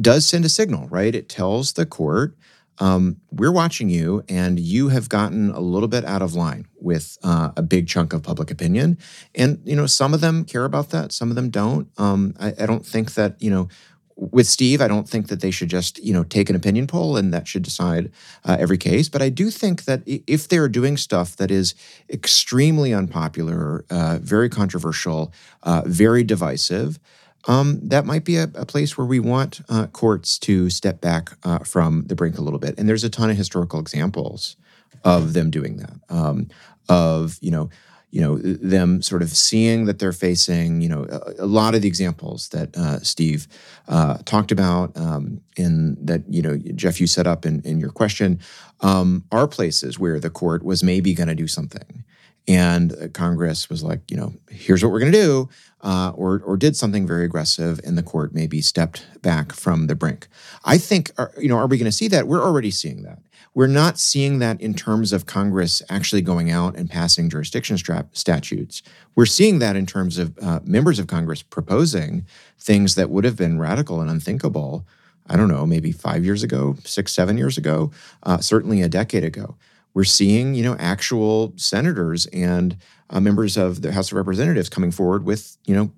does 0.00 0.26
send 0.26 0.44
a 0.44 0.48
signal, 0.48 0.88
right? 0.88 1.14
It 1.14 1.28
tells 1.28 1.74
the 1.74 1.86
court, 1.86 2.36
um, 2.78 3.18
we're 3.30 3.52
watching 3.52 3.88
you, 3.88 4.22
and 4.28 4.60
you 4.60 4.88
have 4.88 5.08
gotten 5.08 5.50
a 5.50 5.60
little 5.60 5.88
bit 5.88 6.04
out 6.04 6.22
of 6.22 6.34
line 6.34 6.66
with 6.78 7.16
uh, 7.22 7.52
a 7.56 7.62
big 7.62 7.88
chunk 7.88 8.12
of 8.12 8.22
public 8.22 8.50
opinion. 8.50 8.98
And 9.34 9.60
you 9.64 9.74
know, 9.74 9.86
some 9.86 10.12
of 10.12 10.20
them 10.20 10.44
care 10.44 10.64
about 10.64 10.90
that, 10.90 11.12
some 11.12 11.30
of 11.30 11.36
them 11.36 11.48
don't. 11.48 11.88
Um, 11.96 12.34
I, 12.38 12.52
I 12.60 12.66
don't 12.66 12.84
think 12.84 13.14
that 13.14 13.40
you 13.40 13.50
know 13.50 13.68
with 14.16 14.46
Steve, 14.46 14.80
I 14.80 14.88
don't 14.88 15.08
think 15.08 15.28
that 15.28 15.40
they 15.40 15.50
should 15.50 15.68
just 15.68 15.98
you 16.02 16.12
know 16.12 16.24
take 16.24 16.50
an 16.50 16.56
opinion 16.56 16.86
poll 16.86 17.16
and 17.16 17.32
that 17.32 17.46
should 17.46 17.62
decide 17.62 18.10
uh, 18.44 18.56
every 18.58 18.78
case. 18.78 19.08
But 19.08 19.22
I 19.22 19.28
do 19.28 19.50
think 19.50 19.84
that 19.84 20.02
if 20.06 20.48
they're 20.48 20.68
doing 20.68 20.96
stuff 20.96 21.36
that 21.36 21.50
is 21.50 21.74
extremely 22.10 22.94
unpopular, 22.94 23.84
uh, 23.90 24.18
very 24.20 24.48
controversial, 24.48 25.32
uh, 25.62 25.82
very 25.84 26.24
divisive, 26.24 26.98
um, 27.46 27.78
that 27.82 28.04
might 28.04 28.24
be 28.24 28.36
a, 28.36 28.50
a, 28.54 28.66
place 28.66 28.98
where 28.98 29.06
we 29.06 29.20
want 29.20 29.60
uh, 29.68 29.86
courts 29.88 30.36
to 30.40 30.68
step 30.68 31.00
back 31.00 31.30
uh, 31.44 31.60
from 31.60 32.04
the 32.06 32.16
brink 32.16 32.38
a 32.38 32.42
little 32.42 32.58
bit. 32.58 32.76
And 32.76 32.88
there's 32.88 33.04
a 33.04 33.10
ton 33.10 33.30
of 33.30 33.36
historical 33.36 33.78
examples 33.78 34.56
of 35.04 35.32
them 35.32 35.50
doing 35.50 35.76
that. 35.76 35.94
Um, 36.08 36.48
of 36.88 37.38
you 37.40 37.50
know 37.50 37.68
you 38.10 38.20
know 38.20 38.38
them 38.38 39.02
sort 39.02 39.22
of 39.22 39.30
seeing 39.30 39.84
that 39.86 39.98
they're 39.98 40.12
facing 40.12 40.80
you 40.80 40.88
know 40.88 41.06
a, 41.10 41.44
a 41.44 41.46
lot 41.46 41.74
of 41.74 41.82
the 41.82 41.88
examples 41.88 42.48
that 42.50 42.76
uh, 42.76 43.00
Steve 43.00 43.48
uh, 43.88 44.18
talked 44.24 44.52
about 44.52 44.96
um, 44.96 45.40
in 45.56 45.96
that 46.04 46.22
you 46.28 46.42
know 46.42 46.56
Jeff 46.74 47.00
you 47.00 47.06
set 47.06 47.26
up 47.26 47.44
in, 47.44 47.60
in 47.62 47.78
your 47.78 47.90
question 47.90 48.40
um, 48.80 49.24
are 49.32 49.48
places 49.48 49.98
where 49.98 50.20
the 50.20 50.30
court 50.30 50.62
was 50.62 50.82
maybe 50.82 51.14
going 51.14 51.28
to 51.28 51.34
do 51.34 51.46
something 51.46 52.04
and 52.48 53.10
Congress 53.12 53.68
was 53.68 53.82
like 53.82 54.10
you 54.10 54.16
know 54.16 54.32
here's 54.50 54.82
what 54.82 54.92
we're 54.92 55.00
going 55.00 55.12
to 55.12 55.18
do 55.18 55.48
uh, 55.82 56.12
or 56.14 56.40
or 56.44 56.56
did 56.56 56.76
something 56.76 57.06
very 57.06 57.24
aggressive 57.24 57.80
and 57.84 57.96
the 57.96 58.02
court 58.02 58.34
maybe 58.34 58.60
stepped 58.60 59.06
back 59.22 59.52
from 59.52 59.86
the 59.86 59.94
brink. 59.94 60.28
I 60.64 60.78
think 60.78 61.10
uh, 61.18 61.26
you 61.38 61.48
know 61.48 61.56
are 61.56 61.66
we 61.66 61.78
going 61.78 61.86
to 61.86 61.92
see 61.92 62.08
that 62.08 62.26
we're 62.26 62.42
already 62.42 62.70
seeing 62.70 63.02
that 63.02 63.18
we're 63.56 63.66
not 63.66 63.98
seeing 63.98 64.38
that 64.40 64.60
in 64.60 64.74
terms 64.74 65.14
of 65.14 65.24
Congress 65.24 65.82
actually 65.88 66.20
going 66.20 66.50
out 66.50 66.76
and 66.76 66.90
passing 66.90 67.30
jurisdiction 67.30 67.78
strap 67.78 68.14
statutes. 68.14 68.82
We're 69.14 69.24
seeing 69.24 69.60
that 69.60 69.76
in 69.76 69.86
terms 69.86 70.18
of 70.18 70.38
uh, 70.42 70.60
members 70.62 70.98
of 70.98 71.06
Congress 71.06 71.40
proposing 71.40 72.26
things 72.58 72.96
that 72.96 73.08
would 73.08 73.24
have 73.24 73.34
been 73.34 73.58
radical 73.58 74.02
and 74.02 74.10
unthinkable. 74.10 74.86
I 75.26 75.38
don't 75.38 75.48
know, 75.48 75.64
maybe 75.64 75.90
five 75.90 76.22
years 76.22 76.42
ago, 76.42 76.76
six, 76.84 77.14
seven 77.14 77.38
years 77.38 77.56
ago, 77.56 77.92
uh, 78.24 78.40
certainly 78.40 78.82
a 78.82 78.90
decade 78.90 79.24
ago. 79.24 79.56
We're 79.96 80.04
seeing, 80.04 80.54
you 80.54 80.62
know, 80.62 80.76
actual 80.78 81.54
senators 81.56 82.26
and 82.26 82.76
uh, 83.08 83.18
members 83.18 83.56
of 83.56 83.80
the 83.80 83.92
House 83.92 84.12
of 84.12 84.18
Representatives 84.18 84.68
coming 84.68 84.90
forward 84.90 85.24
with, 85.24 85.56
you 85.64 85.74
know, 85.74 85.90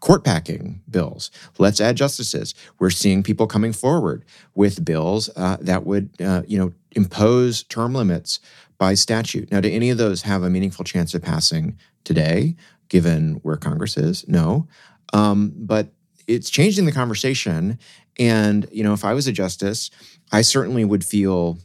court 0.00 0.24
packing 0.24 0.82
bills. 0.90 1.30
Let's 1.56 1.80
add 1.80 1.96
justices. 1.96 2.54
We're 2.78 2.90
seeing 2.90 3.22
people 3.22 3.46
coming 3.46 3.72
forward 3.72 4.26
with 4.54 4.84
bills 4.84 5.30
uh, 5.36 5.56
that 5.62 5.86
would, 5.86 6.10
uh, 6.20 6.42
you 6.46 6.58
know, 6.58 6.74
impose 6.90 7.62
term 7.62 7.94
limits 7.94 8.40
by 8.76 8.92
statute. 8.92 9.50
Now, 9.50 9.62
do 9.62 9.70
any 9.70 9.88
of 9.88 9.96
those 9.96 10.20
have 10.20 10.42
a 10.42 10.50
meaningful 10.50 10.84
chance 10.84 11.14
of 11.14 11.22
passing 11.22 11.78
today, 12.04 12.56
given 12.90 13.36
where 13.36 13.56
Congress 13.56 13.96
is? 13.96 14.28
No, 14.28 14.68
um, 15.14 15.50
but 15.56 15.88
it's 16.26 16.50
changing 16.50 16.84
the 16.84 16.92
conversation. 16.92 17.78
And 18.18 18.68
you 18.70 18.84
know, 18.84 18.92
if 18.92 19.02
I 19.02 19.14
was 19.14 19.26
a 19.26 19.32
justice, 19.32 19.90
I 20.30 20.42
certainly 20.42 20.84
would 20.84 21.06
feel 21.06 21.58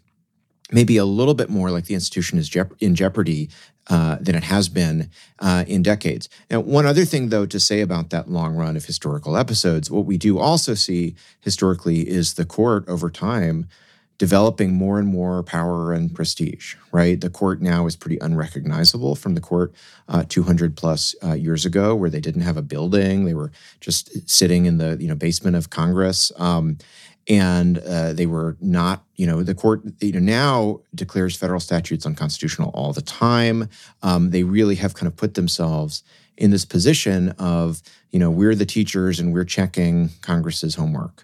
maybe 0.71 0.97
a 0.97 1.05
little 1.05 1.33
bit 1.33 1.49
more 1.49 1.71
like 1.71 1.85
the 1.85 1.93
institution 1.93 2.37
is 2.37 2.55
in 2.79 2.95
jeopardy 2.95 3.49
uh, 3.87 4.17
than 4.21 4.35
it 4.35 4.43
has 4.43 4.69
been 4.69 5.09
uh, 5.39 5.65
in 5.67 5.81
decades. 5.81 6.29
Now, 6.51 6.59
one 6.59 6.85
other 6.85 7.05
thing, 7.05 7.29
though, 7.29 7.47
to 7.47 7.59
say 7.59 7.81
about 7.81 8.11
that 8.11 8.29
long 8.29 8.55
run 8.55 8.77
of 8.77 8.85
historical 8.85 9.35
episodes, 9.35 9.89
what 9.89 10.05
we 10.05 10.17
do 10.17 10.37
also 10.37 10.75
see 10.75 11.15
historically 11.41 12.07
is 12.07 12.35
the 12.35 12.45
court 12.45 12.87
over 12.87 13.09
time 13.09 13.67
developing 14.19 14.73
more 14.73 14.99
and 14.99 15.07
more 15.07 15.41
power 15.41 15.93
and 15.93 16.13
prestige, 16.13 16.75
right? 16.91 17.21
The 17.21 17.29
court 17.29 17.61
now 17.61 17.87
is 17.87 17.95
pretty 17.95 18.19
unrecognizable 18.19 19.15
from 19.15 19.33
the 19.33 19.41
court 19.41 19.73
uh, 20.09 20.25
200 20.27 20.75
plus 20.75 21.15
uh, 21.23 21.33
years 21.33 21.65
ago, 21.65 21.95
where 21.95 22.09
they 22.09 22.19
didn't 22.19 22.41
have 22.41 22.57
a 22.57 22.61
building. 22.61 23.23
They 23.23 23.33
were 23.33 23.51
just 23.79 24.29
sitting 24.29 24.65
in 24.65 24.77
the 24.77 24.97
you 24.99 25.07
know 25.07 25.15
basement 25.15 25.55
of 25.55 25.69
Congress. 25.69 26.33
Um, 26.35 26.77
and 27.29 27.77
uh, 27.77 28.11
they 28.13 28.25
were 28.25 28.57
not, 28.59 29.03
you 29.15 29.27
know, 29.27 29.43
the 29.43 29.53
court, 29.53 29.81
you 30.01 30.11
know, 30.13 30.19
now 30.19 30.81
declares 30.95 31.37
federal 31.37 31.59
statutes 31.59 32.05
unconstitutional 32.05 32.71
all 32.73 32.91
the 32.91 33.03
time. 33.03 33.69
Um, 34.01 34.31
they 34.31 34.43
really 34.43 34.75
have 34.75 34.95
kind 34.95 35.07
of 35.07 35.15
put 35.15 35.35
themselves 35.35 36.03
in 36.37 36.49
this 36.49 36.65
position 36.65 37.29
of, 37.37 37.81
you 38.09 38.17
know, 38.17 38.31
we're 38.31 38.55
the 38.55 38.65
teachers 38.65 39.19
and 39.19 39.31
we're 39.31 39.45
checking 39.45 40.09
Congress's 40.21 40.75
homework. 40.75 41.23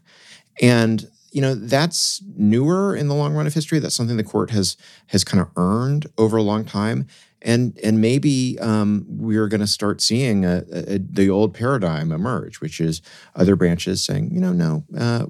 And 0.61 1.09
you 1.35 1.41
know 1.41 1.53
that's 1.53 2.23
newer 2.37 2.95
in 2.95 3.09
the 3.09 3.13
long 3.13 3.33
run 3.33 3.45
of 3.45 3.53
history. 3.53 3.79
That's 3.79 3.93
something 3.93 4.15
the 4.15 4.23
court 4.23 4.51
has 4.51 4.77
has 5.07 5.25
kind 5.25 5.41
of 5.41 5.49
earned 5.57 6.07
over 6.17 6.37
a 6.37 6.41
long 6.41 6.63
time, 6.63 7.07
and 7.41 7.77
and 7.83 8.01
maybe 8.01 8.57
um, 8.59 9.05
we're 9.07 9.47
going 9.47 9.61
to 9.61 9.67
start 9.67 10.01
seeing 10.01 10.45
a, 10.45 10.63
a, 10.71 10.99
the 10.99 11.29
old 11.29 11.53
paradigm 11.53 12.11
emerge, 12.11 12.61
which 12.61 12.79
is 12.79 13.01
other 13.35 13.55
branches 13.55 14.03
saying, 14.03 14.31
you 14.33 14.39
know, 14.39 14.53
no, 14.53 14.83
uh, 14.97 15.25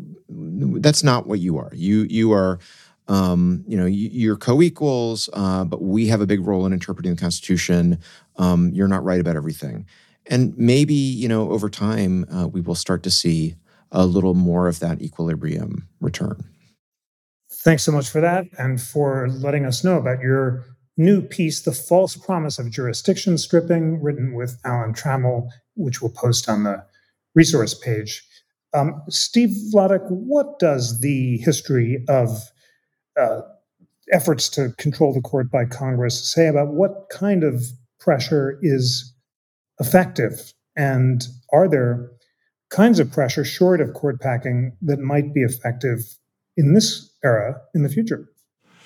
that's 0.80 1.03
not 1.03 1.28
what 1.28 1.39
you 1.39 1.58
are. 1.58 1.72
You 1.74 2.08
you 2.10 2.32
are. 2.32 2.60
Um, 3.08 3.64
you 3.68 3.78
know, 3.78 3.86
you're 3.86 4.36
co-equals, 4.36 5.30
uh, 5.34 5.64
but 5.64 5.84
we 5.84 6.08
have 6.08 6.22
a 6.22 6.26
big 6.26 6.41
role 6.41 6.66
in 6.66 6.74
interpreting 6.74 7.14
the 7.14 7.22
Constitution. 7.22 7.99
Um, 8.38 8.72
you're 8.74 8.88
not 8.88 9.03
right 9.03 9.20
about 9.20 9.36
everything, 9.36 9.86
and 10.26 10.58
maybe 10.58 10.95
you 10.95 11.28
know 11.28 11.51
over 11.51 11.70
time 11.70 12.26
uh, 12.34 12.47
we 12.47 12.62
will 12.62 12.74
start 12.74 13.03
to 13.03 13.12
see 13.12 13.53
a 13.91 14.08
little 14.08 14.34
more 14.34 14.68
of 14.68 14.80
that 14.80 15.03
equilibrium 15.03 15.88
return. 16.01 16.49
Thanks 17.51 17.84
so 17.84 17.91
much 17.91 18.10
for 18.10 18.22
that 18.22 18.45
and 18.58 18.82
for 18.82 19.30
letting 19.30 19.66
us 19.66 19.84
know 19.84 19.97
about 19.97 20.20
your 20.22 20.66
new 20.98 21.22
piece, 21.22 21.62
The 21.62 21.72
False 21.72 22.16
Promise 22.16 22.60
of 22.60 22.72
Jurisdiction 22.72 23.38
Stripping, 23.38 24.02
written 24.02 24.34
with 24.34 24.60
Alan 24.64 24.93
Trammell, 24.93 25.50
which 25.76 26.02
we'll 26.02 26.12
post 26.12 26.48
on 26.48 26.64
the 26.64 26.84
resource 27.34 27.74
page. 27.74 28.24
Um, 28.74 29.02
Steve 29.10 29.56
Vladeck, 29.74 30.06
what 30.10 30.60
does 30.60 31.02
the 31.02 31.38
history 31.38 32.04
of 32.08 32.52
uh, 33.20 33.41
efforts 34.12 34.50
to 34.50 34.72
control 34.78 35.14
the 35.14 35.22
court 35.22 35.50
by 35.50 35.66
Congress 35.66 36.32
say 36.32 36.48
about 36.48 36.74
what 36.74 37.10
kind 37.10 37.43
of 37.43 37.66
pressure 38.00 38.60
is 38.62 39.14
effective? 39.80 40.54
And 40.76 41.26
are 41.52 41.68
there 41.68 42.12
kinds 42.70 43.00
of 43.00 43.12
pressure 43.12 43.46
short 43.46 43.80
of 43.80 43.93
court 43.93 44.20
packing 44.20 44.76
that 44.82 45.00
might 45.00 45.34
be 45.34 45.41
effective 45.41 46.00
in 46.58 46.74
this 46.74 47.14
era 47.24 47.62
in 47.74 47.84
the 47.84 47.89
future? 47.89 48.28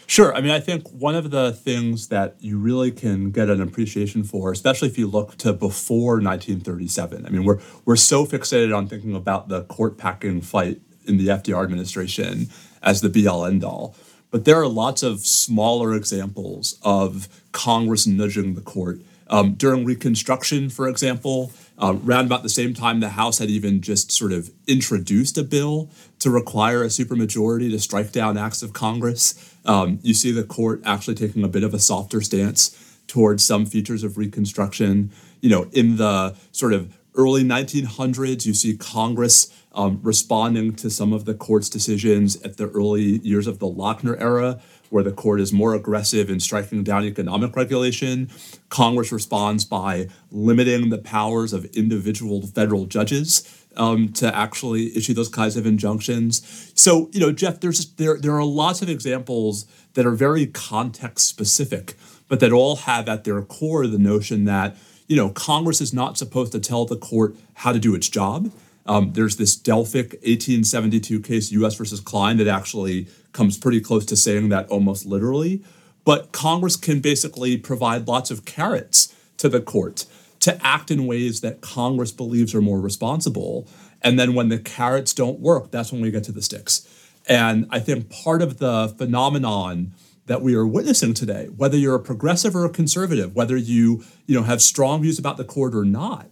Sure. 0.10 0.36
I 0.36 0.42
mean, 0.42 0.50
I 0.50 0.60
think 0.60 0.90
one 0.90 1.14
of 1.14 1.30
the 1.30 1.52
things 1.52 2.08
that 2.08 2.36
you 2.40 2.58
really 2.58 2.90
can 2.90 3.30
get 3.30 3.48
an 3.48 3.62
appreciation 3.62 4.24
for, 4.24 4.52
especially 4.52 4.88
if 4.88 4.98
you 4.98 5.06
look 5.06 5.38
to 5.38 5.54
before 5.54 6.14
1937. 6.14 7.28
I 7.28 7.30
mean, 7.30 7.44
we're 7.44 7.60
we're 7.86 7.96
so 7.96 8.26
fixated 8.26 8.76
on 8.76 8.88
thinking 8.88 9.16
about 9.16 9.50
the 9.50 9.66
court 9.66 10.00
packing 10.00 10.42
fight 10.42 10.82
in 11.06 11.18
the 11.20 11.28
FDR 11.28 11.64
administration 11.64 12.50
as 12.82 13.02
the 13.02 13.10
be 13.10 13.28
all 13.28 13.46
end 13.46 13.64
all. 13.64 13.96
But 14.32 14.46
there 14.46 14.60
are 14.60 14.68
lots 14.68 15.04
of 15.04 15.20
smaller 15.20 15.94
examples 15.94 16.80
of 16.82 17.30
Congress 17.52 18.08
nudging 18.08 18.56
the 18.56 18.62
court. 18.62 19.02
Um, 19.30 19.54
during 19.54 19.86
Reconstruction, 19.86 20.72
for 20.72 20.88
example, 20.88 21.52
uh, 21.78 21.96
around 22.04 22.26
about 22.26 22.42
the 22.42 22.50
same 22.50 22.74
time, 22.74 23.00
the 23.00 23.10
House 23.10 23.38
had 23.38 23.50
even 23.50 23.80
just 23.80 24.12
sort 24.12 24.32
of 24.32 24.50
introduced 24.66 25.38
a 25.38 25.44
bill 25.44 25.92
to 26.18 26.32
require 26.32 26.84
a 26.84 26.88
supermajority 26.88 27.70
to 27.70 27.80
strike 27.80 28.12
down 28.12 28.38
acts 28.38 28.64
of 28.64 28.74
Congress. 28.74 29.49
Um, 29.66 30.00
you 30.02 30.14
see 30.14 30.32
the 30.32 30.44
court 30.44 30.82
actually 30.86 31.16
taking 31.16 31.44
a 31.44 31.48
bit 31.48 31.64
of 31.64 31.74
a 31.74 31.80
softer 31.80 32.22
stance 32.22 32.76
towards 33.08 33.44
some 33.44 33.66
features 33.66 34.04
of 34.04 34.18
Reconstruction. 34.18 35.12
You 35.42 35.50
know, 35.50 35.70
in 35.72 35.98
the 35.98 36.36
sort 36.52 36.74
of 36.74 36.98
early 37.16 37.44
1900s, 37.44 38.46
you 38.46 38.54
see 38.54 38.78
Congress 38.78 39.54
um, 39.74 40.00
responding 40.02 40.76
to 40.76 40.90
some 40.90 41.14
of 41.14 41.26
the 41.26 41.34
court's 41.34 41.70
decisions 41.70 42.42
at 42.42 42.58
the 42.58 42.70
early 42.70 43.20
years 43.20 43.48
of 43.48 43.60
the 43.60 43.68
Lochner 43.68 44.20
era 44.20 44.60
where 44.90 45.04
the 45.04 45.12
court 45.12 45.40
is 45.40 45.54
more 45.54 45.76
aggressive 45.76 46.30
in 46.30 46.40
striking 46.40 46.84
down 46.84 47.04
economic 47.04 47.56
regulation. 47.56 48.30
Congress 48.70 49.12
responds 49.12 49.64
by 49.66 50.08
limiting 50.32 50.90
the 50.90 50.98
powers 50.98 51.54
of 51.54 51.66
individual 51.66 52.46
federal 52.48 52.86
judges 52.86 53.59
um, 53.76 54.10
to 54.14 54.36
actually 54.36 54.96
issue 54.96 55.14
those 55.14 55.30
kinds 55.30 55.56
of 55.56 55.66
injunctions. 55.66 56.72
So, 56.76 57.10
you 57.12 57.20
know, 57.20 57.32
Jeff, 57.32 57.60
there's 57.60 57.92
there 57.94 58.18
there 58.18 58.36
are 58.36 58.44
lots 58.44 58.82
of 58.82 58.90
examples 58.90 59.66
that 59.94 60.06
are 60.06 60.12
very 60.12 60.48
context 60.48 61.28
specific, 61.28 61.96
but 62.28 62.40
that 62.40 62.52
all 62.52 62.78
have 62.78 63.08
at 63.08 63.24
their 63.24 63.42
core 63.42 63.88
the 63.88 64.00
notion 64.00 64.46
that 64.46 64.76
you 65.08 65.16
know 65.16 65.30
Congress 65.30 65.82
is 65.82 65.94
not 65.94 66.18
supposed 66.18 66.52
to 66.52 66.60
tell 66.60 66.86
the 66.86 66.98
court 66.98 67.36
how 67.56 67.72
to 67.72 67.80
do 67.80 67.96
its 67.96 68.10
job. 68.10 68.52
Um, 68.86 69.14
there's 69.14 69.38
this 69.38 69.56
Delphic 69.56 70.14
1872 70.14 71.20
case, 71.20 71.52
U.S. 71.52 71.76
versus 71.76 72.00
Klein, 72.00 72.38
that 72.38 72.48
actually 72.48 73.08
comes 73.34 73.56
pretty 73.56 73.80
close 73.80 74.04
to 74.06 74.16
saying 74.16 74.50
that 74.50 74.68
almost 74.70 75.06
literally. 75.06 75.64
But 76.06 76.32
Congress 76.32 76.76
can 76.76 77.00
basically 77.00 77.56
provide 77.58 78.08
lots 78.08 78.32
of 78.32 78.46
carrots 78.46 79.14
to 79.38 79.48
the 79.48 79.62
court 79.62 80.06
to 80.42 80.66
act 80.66 80.92
in 80.92 81.06
ways 81.06 81.42
that 81.42 81.62
Congress 81.62 82.12
believes 82.12 82.56
are 82.56 82.62
more 82.62 82.80
responsible. 82.80 83.68
And 84.02 84.18
then 84.18 84.34
when 84.34 84.50
the 84.50 84.60
carrots 84.60 85.14
don't 85.14 85.40
work, 85.40 85.72
that's 85.72 85.92
when 85.92 86.02
we 86.02 86.12
get 86.12 86.24
to 86.26 86.32
the 86.32 86.42
sticks. 86.42 86.88
And 87.28 87.68
I 87.70 87.80
think 87.80 88.10
part 88.10 88.42
of 88.42 88.60
the 88.60 88.94
phenomenon 88.98 89.94
that 90.26 90.42
we 90.42 90.56
are 90.56 90.66
witnessing 90.66 91.14
today, 91.14 91.48
whether 91.58 91.76
you're 91.76 91.96
a 91.96 92.00
progressive 92.00 92.56
or 92.56 92.64
a 92.64 92.70
conservative, 92.70 93.36
whether 93.36 93.58
you, 93.58 94.04
you 94.28 94.36
know, 94.36 94.44
have 94.44 94.62
strong 94.62 95.02
views 95.02 95.20
about 95.20 95.38
the 95.38 95.44
court 95.44 95.76
or 95.76 95.84
not, 95.84 96.30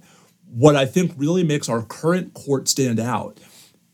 what 0.50 0.76
I 0.76 0.86
think 0.86 1.14
really 1.18 1.44
makes 1.44 1.68
our 1.68 1.82
current 1.82 2.34
court 2.34 2.68
stand 2.68 3.00
out 3.00 3.40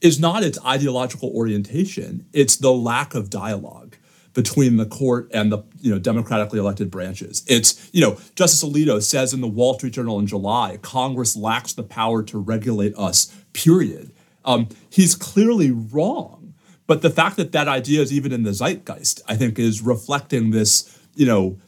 is 0.02 0.20
not 0.20 0.44
its 0.44 0.60
ideological 0.66 1.30
orientation, 1.30 2.26
it's 2.34 2.58
the 2.58 2.74
lack 2.74 3.16
of 3.16 3.30
dialogue 3.30 3.96
between 4.34 4.78
the 4.78 4.86
court 4.86 5.30
and 5.34 5.52
the 5.52 5.60
you 5.80 5.92
know 5.92 6.00
democratically 6.00 6.60
elected 6.60 6.90
branches. 6.90 7.44
It's 7.48 7.90
you 7.94 8.02
know 8.02 8.18
Justice 8.36 8.64
Alito 8.64 9.02
says 9.02 9.34
in 9.34 9.42
the 9.42 9.48
Wall 9.48 9.76
Street 9.76 9.94
Journal 9.94 10.20
in 10.20 10.28
July, 10.28 10.78
Congress 10.82 11.36
lacks 11.36 11.74
the 11.74 11.84
power 11.84 12.24
to 12.24 12.38
regulate 12.38 12.96
us. 12.98 13.36
Period. 13.54 14.12
Um, 14.46 14.68
he's 14.90 15.16
clearly 15.16 15.72
wrong, 15.72 16.54
but 16.88 17.02
the 17.02 17.10
fact 17.10 17.38
that 17.38 17.52
that 17.54 17.68
idea 17.68 18.02
is 18.02 18.12
even 18.12 18.32
in 18.32 18.44
the 18.44 18.52
zeitgeist, 18.52 19.22
I 19.28 19.36
think, 19.36 19.58
is 19.58 19.82
reflecting 19.82 20.52
this 20.52 21.00
you 21.16 21.26
know 21.26 21.60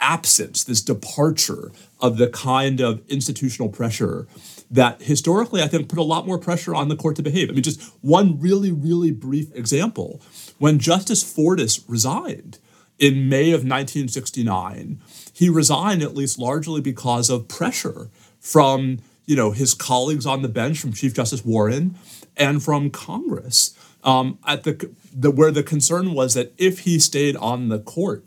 absence, 0.00 0.64
this 0.64 0.80
departure 0.80 1.72
of 2.00 2.18
the 2.18 2.28
kind 2.28 2.80
of 2.80 3.02
institutional 3.08 3.68
pressure 3.68 4.26
that 4.70 5.02
historically 5.02 5.62
I 5.62 5.66
think 5.66 5.88
put 5.88 5.98
a 5.98 6.02
lot 6.02 6.26
more 6.26 6.38
pressure 6.38 6.74
on 6.74 6.88
the 6.88 6.96
court 6.96 7.16
to 7.16 7.22
behave. 7.22 7.48
I 7.48 7.52
mean, 7.52 7.62
just 7.62 7.80
one 8.02 8.38
really, 8.38 8.72
really 8.72 9.10
brief 9.10 9.54
example. 9.54 10.20
When 10.58 10.78
Justice 10.78 11.22
Fortas 11.22 11.84
resigned 11.86 12.58
in 12.98 13.28
May 13.28 13.50
of 13.50 13.60
1969, 13.60 15.00
he 15.32 15.48
resigned 15.48 16.02
at 16.02 16.16
least 16.16 16.38
largely 16.38 16.80
because 16.80 17.30
of 17.30 17.48
pressure 17.48 18.10
from 18.40 18.98
you 19.24 19.36
know 19.36 19.52
his 19.52 19.74
colleagues 19.74 20.26
on 20.26 20.42
the 20.42 20.48
bench, 20.48 20.80
from 20.80 20.92
Chief 20.92 21.14
Justice 21.14 21.44
Warren, 21.44 21.94
and 22.36 22.62
from 22.62 22.90
Congress. 22.90 23.76
Um, 24.04 24.38
at 24.46 24.64
the, 24.64 24.90
the 25.12 25.30
where 25.30 25.50
the 25.50 25.62
concern 25.62 26.12
was 26.12 26.34
that 26.34 26.52
if 26.56 26.80
he 26.80 26.98
stayed 26.98 27.36
on 27.36 27.68
the 27.68 27.78
court, 27.78 28.26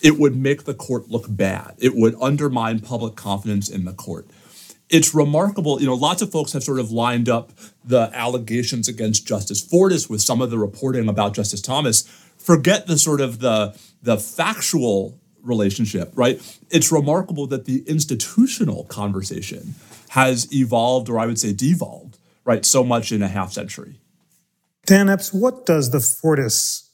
it 0.00 0.18
would 0.18 0.36
make 0.36 0.64
the 0.64 0.74
court 0.74 1.08
look 1.08 1.26
bad. 1.28 1.74
It 1.78 1.94
would 1.94 2.14
undermine 2.20 2.80
public 2.80 3.16
confidence 3.16 3.68
in 3.68 3.84
the 3.84 3.92
court 3.92 4.26
it's 4.92 5.14
remarkable. 5.14 5.80
You 5.80 5.86
know, 5.86 5.94
lots 5.94 6.22
of 6.22 6.30
folks 6.30 6.52
have 6.52 6.62
sort 6.62 6.78
of 6.78 6.92
lined 6.92 7.28
up 7.28 7.50
the 7.82 8.10
allegations 8.12 8.86
against 8.86 9.26
Justice 9.26 9.66
Fortas 9.66 10.08
with 10.08 10.20
some 10.20 10.40
of 10.40 10.50
the 10.50 10.58
reporting 10.58 11.08
about 11.08 11.34
Justice 11.34 11.62
Thomas. 11.62 12.02
Forget 12.36 12.86
the 12.86 12.98
sort 12.98 13.20
of 13.20 13.40
the 13.40 13.76
the 14.02 14.18
factual 14.18 15.18
relationship, 15.42 16.12
right? 16.14 16.40
It's 16.70 16.92
remarkable 16.92 17.46
that 17.48 17.64
the 17.64 17.82
institutional 17.88 18.84
conversation 18.84 19.74
has 20.10 20.52
evolved, 20.52 21.08
or 21.08 21.18
I 21.18 21.26
would 21.26 21.40
say 21.40 21.52
devolved, 21.52 22.18
right, 22.44 22.64
so 22.64 22.84
much 22.84 23.10
in 23.10 23.22
a 23.22 23.28
half 23.28 23.52
century. 23.52 23.98
Dan 24.84 25.08
Epps, 25.08 25.32
what 25.32 25.64
does 25.64 25.90
the 25.90 25.98
Fortas 25.98 26.88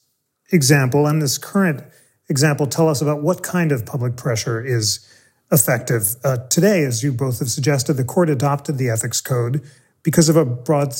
example 0.52 1.06
and 1.06 1.20
this 1.20 1.36
current 1.36 1.82
example 2.28 2.66
tell 2.66 2.88
us 2.88 3.02
about 3.02 3.22
what 3.22 3.42
kind 3.42 3.72
of 3.72 3.84
public 3.84 4.16
pressure 4.16 4.64
is 4.64 5.06
effective. 5.50 6.16
Uh, 6.24 6.38
today, 6.48 6.84
as 6.84 7.02
you 7.02 7.12
both 7.12 7.38
have 7.38 7.50
suggested, 7.50 7.94
the 7.94 8.04
court 8.04 8.28
adopted 8.28 8.78
the 8.78 8.90
ethics 8.90 9.20
code 9.20 9.62
because 10.02 10.28
of 10.28 10.36
a 10.36 10.44
broad 10.44 10.94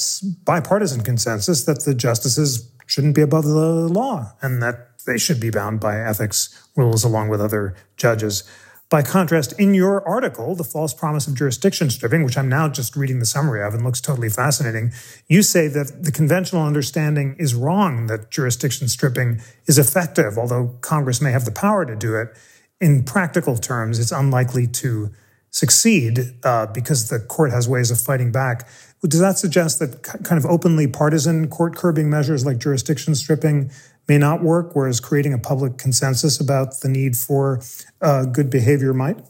bipartisan 0.44 1.03
consensus 1.03 1.64
that 1.64 1.84
the 1.84 1.94
justices 1.94 2.70
shouldn't 2.86 3.14
be 3.14 3.22
above 3.22 3.44
the 3.44 3.88
law 3.88 4.32
and 4.40 4.62
that 4.62 4.88
they 5.07 5.18
should 5.18 5.40
be 5.40 5.51
bound 5.51 5.80
by 5.80 5.99
ethics 5.99 6.68
rules 6.76 7.05
along 7.05 7.28
with 7.28 7.40
other 7.40 7.74
judges. 7.96 8.44
By 8.90 9.03
contrast, 9.03 9.53
in 9.61 9.74
your 9.74 10.07
article, 10.09 10.55
The 10.55 10.64
False 10.64 10.94
Promise 10.94 11.26
of 11.26 11.34
Jurisdiction 11.34 11.90
Stripping, 11.90 12.24
which 12.24 12.38
I'm 12.38 12.49
now 12.49 12.70
just 12.70 12.96
reading 12.96 13.18
the 13.18 13.26
summary 13.26 13.62
of 13.62 13.74
and 13.74 13.84
looks 13.84 14.01
totally 14.01 14.30
fascinating, 14.30 14.92
you 15.26 15.42
say 15.42 15.68
that 15.68 16.05
the 16.05 16.12
conventional 16.12 16.62
understanding 16.62 17.36
is 17.38 17.55
wrong 17.55 18.07
that 18.07 18.30
jurisdiction 18.30 18.88
stripping 18.88 19.42
is 19.66 19.78
effective, 19.78 20.38
although 20.38 20.78
Congress 20.80 21.20
may 21.20 21.32
have 21.32 21.44
the 21.44 21.53
power 21.53 21.84
to 21.84 21.94
do 21.94 22.16
it. 22.16 22.34
In 22.81 23.03
practical 23.05 23.57
terms, 23.57 23.99
it's 23.99 24.12
unlikely 24.12 24.66
to 24.68 25.11
succeed 25.51 26.20
uh, 26.45 26.66
because 26.66 27.09
the 27.09 27.18
court 27.18 27.51
has 27.51 27.68
ways 27.68 27.91
of 27.91 28.01
fighting 28.01 28.31
back. 28.31 28.68
Does 29.03 29.20
that 29.20 29.39
suggest 29.39 29.79
that 29.79 30.03
kind 30.03 30.39
of 30.39 30.47
openly 30.47 30.87
partisan 30.87 31.49
court 31.49 31.76
curbing 31.76 32.11
measures 32.11 32.45
like 32.45 32.59
jurisdiction 32.59 33.14
stripping 33.14 33.70
may 34.09 34.18
not 34.18 34.43
work, 34.43 34.74
whereas 34.74 35.01
creating 35.01 35.33
a 35.33 35.39
public 35.39 35.79
consensus 35.79 36.41
about 36.41 36.81
the 36.81 36.89
need 36.89 37.16
for 37.16 37.61
uh, 38.01 38.24
good 38.24 38.51
behavior 38.51 38.93
might? 38.93 39.20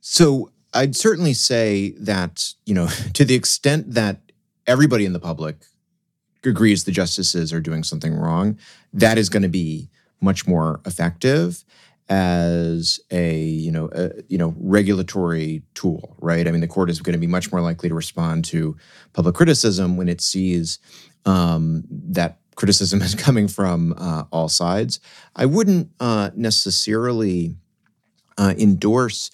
So 0.00 0.50
I'd 0.72 0.96
certainly 0.96 1.34
say 1.34 1.90
that, 1.98 2.52
you 2.64 2.74
know, 2.74 2.86
to 3.14 3.24
the 3.24 3.34
extent 3.34 3.92
that 3.94 4.20
everybody 4.66 5.04
in 5.04 5.12
the 5.12 5.20
public 5.20 5.56
agrees 6.44 6.84
the 6.84 6.92
justices 6.92 7.52
are 7.52 7.60
doing 7.60 7.82
something 7.82 8.14
wrong, 8.14 8.58
that 8.92 9.18
is 9.18 9.28
going 9.28 9.42
to 9.42 9.48
be 9.48 9.90
much 10.20 10.46
more 10.46 10.80
effective 10.86 11.64
as 12.08 13.00
a 13.10 13.40
you 13.40 13.72
know 13.72 13.88
a, 13.92 14.10
you 14.28 14.38
know 14.38 14.54
regulatory 14.58 15.62
tool 15.74 16.14
right 16.20 16.46
i 16.46 16.52
mean 16.52 16.60
the 16.60 16.68
court 16.68 16.88
is 16.88 17.00
going 17.00 17.12
to 17.12 17.18
be 17.18 17.26
much 17.26 17.50
more 17.50 17.60
likely 17.60 17.88
to 17.88 17.96
respond 17.96 18.44
to 18.44 18.76
public 19.12 19.34
criticism 19.34 19.96
when 19.96 20.08
it 20.08 20.20
sees 20.20 20.78
um, 21.24 21.82
that 21.90 22.38
criticism 22.56 23.02
is 23.02 23.14
coming 23.14 23.46
from 23.46 23.94
uh, 23.96 24.24
all 24.32 24.48
sides. 24.48 24.98
I 25.36 25.46
wouldn't 25.46 25.90
uh, 26.00 26.30
necessarily 26.34 27.54
uh, 28.36 28.54
endorse 28.58 29.30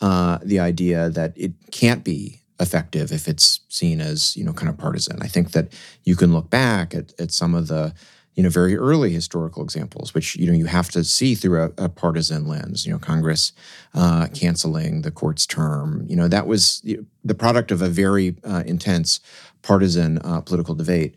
uh, 0.00 0.38
the 0.42 0.60
idea 0.60 1.10
that 1.10 1.32
it 1.36 1.52
can't 1.72 2.04
be 2.04 2.42
effective 2.58 3.12
if 3.12 3.28
it's 3.28 3.60
seen 3.68 4.00
as 4.00 4.36
you 4.36 4.44
know 4.44 4.52
kind 4.52 4.68
of 4.68 4.78
partisan. 4.78 5.20
I 5.20 5.26
think 5.26 5.52
that 5.52 5.72
you 6.04 6.16
can 6.16 6.32
look 6.32 6.50
back 6.50 6.94
at, 6.94 7.18
at 7.18 7.32
some 7.32 7.54
of 7.54 7.68
the 7.68 7.94
you 8.36 8.42
know 8.42 8.50
very 8.50 8.76
early 8.76 9.10
historical 9.10 9.62
examples, 9.62 10.14
which 10.14 10.36
you 10.36 10.46
know 10.46 10.52
you 10.52 10.66
have 10.66 10.90
to 10.90 11.02
see 11.02 11.34
through 11.34 11.62
a, 11.62 11.84
a 11.84 11.88
partisan 11.88 12.46
lens. 12.46 12.86
You 12.86 12.92
know, 12.92 12.98
Congress 12.98 13.52
uh, 13.94 14.28
canceling 14.34 15.02
the 15.02 15.10
court's 15.10 15.46
term. 15.46 16.04
You 16.08 16.16
know 16.16 16.28
that 16.28 16.46
was 16.46 16.82
the 17.24 17.34
product 17.34 17.70
of 17.70 17.82
a 17.82 17.88
very 17.88 18.36
uh, 18.44 18.62
intense 18.66 19.20
partisan 19.62 20.20
political 20.44 20.74
debate. 20.74 21.16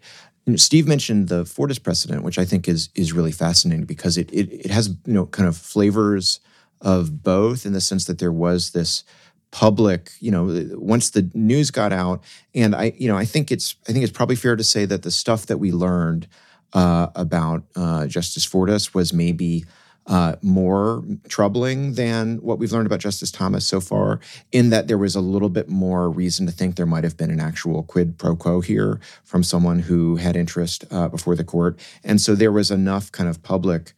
Steve 0.56 0.88
mentioned 0.88 1.28
the 1.28 1.44
Fortas 1.44 1.84
precedent, 1.84 2.24
which 2.24 2.40
I 2.40 2.46
think 2.46 2.68
is 2.68 2.90
is 2.96 3.14
really 3.14 3.34
fascinating 3.34 3.86
because 3.86 4.18
it, 4.18 4.32
it 4.32 4.52
it 4.52 4.72
has 4.72 4.88
you 5.06 5.14
know 5.14 5.26
kind 5.26 5.48
of 5.48 5.58
flavors 5.58 6.40
of 6.82 7.22
both 7.22 7.66
in 7.66 7.74
the 7.74 7.82
sense 7.82 8.06
that 8.06 8.20
there 8.20 8.32
was 8.32 8.72
this 8.72 9.04
public 9.52 10.12
you 10.20 10.30
know 10.32 10.46
once 10.78 11.10
the 11.10 11.30
news 11.34 11.72
got 11.72 11.92
out 11.92 12.24
and 12.54 12.76
i 12.76 12.94
you 12.98 13.08
know 13.08 13.18
i 13.18 13.26
think 13.26 13.52
it's 13.52 13.76
i 13.88 13.92
think 13.92 14.04
it's 14.04 14.16
probably 14.16 14.36
fair 14.36 14.56
to 14.56 14.64
say 14.64 14.86
that 14.86 15.02
the 15.02 15.10
stuff 15.10 15.48
that 15.48 15.58
we 15.58 15.72
learned 15.72 16.28
uh, 16.74 17.08
about 17.16 17.64
uh, 17.76 18.06
justice 18.08 18.46
fortas 18.46 18.94
was 18.94 19.14
maybe 19.14 19.66
uh, 20.10 20.36
more 20.42 21.04
troubling 21.28 21.94
than 21.94 22.38
what 22.38 22.58
we've 22.58 22.72
learned 22.72 22.88
about 22.88 23.00
Justice 23.00 23.30
Thomas 23.30 23.66
so 23.66 23.80
far, 23.80 24.20
in 24.52 24.72
that 24.72 24.88
there 24.88 24.98
was 24.98 25.16
a 25.16 25.22
little 25.22 25.50
bit 25.50 25.70
more 25.70 26.10
reason 26.10 26.48
to 26.48 26.52
think 26.52 26.76
there 26.76 26.88
might 26.88 27.04
have 27.04 27.16
been 27.16 27.30
an 27.30 27.40
actual 27.40 27.84
quid 27.84 28.18
pro 28.18 28.36
quo 28.36 28.60
here 28.60 29.00
from 29.24 29.44
someone 29.44 29.80
who 29.80 30.16
had 30.16 30.36
interest 30.36 30.84
uh, 30.90 31.08
before 31.08 31.36
the 31.36 31.44
court. 31.44 31.80
And 32.04 32.20
so 32.20 32.34
there 32.34 32.52
was 32.52 32.72
enough 32.72 33.12
kind 33.12 33.30
of 33.30 33.44
public, 33.44 33.94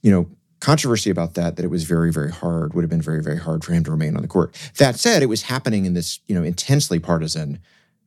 you 0.00 0.12
know, 0.12 0.28
controversy 0.60 1.10
about 1.10 1.34
that 1.34 1.56
that 1.56 1.64
it 1.64 1.70
was 1.72 1.82
very 1.82 2.12
very 2.12 2.30
hard 2.30 2.72
would 2.72 2.84
have 2.84 2.90
been 2.90 3.02
very 3.02 3.20
very 3.20 3.38
hard 3.40 3.64
for 3.64 3.72
him 3.72 3.82
to 3.82 3.90
remain 3.90 4.14
on 4.14 4.22
the 4.22 4.28
court 4.28 4.54
that 4.78 4.94
said 4.94 5.20
it 5.20 5.26
was 5.26 5.42
happening 5.42 5.86
in 5.86 5.94
this 5.94 6.20
you 6.28 6.36
know 6.36 6.44
intensely 6.44 7.00
partisan 7.00 7.58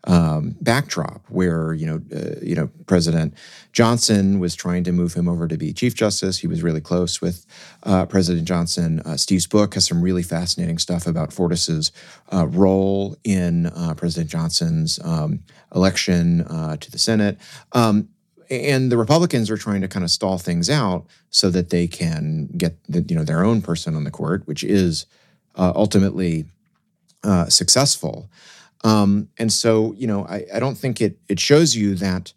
um, 0.06 0.56
backdrop 0.62 1.24
where 1.30 1.74
you 1.74 1.86
know 1.86 2.02
uh, 2.16 2.36
you 2.42 2.56
know 2.56 2.70
President 2.86 3.34
Johnson 3.74 4.40
was 4.40 4.56
trying 4.56 4.84
to 4.84 4.92
move 4.92 5.14
him 5.14 5.28
over 5.28 5.48
to 5.48 5.58
be 5.58 5.74
Chief 5.74 5.96
Justice. 5.96 6.38
He 6.38 6.48
was 6.48 6.64
really 6.64 6.82
close 6.82 7.22
with 7.22 7.46
uh, 7.84 8.06
President 8.06 8.48
Johnson. 8.48 9.02
Uh, 9.02 9.18
Steve's 9.18 9.48
book 9.48 9.74
has 9.74 9.86
some 9.86 10.02
really 10.02 10.24
fascinating 10.24 10.78
stuff 10.78 11.08
about 11.08 11.34
Fortas's 11.34 11.92
uh, 12.32 12.48
role 12.48 13.18
in 13.24 13.68
uh, 13.68 13.96
President 13.96 14.30
Johnson's 14.30 15.00
um, 15.04 15.44
election 15.74 16.42
uh, 16.42 16.78
to 16.78 16.92
the 16.92 17.00
Senate. 17.00 17.38
Um, 17.72 18.10
and 18.52 18.92
the 18.92 18.98
Republicans 18.98 19.50
are 19.50 19.58
trying 19.58 19.82
to 19.82 19.88
kind 19.88 20.04
of 20.04 20.12
stall 20.12 20.38
things 20.38 20.70
out 20.70 21.08
so 21.32 21.50
that 21.50 21.72
they 21.72 21.88
can 21.88 22.48
get 22.56 22.78
the, 22.88 23.02
you 23.02 23.16
know 23.16 23.24
their 23.24 23.44
own 23.44 23.62
person 23.62 23.96
on 23.96 24.04
the 24.04 24.12
court, 24.12 24.44
which 24.46 24.64
is 24.64 25.08
ultimately 25.58 26.46
successful. 27.50 28.30
Um, 28.84 29.30
and 29.38 29.52
so, 29.52 29.94
you 29.94 30.08
know, 30.08 30.26
I, 30.26 30.46
I, 30.54 30.60
don't 30.60 30.78
think 30.78 31.02
it 31.02 31.18
it 31.28 31.40
shows 31.40 31.76
you 31.76 31.96
that 31.96 32.34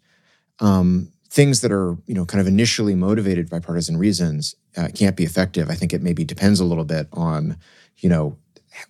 um, 0.59 1.11
things 1.29 1.61
that 1.61 1.71
are, 1.71 1.95
you 2.07 2.15
know, 2.15 2.25
kind 2.25 2.41
of 2.41 2.47
initially 2.47 2.95
motivated 2.95 3.49
by 3.49 3.59
partisan 3.59 3.97
reasons 3.97 4.55
uh, 4.77 4.87
can't 4.93 5.15
be 5.15 5.23
effective. 5.23 5.69
I 5.69 5.75
think 5.75 5.93
it 5.93 6.01
maybe 6.01 6.23
depends 6.23 6.59
a 6.59 6.65
little 6.65 6.85
bit 6.85 7.07
on, 7.13 7.57
you 7.97 8.09
know, 8.09 8.37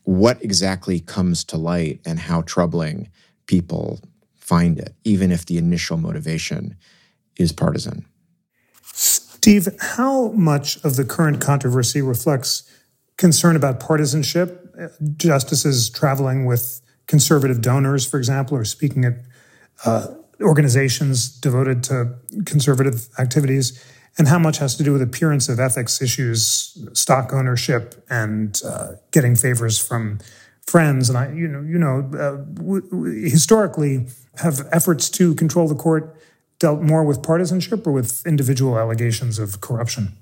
what 0.04 0.42
exactly 0.44 1.00
comes 1.00 1.44
to 1.46 1.58
light 1.58 2.00
and 2.06 2.20
how 2.20 2.42
troubling 2.44 3.10
people 3.48 4.00
find 4.36 4.80
it, 4.80 4.94
even 5.04 5.32
if 5.32 5.46
the 5.46 5.58
initial 5.58 5.98
motivation 5.98 6.76
is 7.38 7.52
partisan. 7.52 8.06
Steve, 8.84 9.70
how 9.80 10.30
much 10.32 10.84
of 10.84 10.96
the 10.96 11.06
current 11.06 11.40
controversy 11.42 12.02
reflects 12.02 12.64
concern 13.18 13.56
about 13.56 13.80
partisanship, 13.80 14.76
justices 15.18 15.90
traveling 15.90 16.46
with 16.46 16.82
conservative 17.10 17.60
donors, 17.60 18.06
for 18.06 18.18
example, 18.18 18.56
or 18.56 18.64
speaking 18.64 19.04
at 19.04 19.16
uh, 19.84 20.08
organizations 20.42 21.28
devoted 21.28 21.84
to 21.84 22.14
conservative 22.46 23.10
activities, 23.18 23.84
and 24.18 24.28
how 24.28 24.38
much 24.38 24.60
has 24.60 24.76
to 24.76 24.84
do 24.84 24.94
with 24.94 25.02
appearance 25.02 25.50
of 25.50 25.60
ethics 25.60 26.02
issues, 26.02 26.78
stock 26.94 27.34
ownership, 27.34 28.06
and 28.10 28.62
uh, 28.64 28.92
getting 29.12 29.36
favors 29.36 29.80
from 29.80 30.20
friends. 30.68 31.10
And 31.10 31.18
I, 31.18 31.32
you 31.34 31.48
know, 31.48 31.62
you 31.62 31.80
know, 31.80 32.00
uh, 32.14 32.38
w- 32.54 32.88
w- 32.90 33.30
historically, 33.30 34.08
have 34.36 34.68
efforts 34.72 35.10
to 35.10 35.34
control 35.34 35.68
the 35.68 35.76
court 35.76 36.16
dealt 36.60 36.82
more 36.82 37.04
with 37.04 37.24
partisanship 37.24 37.88
or 37.88 37.92
with 37.92 38.26
individual 38.28 38.78
allegations 38.78 39.40
of 39.40 39.62
corruption? 39.62 40.14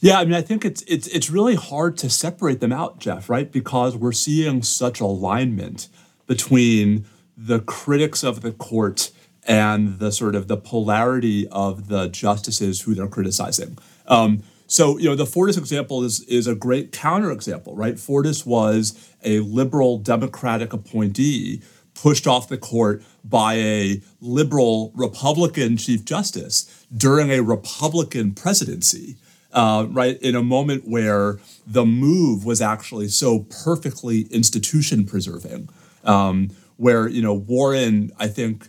Yeah, 0.00 0.18
I 0.18 0.24
mean, 0.24 0.34
I 0.34 0.42
think 0.42 0.64
it's 0.64 0.82
it's 0.82 1.06
it's 1.08 1.30
really 1.30 1.54
hard 1.54 1.96
to 1.98 2.10
separate 2.10 2.60
them 2.60 2.72
out, 2.72 2.98
Jeff, 2.98 3.30
right? 3.30 3.50
Because 3.50 3.96
we're 3.96 4.12
seeing 4.12 4.62
such 4.62 5.00
alignment 5.00 5.88
between 6.26 7.06
the 7.36 7.60
critics 7.60 8.22
of 8.22 8.40
the 8.40 8.52
court 8.52 9.10
and 9.46 9.98
the 9.98 10.10
sort 10.10 10.34
of 10.34 10.48
the 10.48 10.56
polarity 10.56 11.46
of 11.48 11.88
the 11.88 12.08
justices 12.08 12.82
who 12.82 12.94
they're 12.94 13.06
criticizing. 13.06 13.78
Um, 14.06 14.42
so, 14.66 14.98
you 14.98 15.08
know, 15.08 15.14
the 15.14 15.24
Fortas 15.24 15.56
example 15.56 16.02
is 16.02 16.20
is 16.22 16.46
a 16.46 16.54
great 16.54 16.92
counterexample, 16.92 17.72
right? 17.74 17.94
Fortas 17.94 18.44
was 18.44 19.12
a 19.24 19.40
liberal 19.40 19.98
Democratic 19.98 20.72
appointee 20.72 21.62
pushed 21.94 22.26
off 22.26 22.48
the 22.48 22.58
court 22.58 23.02
by 23.24 23.54
a 23.54 24.02
liberal 24.20 24.92
Republican 24.94 25.76
Chief 25.76 26.04
Justice 26.04 26.84
during 26.94 27.30
a 27.30 27.40
Republican 27.40 28.34
presidency 28.34 29.16
uh, 29.52 29.86
right, 29.90 30.20
in 30.20 30.34
a 30.34 30.42
moment 30.42 30.86
where 30.86 31.38
the 31.66 31.86
move 31.86 32.44
was 32.44 32.60
actually 32.60 33.08
so 33.08 33.40
perfectly 33.64 34.22
institution 34.30 35.06
preserving, 35.06 35.68
um, 36.04 36.50
where, 36.76 37.08
you 37.08 37.22
know, 37.22 37.34
Warren, 37.34 38.12
I 38.18 38.28
think, 38.28 38.68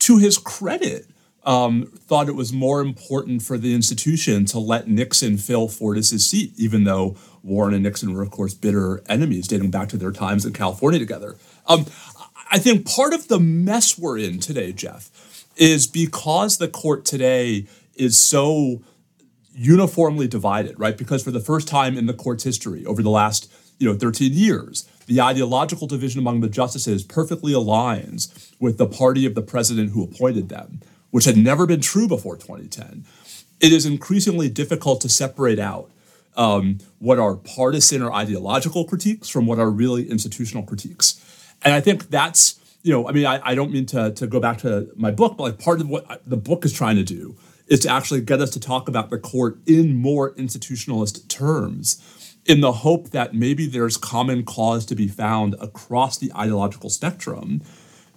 to 0.00 0.18
his 0.18 0.36
credit, 0.38 1.06
um, 1.44 1.86
thought 1.86 2.28
it 2.28 2.36
was 2.36 2.52
more 2.52 2.80
important 2.80 3.42
for 3.42 3.58
the 3.58 3.74
institution 3.74 4.44
to 4.46 4.58
let 4.58 4.88
Nixon 4.88 5.38
fill 5.38 5.68
Fortas's 5.68 6.28
seat, 6.28 6.52
even 6.56 6.84
though 6.84 7.16
Warren 7.42 7.74
and 7.74 7.82
Nixon 7.82 8.12
were, 8.14 8.22
of 8.22 8.30
course, 8.30 8.54
bitter 8.54 9.02
enemies 9.08 9.48
dating 9.48 9.70
back 9.70 9.88
to 9.88 9.96
their 9.96 10.12
times 10.12 10.44
in 10.44 10.52
California 10.52 11.00
together. 11.00 11.36
Um, 11.66 11.86
I 12.50 12.58
think 12.58 12.86
part 12.86 13.12
of 13.14 13.28
the 13.28 13.40
mess 13.40 13.98
we're 13.98 14.18
in 14.18 14.38
today, 14.38 14.72
Jeff, 14.72 15.10
is 15.56 15.86
because 15.86 16.58
the 16.58 16.68
court 16.68 17.04
today 17.04 17.66
is 17.94 18.18
so 18.18 18.82
uniformly 19.54 20.28
divided, 20.28 20.78
right? 20.78 20.96
Because 20.96 21.22
for 21.22 21.30
the 21.30 21.40
first 21.40 21.68
time 21.68 21.96
in 21.96 22.06
the 22.06 22.14
court's 22.14 22.44
history 22.44 22.84
over 22.86 23.02
the 23.02 23.10
last, 23.10 23.52
you 23.78 23.86
know, 23.90 23.98
13 23.98 24.32
years, 24.32 24.88
the 25.06 25.20
ideological 25.20 25.86
division 25.86 26.20
among 26.20 26.40
the 26.40 26.48
justices 26.48 27.02
perfectly 27.02 27.52
aligns 27.52 28.52
with 28.58 28.78
the 28.78 28.86
party 28.86 29.26
of 29.26 29.34
the 29.34 29.42
president 29.42 29.90
who 29.90 30.02
appointed 30.02 30.48
them, 30.48 30.80
which 31.10 31.24
had 31.24 31.36
never 31.36 31.66
been 31.66 31.80
true 31.80 32.08
before 32.08 32.36
2010. 32.36 33.04
It 33.60 33.72
is 33.72 33.86
increasingly 33.86 34.48
difficult 34.48 35.00
to 35.02 35.08
separate 35.08 35.58
out 35.58 35.90
um, 36.36 36.78
what 36.98 37.18
are 37.18 37.34
partisan 37.34 38.02
or 38.02 38.12
ideological 38.12 38.84
critiques 38.84 39.28
from 39.28 39.46
what 39.46 39.58
are 39.58 39.70
really 39.70 40.08
institutional 40.10 40.62
critiques. 40.62 41.20
And 41.62 41.74
I 41.74 41.80
think 41.80 42.10
that's, 42.10 42.58
you 42.82 42.92
know, 42.92 43.08
I 43.08 43.12
mean, 43.12 43.26
I, 43.26 43.40
I 43.44 43.54
don't 43.54 43.70
mean 43.70 43.86
to, 43.86 44.12
to 44.12 44.26
go 44.26 44.40
back 44.40 44.58
to 44.58 44.90
my 44.96 45.10
book, 45.10 45.36
but 45.36 45.44
like 45.44 45.58
part 45.58 45.80
of 45.80 45.88
what 45.88 46.22
the 46.26 46.36
book 46.36 46.64
is 46.64 46.72
trying 46.72 46.96
to 46.96 47.04
do 47.04 47.36
is 47.72 47.80
to 47.80 47.88
actually 47.88 48.20
get 48.20 48.38
us 48.38 48.50
to 48.50 48.60
talk 48.60 48.86
about 48.86 49.08
the 49.08 49.16
court 49.16 49.56
in 49.66 49.96
more 49.96 50.34
institutionalist 50.34 51.26
terms 51.26 52.36
in 52.44 52.60
the 52.60 52.72
hope 52.72 53.08
that 53.10 53.34
maybe 53.34 53.66
there's 53.66 53.96
common 53.96 54.44
cause 54.44 54.84
to 54.84 54.94
be 54.94 55.08
found 55.08 55.56
across 55.58 56.18
the 56.18 56.30
ideological 56.36 56.90
spectrum 56.90 57.62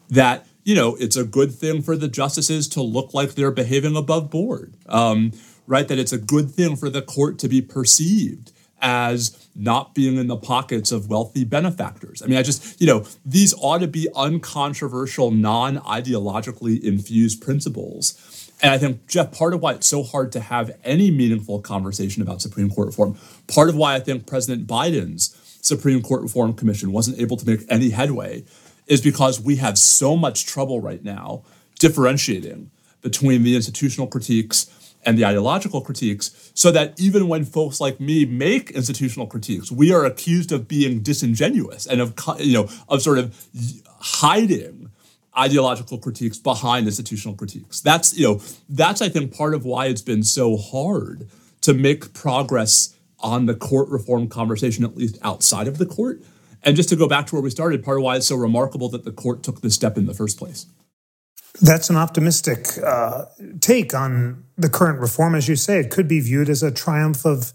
that 0.10 0.46
you 0.66 0.76
know 0.76 0.98
it's 1.00 1.16
a 1.16 1.24
good 1.24 1.54
thing 1.54 1.82
for 1.82 1.96
the 1.96 2.10
justices 2.10 2.68
to 2.68 2.82
look 2.82 3.14
like 3.14 3.36
they're 3.36 3.50
behaving 3.50 3.96
above 3.96 4.30
board 4.30 4.76
um, 4.88 5.32
right 5.68 5.88
that 5.88 5.98
it's 5.98 6.12
a 6.12 6.18
good 6.18 6.52
thing 6.52 6.76
for 6.76 6.90
the 6.90 7.02
court 7.02 7.40
to 7.40 7.48
be 7.48 7.62
perceived 7.62 8.52
as 8.82 9.48
not 9.56 9.96
being 9.96 10.18
in 10.18 10.28
the 10.28 10.36
pockets 10.36 10.92
of 10.92 11.10
wealthy 11.10 11.46
benefactors. 11.46 12.22
I 12.22 12.28
mean, 12.28 12.38
I 12.38 12.44
just, 12.44 12.80
you 12.80 12.86
know, 12.86 13.06
these 13.26 13.54
ought 13.58 13.80
to 13.80 13.88
be 13.88 14.10
uncontroversial, 14.16 15.32
non 15.32 15.78
ideologically 15.78 16.84
infused 16.84 17.42
principles. 17.42 18.45
And 18.62 18.72
I 18.72 18.78
think, 18.78 19.08
Jeff, 19.08 19.32
part 19.32 19.54
of 19.54 19.62
why 19.62 19.74
it's 19.74 19.88
so 19.88 20.02
hard 20.02 20.32
to 20.32 20.40
have 20.40 20.78
any 20.84 21.12
meaningful 21.12 21.62
conversation 21.62 22.22
about 22.22 22.42
Supreme 22.42 22.70
Court 22.70 22.88
reform, 22.88 23.18
part 23.48 23.70
of 23.70 23.76
why 23.76 23.96
I 23.96 24.00
think 24.00 24.26
President 24.26 24.66
Biden's 24.66 25.36
Supreme 25.62 26.02
Court 26.02 26.22
Reform 26.22 26.54
Commission 26.54 26.92
wasn't 26.92 27.20
able 27.20 27.38
to 27.38 27.46
make 27.46 27.66
any 27.70 27.90
headway 27.90 28.44
is 28.88 29.02
because 29.02 29.42
we 29.42 29.58
have 29.58 29.78
so 29.78 30.16
much 30.16 30.46
trouble 30.46 30.80
right 30.80 31.04
now 31.04 31.44
differentiating 31.80 32.72
between 33.02 33.44
the 33.44 33.56
institutional 33.56 34.08
critiques 34.08 34.72
and 35.06 35.18
the 35.18 35.26
ideological 35.26 35.82
critiques, 35.82 36.52
so 36.56 36.72
that 36.72 37.00
even 37.00 37.28
when 37.28 37.46
folks 37.46 37.80
like 37.80 38.00
me 38.00 38.26
make 38.26 38.72
institutional 38.72 39.28
critiques, 39.28 39.72
we 39.72 39.94
are 39.94 40.04
accused 40.04 40.52
of 40.52 40.68
being 40.68 41.02
disingenuous 41.02 41.86
and 41.86 42.02
of 42.02 42.14
you 42.40 42.54
know 42.54 42.68
of 42.90 43.02
sort 43.04 43.20
of 43.20 43.48
hiding 44.00 44.90
ideological 45.38 45.98
critiques 45.98 46.38
behind 46.38 46.88
institutional 46.88 47.36
critiques. 47.36 47.82
That's 47.82 48.18
you 48.18 48.28
know 48.28 48.42
that's 48.70 49.02
I 49.02 49.10
think 49.10 49.36
part 49.36 49.54
of 49.54 49.66
why 49.66 49.88
it's 49.88 50.02
been 50.02 50.24
so 50.24 50.58
hard 50.58 51.30
to 51.62 51.74
make 51.74 52.14
progress 52.14 52.96
on 53.20 53.46
the 53.46 53.56
court 53.56 53.90
reform 53.90 54.28
conversation, 54.28 54.84
at 54.84 54.96
least 54.96 55.18
outside 55.24 55.68
of 55.68 55.78
the 55.78 55.86
court. 55.86 56.22
And 56.62 56.76
just 56.76 56.90
to 56.90 56.96
go 56.96 57.08
back 57.08 57.28
to 57.28 57.36
where 57.36 57.42
we 57.42 57.50
started, 57.50 57.84
part 57.84 57.98
of 57.98 58.04
why 58.04 58.18
it's 58.18 58.28
so 58.28 58.36
remarkable 58.36 58.90
that 58.90 59.04
the 59.04 59.12
court 59.12 59.44
took 59.44 59.62
this 59.62 59.76
step 59.76 59.98
in 59.98 60.06
the 60.06 60.14
first 60.14 60.38
place. 60.38 60.66
That's 61.62 61.90
an 61.90 61.96
optimistic 61.96 62.68
uh, 62.84 63.26
take 63.62 63.94
on 63.94 64.44
the 64.58 64.70
current 64.70 65.00
reform. 65.00 65.36
As 65.36 65.48
you 65.48 65.56
say, 65.56 65.80
it 65.80 65.90
could 65.90 66.08
be 66.08 66.20
viewed 66.20 66.50
as 66.50 66.64
a 66.64 66.72
triumph 66.72 67.26
of 67.26 67.54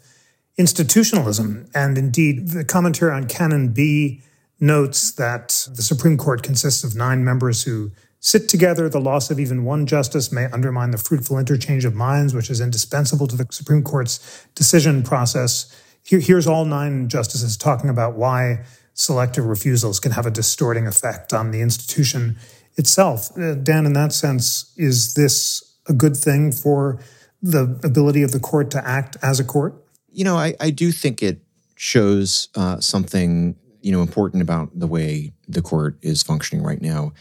institutionalism. 0.57 1.68
And 1.74 1.99
indeed, 1.99 2.49
the 2.49 2.64
commentary 2.64 3.12
on 3.12 3.26
Canon 3.26 3.72
B 3.72 4.22
notes 4.61 5.11
that 5.12 5.66
the 5.74 5.82
Supreme 5.82 6.18
Court 6.18 6.42
consists 6.42 6.84
of 6.84 6.94
nine 6.94 7.24
members 7.24 7.64
who 7.64 7.90
sit 8.20 8.48
together. 8.48 8.88
The 8.88 9.00
loss 9.00 9.30
of 9.30 9.40
even 9.40 9.64
one 9.64 9.86
justice 9.86 10.30
may 10.30 10.44
undermine 10.46 10.90
the 10.90 10.98
fruitful 10.98 11.38
interchange 11.38 11.84
of 11.86 11.94
minds, 11.94 12.34
which 12.34 12.50
is 12.50 12.61
indispensable 12.61 13.26
to 13.26 13.36
the 13.36 13.46
Supreme 13.50 13.82
Court's 13.82 14.46
decision 14.54 15.02
process. 15.02 15.74
Here, 16.04 16.20
here's 16.20 16.46
all 16.46 16.66
nine 16.66 17.08
justices 17.08 17.56
talking 17.56 17.88
about 17.88 18.14
why 18.14 18.64
selective 18.92 19.46
refusals 19.46 19.98
can 19.98 20.12
have 20.12 20.26
a 20.26 20.30
distorting 20.30 20.86
effect 20.86 21.32
on 21.32 21.50
the 21.50 21.62
institution 21.62 22.36
itself. 22.76 23.36
Uh, 23.38 23.54
Dan, 23.54 23.86
in 23.86 23.94
that 23.94 24.12
sense, 24.12 24.72
is 24.76 25.14
this 25.14 25.74
a 25.88 25.94
good 25.94 26.16
thing 26.16 26.52
for 26.52 27.00
the 27.42 27.80
ability 27.82 28.22
of 28.22 28.32
the 28.32 28.40
court 28.40 28.70
to 28.70 28.86
act 28.86 29.16
as 29.22 29.40
a 29.40 29.44
court? 29.44 29.74
You 30.12 30.24
know, 30.24 30.36
I, 30.36 30.54
I 30.61 30.70
do 30.70 30.92
think 30.92 31.22
it 31.22 31.40
shows 31.76 32.48
uh, 32.54 32.80
something 32.80 33.56
you 33.83 33.93
know 33.93 34.03
important 34.03 34.43
about 34.43 34.70
the 34.78 34.87
way 34.87 35.33
the 35.49 35.62
court 35.62 35.99
is 36.03 36.22
functioning 36.22 36.64
right 36.64 36.81
now. 36.81 37.12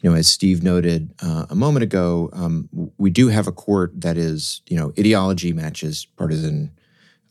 You 0.00 0.10
know, 0.10 0.16
as 0.16 0.28
Steve 0.28 0.62
noted 0.62 1.12
uh, 1.20 1.46
a 1.50 1.56
moment 1.56 1.82
ago, 1.82 2.30
um, 2.32 2.68
we 2.98 3.10
do 3.10 3.28
have 3.28 3.48
a 3.48 3.52
court 3.52 4.00
that 4.00 4.16
is 4.16 4.62
you 4.68 4.76
know 4.76 4.92
ideology 4.98 5.52
matches 5.52 6.06
partisan 6.16 6.70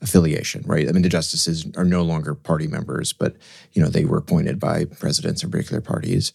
affiliation, 0.01 0.63
right? 0.65 0.87
I 0.87 0.91
mean, 0.91 1.01
the 1.01 1.09
justices 1.09 1.65
are 1.75 1.83
no 1.83 2.03
longer 2.03 2.35
party 2.35 2.67
members, 2.67 3.13
but 3.13 3.35
you 3.73 3.81
know 3.81 3.89
they 3.89 4.05
were 4.05 4.17
appointed 4.17 4.59
by 4.59 4.85
presidents 4.85 5.43
of 5.43 5.51
particular 5.51 5.81
parties, 5.81 6.33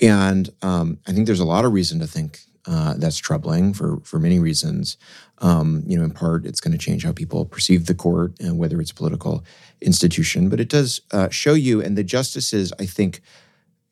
and 0.00 0.50
um, 0.62 0.98
I 1.06 1.12
think 1.12 1.26
there's 1.26 1.40
a 1.40 1.44
lot 1.44 1.64
of 1.64 1.72
reason 1.72 1.98
to 2.00 2.06
think 2.06 2.40
uh, 2.66 2.94
that's 2.96 3.18
troubling 3.18 3.72
for 3.72 4.00
for 4.04 4.18
many 4.18 4.38
reasons. 4.38 4.96
Um, 5.38 5.82
you 5.86 5.96
know, 5.98 6.04
in 6.04 6.10
part, 6.10 6.44
it's 6.44 6.60
going 6.60 6.72
to 6.72 6.78
change 6.78 7.04
how 7.04 7.12
people 7.12 7.44
perceive 7.46 7.86
the 7.86 7.94
court 7.94 8.38
and 8.40 8.58
whether 8.58 8.80
it's 8.80 8.90
a 8.90 8.94
political 8.94 9.44
institution. 9.80 10.48
But 10.48 10.60
it 10.60 10.68
does 10.68 11.00
uh, 11.12 11.30
show 11.30 11.54
you, 11.54 11.80
and 11.80 11.96
the 11.96 12.04
justices, 12.04 12.72
I 12.78 12.86
think, 12.86 13.22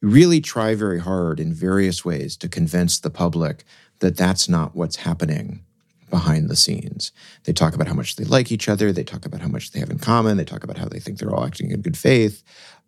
really 0.03 0.41
try 0.41 0.75
very 0.75 1.01
hard 1.01 1.41
in 1.41 1.53
various 1.53 2.05
ways 2.05 2.37
to 2.37 2.49
convince 2.49 2.99
the 2.99 3.11
public 3.11 3.65
that 4.01 4.17
that's 4.17 4.49
not 4.49 4.77
what's 4.77 4.97
happening 4.97 5.65
behind 6.11 6.49
the 6.49 6.57
scenes. 6.57 7.13
They 7.45 7.53
talk 7.53 7.75
about 7.75 7.89
how 7.89 7.95
much 7.95 8.17
they 8.17 8.25
like 8.25 8.53
each 8.53 8.69
other. 8.69 8.93
They 8.93 9.05
talk 9.05 9.27
about 9.27 9.41
how 9.41 9.49
much 9.49 9.73
they 9.73 9.81
have 9.81 9.91
in 9.91 9.99
common. 9.99 10.37
They 10.37 10.45
talk 10.45 10.65
about 10.65 10.79
how 10.79 10.89
they 10.89 11.01
think 11.01 11.19
they're 11.19 11.35
all 11.35 11.45
acting 11.45 11.71
in 11.71 11.83
good 11.83 11.97
faith, 11.97 12.43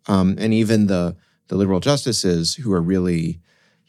um, 0.07 0.35
and 0.39 0.53
even 0.53 0.87
the 0.87 1.15
the 1.47 1.57
liberal 1.57 1.81
justices 1.81 2.55
who 2.55 2.71
are 2.71 2.81
really 2.81 3.41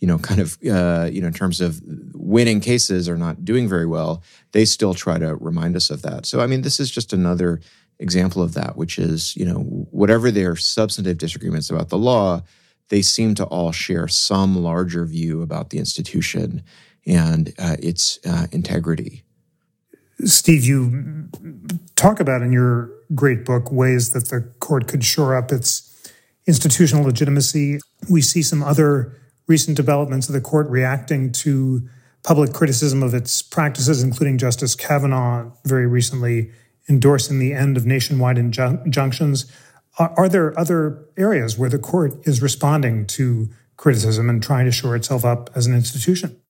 you 0.02 0.08
know, 0.08 0.18
kind 0.18 0.40
of, 0.40 0.58
uh, 0.68 1.08
you 1.12 1.20
know, 1.20 1.28
in 1.28 1.32
terms 1.32 1.60
of 1.60 1.80
winning 2.12 2.60
cases 2.60 3.08
or 3.08 3.16
not 3.16 3.44
doing 3.44 3.68
very 3.68 3.86
well, 3.86 4.20
they 4.50 4.64
still 4.64 4.94
try 4.94 5.16
to 5.16 5.36
remind 5.36 5.76
us 5.76 5.90
of 5.90 6.02
that. 6.02 6.26
So, 6.26 6.40
I 6.40 6.48
mean, 6.48 6.62
this 6.62 6.80
is 6.80 6.90
just 6.90 7.12
another 7.12 7.60
example 8.00 8.42
of 8.42 8.54
that, 8.54 8.76
which 8.76 8.98
is, 8.98 9.36
you 9.36 9.44
know, 9.44 9.60
whatever 9.92 10.32
their 10.32 10.56
substantive 10.56 11.18
disagreements 11.18 11.70
about 11.70 11.88
the 11.88 11.98
law, 11.98 12.42
they 12.88 13.00
seem 13.00 13.36
to 13.36 13.44
all 13.44 13.70
share 13.70 14.08
some 14.08 14.60
larger 14.60 15.06
view 15.06 15.40
about 15.40 15.70
the 15.70 15.78
institution 15.78 16.64
and 17.06 17.54
uh, 17.60 17.76
its 17.78 18.18
uh, 18.26 18.48
integrity. 18.50 19.22
Steve, 20.24 20.64
you 20.64 21.28
talk 21.94 22.18
about 22.18 22.42
in 22.42 22.50
your 22.50 22.90
great 23.14 23.44
book 23.44 23.70
ways 23.70 24.10
that 24.10 24.30
the 24.30 24.40
court 24.58 24.88
could 24.88 25.04
shore 25.04 25.36
up 25.36 25.52
its 25.52 25.88
institutional 26.48 27.04
legitimacy. 27.04 27.78
We 28.10 28.20
see 28.20 28.42
some 28.42 28.64
other 28.64 29.21
recent 29.46 29.76
developments 29.76 30.28
of 30.28 30.32
the 30.32 30.40
court 30.40 30.68
reacting 30.68 31.32
to 31.32 31.88
public 32.22 32.52
criticism 32.52 33.02
of 33.02 33.14
its 33.14 33.42
practices, 33.42 34.02
including 34.02 34.38
Justice 34.38 34.74
Kavanaugh 34.74 35.50
very 35.64 35.86
recently 35.86 36.50
endorsing 36.88 37.38
the 37.38 37.52
end 37.52 37.76
of 37.76 37.86
nationwide 37.86 38.38
injunctions. 38.38 39.50
Are, 39.98 40.12
are, 40.16 40.28
there 40.28 40.58
other 40.58 41.04
areas 41.16 41.58
where 41.58 41.68
the 41.68 41.78
court 41.78 42.14
is 42.26 42.42
responding 42.42 43.06
to 43.08 43.48
criticism 43.76 44.30
and 44.30 44.42
trying 44.42 44.64
to 44.66 44.72
shore 44.72 44.96
itself 44.96 45.24
up 45.24 45.50
as 45.54 45.66
an 45.66 45.74
institution? 45.74 46.40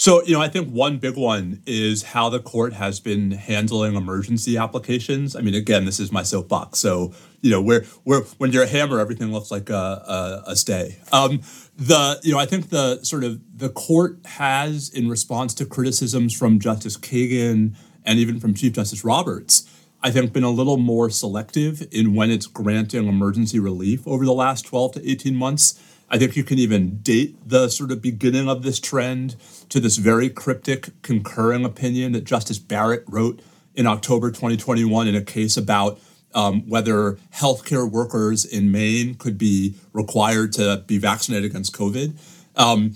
So, 0.00 0.22
you 0.22 0.32
know, 0.32 0.40
I 0.40 0.46
think 0.46 0.70
one 0.70 0.98
big 0.98 1.16
one 1.16 1.60
is 1.66 2.04
how 2.04 2.28
the 2.28 2.38
court 2.38 2.72
has 2.72 3.00
been 3.00 3.32
handling 3.32 3.96
emergency 3.96 4.56
applications. 4.56 5.34
I 5.34 5.40
mean, 5.40 5.54
again, 5.54 5.86
this 5.86 5.98
is 5.98 6.12
my 6.12 6.22
soapbox. 6.22 6.78
So, 6.78 7.12
you 7.40 7.50
know, 7.50 7.60
where 7.60 7.82
where 8.04 8.20
when 8.38 8.52
you're 8.52 8.62
a 8.62 8.68
hammer, 8.68 9.00
everything 9.00 9.32
looks 9.32 9.50
like 9.50 9.70
a, 9.70 9.74
a, 9.74 10.50
a 10.52 10.56
stay. 10.56 10.98
Um, 11.10 11.40
the 11.76 12.20
you 12.22 12.32
know, 12.32 12.38
I 12.38 12.46
think 12.46 12.68
the 12.68 13.02
sort 13.02 13.24
of 13.24 13.40
the 13.52 13.70
court 13.70 14.24
has, 14.24 14.88
in 14.88 15.08
response 15.08 15.52
to 15.54 15.66
criticisms 15.66 16.32
from 16.32 16.60
Justice 16.60 16.96
Kagan 16.96 17.74
and 18.04 18.18
even 18.20 18.38
from 18.38 18.54
Chief 18.54 18.74
Justice 18.74 19.04
Roberts, 19.04 19.68
I 20.00 20.12
think 20.12 20.32
been 20.32 20.44
a 20.44 20.50
little 20.50 20.76
more 20.76 21.10
selective 21.10 21.84
in 21.90 22.14
when 22.14 22.30
it's 22.30 22.46
granting 22.46 23.08
emergency 23.08 23.58
relief 23.58 24.06
over 24.06 24.24
the 24.24 24.32
last 24.32 24.62
12 24.62 24.92
to 24.92 25.10
18 25.10 25.34
months. 25.34 25.82
I 26.10 26.18
think 26.18 26.36
you 26.36 26.44
can 26.44 26.58
even 26.58 26.98
date 26.98 27.36
the 27.46 27.68
sort 27.68 27.90
of 27.90 28.00
beginning 28.00 28.48
of 28.48 28.62
this 28.62 28.80
trend 28.80 29.36
to 29.68 29.78
this 29.78 29.96
very 29.96 30.30
cryptic 30.30 31.02
concurring 31.02 31.64
opinion 31.64 32.12
that 32.12 32.24
Justice 32.24 32.58
Barrett 32.58 33.04
wrote 33.06 33.40
in 33.74 33.86
October 33.86 34.30
2021 34.30 35.06
in 35.06 35.14
a 35.14 35.22
case 35.22 35.56
about 35.56 36.00
um, 36.34 36.68
whether 36.68 37.18
healthcare 37.34 37.90
workers 37.90 38.44
in 38.44 38.70
Maine 38.70 39.14
could 39.14 39.38
be 39.38 39.74
required 39.92 40.52
to 40.54 40.82
be 40.86 40.98
vaccinated 40.98 41.50
against 41.50 41.74
COVID. 41.74 42.18
Um, 42.56 42.94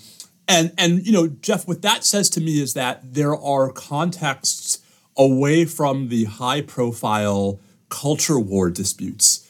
and 0.49 0.73
and 0.77 1.07
you 1.07 1.13
know, 1.13 1.29
Jeff, 1.29 1.69
what 1.69 1.83
that 1.83 2.05
says 2.05 2.29
to 2.31 2.41
me 2.41 2.61
is 2.61 2.75
that 2.75 3.15
there 3.15 3.37
are 3.37 3.71
contexts 3.71 4.81
away 5.17 5.65
from 5.65 6.09
the 6.09 6.25
high-profile 6.25 7.61
culture 7.89 8.39
war 8.39 8.71
disputes 8.71 9.42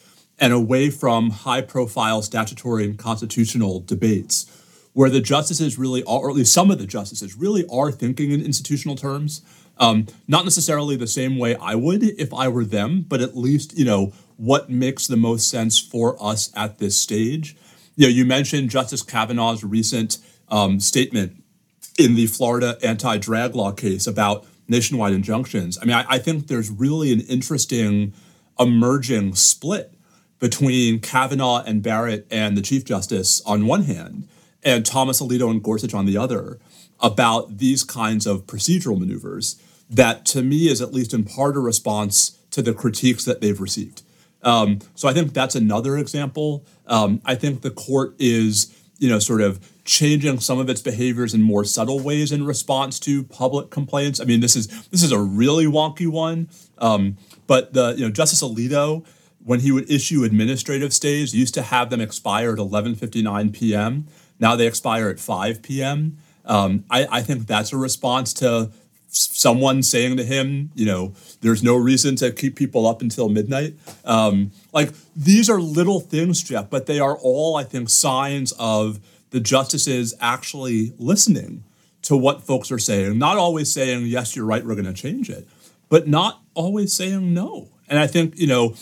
and 0.43 0.51
away 0.51 0.89
from 0.89 1.29
high 1.29 1.61
profile 1.61 2.21
statutory 2.21 2.83
and 2.83 2.99
constitutional 2.99 3.79
debates 3.79 4.45
where 4.91 5.09
the 5.09 5.21
justices 5.21 5.77
really 5.79 6.03
are, 6.03 6.19
or 6.19 6.29
at 6.29 6.35
least 6.35 6.51
some 6.51 6.69
of 6.69 6.77
the 6.77 6.85
justices 6.85 7.37
really 7.37 7.65
are 7.71 7.93
thinking 7.93 8.29
in 8.29 8.41
institutional 8.41 8.97
terms. 8.97 9.41
Um, 9.77 10.05
not 10.27 10.43
necessarily 10.43 10.97
the 10.97 11.07
same 11.07 11.37
way 11.37 11.55
I 11.55 11.75
would 11.75 12.03
if 12.03 12.33
I 12.33 12.49
were 12.49 12.65
them, 12.65 13.05
but 13.07 13.21
at 13.21 13.37
least, 13.37 13.77
you 13.77 13.85
know, 13.85 14.11
what 14.35 14.69
makes 14.69 15.07
the 15.07 15.15
most 15.15 15.49
sense 15.49 15.79
for 15.79 16.21
us 16.21 16.51
at 16.57 16.77
this 16.77 16.97
stage. 16.97 17.55
You 17.95 18.07
know, 18.07 18.11
you 18.11 18.25
mentioned 18.25 18.69
Justice 18.69 19.01
Kavanaugh's 19.01 19.63
recent 19.63 20.17
um, 20.49 20.81
statement 20.81 21.41
in 21.97 22.15
the 22.15 22.27
Florida 22.27 22.77
anti 22.83 23.15
drag 23.15 23.55
law 23.55 23.71
case 23.71 24.05
about 24.07 24.45
nationwide 24.67 25.13
injunctions. 25.13 25.77
I 25.81 25.85
mean, 25.85 25.95
I, 25.95 26.05
I 26.09 26.17
think 26.17 26.47
there's 26.47 26.69
really 26.69 27.13
an 27.13 27.21
interesting 27.21 28.13
emerging 28.59 29.35
split 29.35 29.92
between 30.39 30.99
Kavanaugh 30.99 31.63
and 31.63 31.81
Barrett 31.81 32.27
and 32.29 32.57
the 32.57 32.61
Chief 32.61 32.83
Justice 32.85 33.41
on 33.45 33.65
one 33.65 33.83
hand, 33.83 34.27
and 34.63 34.85
Thomas 34.85 35.21
Alito 35.21 35.49
and 35.49 35.63
Gorsuch 35.63 35.93
on 35.93 36.05
the 36.05 36.17
other, 36.17 36.59
about 36.99 37.57
these 37.57 37.83
kinds 37.83 38.25
of 38.25 38.45
procedural 38.45 38.99
maneuvers 38.99 39.61
that 39.89 40.25
to 40.25 40.41
me 40.41 40.67
is 40.67 40.81
at 40.81 40.93
least 40.93 41.13
in 41.13 41.23
part 41.23 41.55
a 41.55 41.59
response 41.59 42.37
to 42.51 42.61
the 42.61 42.73
critiques 42.73 43.25
that 43.25 43.41
they've 43.41 43.59
received. 43.59 44.03
Um, 44.41 44.79
so 44.95 45.07
I 45.07 45.13
think 45.13 45.33
that's 45.33 45.55
another 45.55 45.97
example. 45.97 46.65
Um, 46.87 47.21
I 47.25 47.35
think 47.35 47.61
the 47.61 47.71
court 47.71 48.15
is, 48.19 48.75
you 48.99 49.09
know, 49.09 49.19
sort 49.19 49.41
of 49.41 49.69
changing 49.85 50.39
some 50.39 50.59
of 50.59 50.69
its 50.69 50.81
behaviors 50.81 51.33
in 51.33 51.41
more 51.41 51.63
subtle 51.63 51.99
ways 51.99 52.31
in 52.31 52.45
response 52.45 52.99
to 53.01 53.23
public 53.23 53.69
complaints. 53.69 54.19
I 54.19 54.25
mean, 54.25 54.39
this 54.39 54.55
is 54.55 54.67
this 54.89 55.03
is 55.03 55.11
a 55.11 55.19
really 55.19 55.65
wonky 55.65 56.07
one. 56.07 56.49
Um, 56.77 57.17
but 57.47 57.73
the 57.73 57.93
you 57.97 58.05
know 58.05 58.11
Justice 58.11 58.41
Alito, 58.43 59.05
when 59.45 59.59
he 59.59 59.71
would 59.71 59.89
issue 59.89 60.23
administrative 60.23 60.93
stays, 60.93 61.35
used 61.35 61.53
to 61.55 61.61
have 61.61 61.89
them 61.89 62.01
expire 62.01 62.53
at 62.53 62.59
11:59 62.59 63.53
p.m. 63.53 64.07
Now 64.39 64.55
they 64.55 64.67
expire 64.67 65.09
at 65.09 65.19
5 65.19 65.61
p.m. 65.61 66.17
Um, 66.45 66.85
I, 66.89 67.07
I 67.09 67.21
think 67.21 67.47
that's 67.47 67.71
a 67.71 67.77
response 67.77 68.33
to 68.35 68.71
someone 69.07 69.83
saying 69.83 70.17
to 70.17 70.23
him, 70.23 70.71
you 70.73 70.85
know, 70.85 71.13
there's 71.41 71.63
no 71.63 71.75
reason 71.75 72.15
to 72.17 72.31
keep 72.31 72.55
people 72.55 72.87
up 72.87 73.01
until 73.01 73.29
midnight. 73.29 73.75
Um, 74.03 74.51
like 74.73 74.91
these 75.15 75.49
are 75.49 75.59
little 75.59 75.99
things, 75.99 76.41
Jeff, 76.41 76.69
but 76.69 76.87
they 76.87 76.99
are 76.99 77.15
all, 77.17 77.55
I 77.55 77.63
think, 77.63 77.89
signs 77.89 78.53
of 78.53 78.99
the 79.29 79.39
justices 79.39 80.13
actually 80.19 80.93
listening 80.97 81.63
to 82.03 82.17
what 82.17 82.43
folks 82.43 82.71
are 82.71 82.79
saying, 82.79 83.17
not 83.17 83.37
always 83.37 83.71
saying, 83.71 84.05
yes, 84.07 84.35
you're 84.35 84.45
right, 84.45 84.65
we're 84.65 84.75
going 84.75 84.85
to 84.85 84.93
change 84.93 85.29
it, 85.29 85.47
but 85.89 86.07
not 86.07 86.41
always 86.53 86.91
saying 86.91 87.33
no. 87.33 87.69
And 87.87 87.99
I 87.99 88.07
think, 88.07 88.37
you 88.37 88.47
know, 88.47 88.75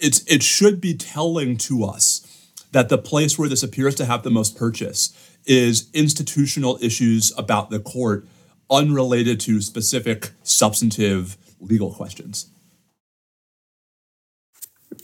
it's 0.00 0.20
it 0.24 0.42
should 0.42 0.80
be 0.80 0.94
telling 0.94 1.56
to 1.58 1.84
us 1.84 2.26
that 2.72 2.88
the 2.88 2.98
place 2.98 3.38
where 3.38 3.48
this 3.48 3.62
appears 3.62 3.94
to 3.96 4.04
have 4.04 4.22
the 4.22 4.30
most 4.30 4.56
purchase 4.56 5.12
is 5.46 5.88
institutional 5.92 6.78
issues 6.80 7.32
about 7.36 7.70
the 7.70 7.80
court 7.80 8.26
unrelated 8.70 9.40
to 9.40 9.60
specific 9.60 10.30
substantive 10.42 11.36
legal 11.60 11.92
questions. 11.92 12.50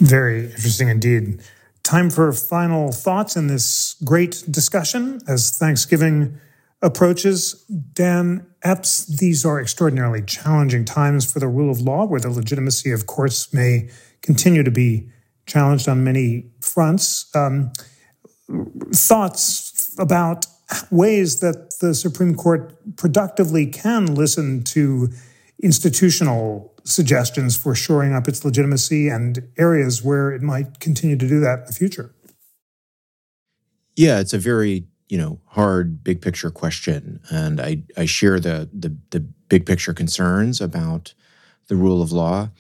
Very 0.01 0.47
interesting 0.47 0.89
indeed. 0.89 1.41
Time 1.83 2.11
for 2.11 2.33
final 2.33 2.93
thoughts 2.93 3.37
in 3.37 3.47
this 3.47 3.97
great 4.05 4.45
discussion 4.51 5.21
as 5.29 5.57
Thanksgiving 5.57 6.39
approaches. 6.83 7.64
Dan 7.93 8.47
Epps, 8.62 9.07
these 9.07 9.45
are 9.45 9.61
extraordinarily 9.61 10.22
challenging 10.22 10.85
times 10.85 11.31
for 11.31 11.39
the 11.39 11.49
rule 11.49 11.70
of 11.70 11.81
law, 11.81 12.05
where 12.05 12.20
the 12.20 12.31
legitimacy 12.31 12.91
of 12.91 13.07
courts 13.07 13.53
may 13.53 13.89
continue 14.22 14.62
to 14.62 14.70
be 14.70 15.09
challenged 15.47 15.89
on 15.89 16.05
many 16.05 16.51
fronts. 16.61 17.31
Um, 17.35 17.72
thoughts 18.93 19.95
about 19.99 20.47
ways 20.91 21.41
that 21.41 21.79
the 21.81 21.95
Supreme 21.95 22.35
Court 22.35 22.77
productively 22.97 23.66
can 23.66 24.14
listen 24.14 24.64
to 24.64 25.09
institutional 25.62 26.74
suggestions 26.85 27.57
for 27.57 27.74
shoring 27.74 28.12
up 28.12 28.29
its 28.29 28.45
legitimacy 28.45 29.09
and 29.09 29.49
areas 29.59 30.03
where 30.03 30.31
it 30.31 30.43
might 30.43 30.81
continue 30.81 31.16
to 31.16 31.29
do 31.29 31.41
that 31.41 31.61
in 31.61 31.64
the 31.66 31.72
future. 31.72 32.14
Yeah, 33.97 34.20
it's 34.20 34.35
a 34.35 34.39
very 34.39 34.87
you 35.09 35.19
know 35.19 35.41
hard 35.47 36.03
big 36.03 36.21
picture 36.21 36.51
question, 36.51 37.21
and 37.31 37.61
I 37.61 37.83
I 37.97 38.07
share 38.07 38.41
the 38.41 38.69
the, 38.73 38.97
the 39.11 39.21
big 39.49 39.67
picture 39.67 39.95
concerns 39.95 40.61
about 40.61 41.15
the 41.69 41.77
rule 41.77 42.03
of 42.03 42.13
law. 42.13 42.51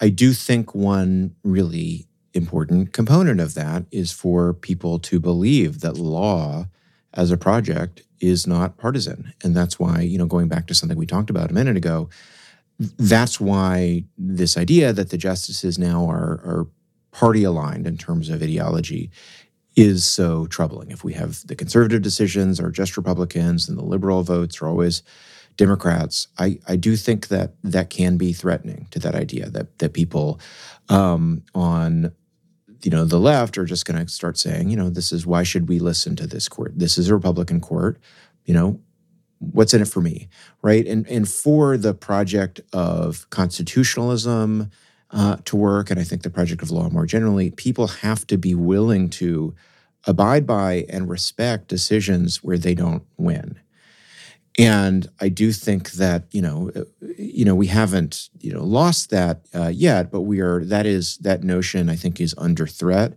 I 0.00 0.08
do 0.08 0.32
think 0.32 0.74
one 0.74 1.34
really 1.44 2.08
important 2.34 2.92
component 2.92 3.40
of 3.40 3.54
that 3.54 3.84
is 3.90 4.10
for 4.10 4.54
people 4.54 4.98
to 4.98 5.20
believe 5.20 5.80
that 5.80 5.96
law 5.96 6.66
as 7.14 7.30
a 7.30 7.36
project 7.36 8.02
is 8.20 8.46
not 8.46 8.78
partisan. 8.78 9.32
And 9.44 9.54
that's 9.54 9.78
why, 9.78 10.00
you 10.00 10.16
know, 10.16 10.26
going 10.26 10.48
back 10.48 10.66
to 10.68 10.74
something 10.74 10.96
we 10.96 11.06
talked 11.06 11.30
about 11.30 11.50
a 11.50 11.54
minute 11.54 11.76
ago, 11.76 12.08
that's 12.78 13.40
why 13.40 14.04
this 14.16 14.56
idea 14.56 14.92
that 14.92 15.10
the 15.10 15.18
justices 15.18 15.78
now 15.78 16.08
are, 16.08 16.40
are 16.44 16.66
party 17.10 17.44
aligned 17.44 17.86
in 17.86 17.98
terms 17.98 18.30
of 18.30 18.42
ideology 18.42 19.10
is 19.76 20.04
so 20.04 20.46
troubling. 20.46 20.90
If 20.90 21.04
we 21.04 21.14
have 21.14 21.46
the 21.46 21.56
conservative 21.56 22.02
decisions 22.02 22.60
are 22.60 22.70
just 22.70 22.96
Republicans 22.96 23.68
and 23.68 23.78
the 23.78 23.84
liberal 23.84 24.22
votes 24.22 24.60
are 24.60 24.68
always 24.68 25.02
Democrats, 25.56 26.28
I, 26.38 26.58
I 26.66 26.76
do 26.76 26.96
think 26.96 27.28
that 27.28 27.52
that 27.62 27.90
can 27.90 28.16
be 28.16 28.32
threatening 28.32 28.86
to 28.90 28.98
that 29.00 29.14
idea 29.14 29.48
that 29.50 29.78
that 29.78 29.92
people 29.92 30.40
um, 30.88 31.42
on 31.54 32.12
you 32.82 32.90
know 32.90 33.04
the 33.04 33.20
left 33.20 33.56
are 33.58 33.64
just 33.64 33.86
going 33.86 34.04
to 34.04 34.12
start 34.12 34.38
saying 34.38 34.70
you 34.70 34.76
know 34.76 34.90
this 34.90 35.12
is 35.12 35.26
why 35.26 35.42
should 35.42 35.68
we 35.68 35.78
listen 35.78 36.16
to 36.16 36.26
this 36.26 36.48
court? 36.48 36.72
This 36.76 36.98
is 36.98 37.08
a 37.08 37.14
republican 37.14 37.60
court 37.60 38.00
you 38.44 38.54
know 38.54 38.80
what's 39.38 39.74
in 39.74 39.82
it 39.82 39.88
for 39.88 40.00
me 40.00 40.28
right? 40.62 40.86
And 40.86 41.06
and 41.08 41.28
for 41.28 41.76
the 41.76 41.94
project 41.94 42.60
of 42.72 43.28
constitutionalism 43.30 44.70
uh, 45.12 45.36
to 45.44 45.56
work 45.56 45.90
and 45.90 46.00
i 46.00 46.04
think 46.04 46.22
the 46.22 46.30
project 46.30 46.62
of 46.62 46.70
law 46.70 46.88
more 46.88 47.06
generally 47.06 47.50
people 47.50 47.86
have 47.86 48.26
to 48.26 48.36
be 48.36 48.54
willing 48.54 49.08
to 49.08 49.54
abide 50.06 50.46
by 50.46 50.84
and 50.88 51.08
respect 51.08 51.68
decisions 51.68 52.42
where 52.42 52.58
they 52.58 52.74
don't 52.74 53.04
win 53.16 53.58
and 54.58 55.08
I 55.20 55.28
do 55.28 55.52
think 55.52 55.92
that 55.92 56.24
you 56.30 56.42
know, 56.42 56.70
uh, 56.74 56.84
you 57.16 57.44
know, 57.44 57.54
we 57.54 57.68
haven't 57.68 58.28
you 58.40 58.52
know 58.52 58.64
lost 58.64 59.10
that 59.10 59.46
uh, 59.54 59.68
yet, 59.68 60.10
but 60.10 60.22
we 60.22 60.40
are. 60.40 60.64
That 60.64 60.84
is 60.86 61.16
that 61.18 61.42
notion. 61.42 61.88
I 61.88 61.96
think 61.96 62.20
is 62.20 62.34
under 62.36 62.66
threat 62.66 63.14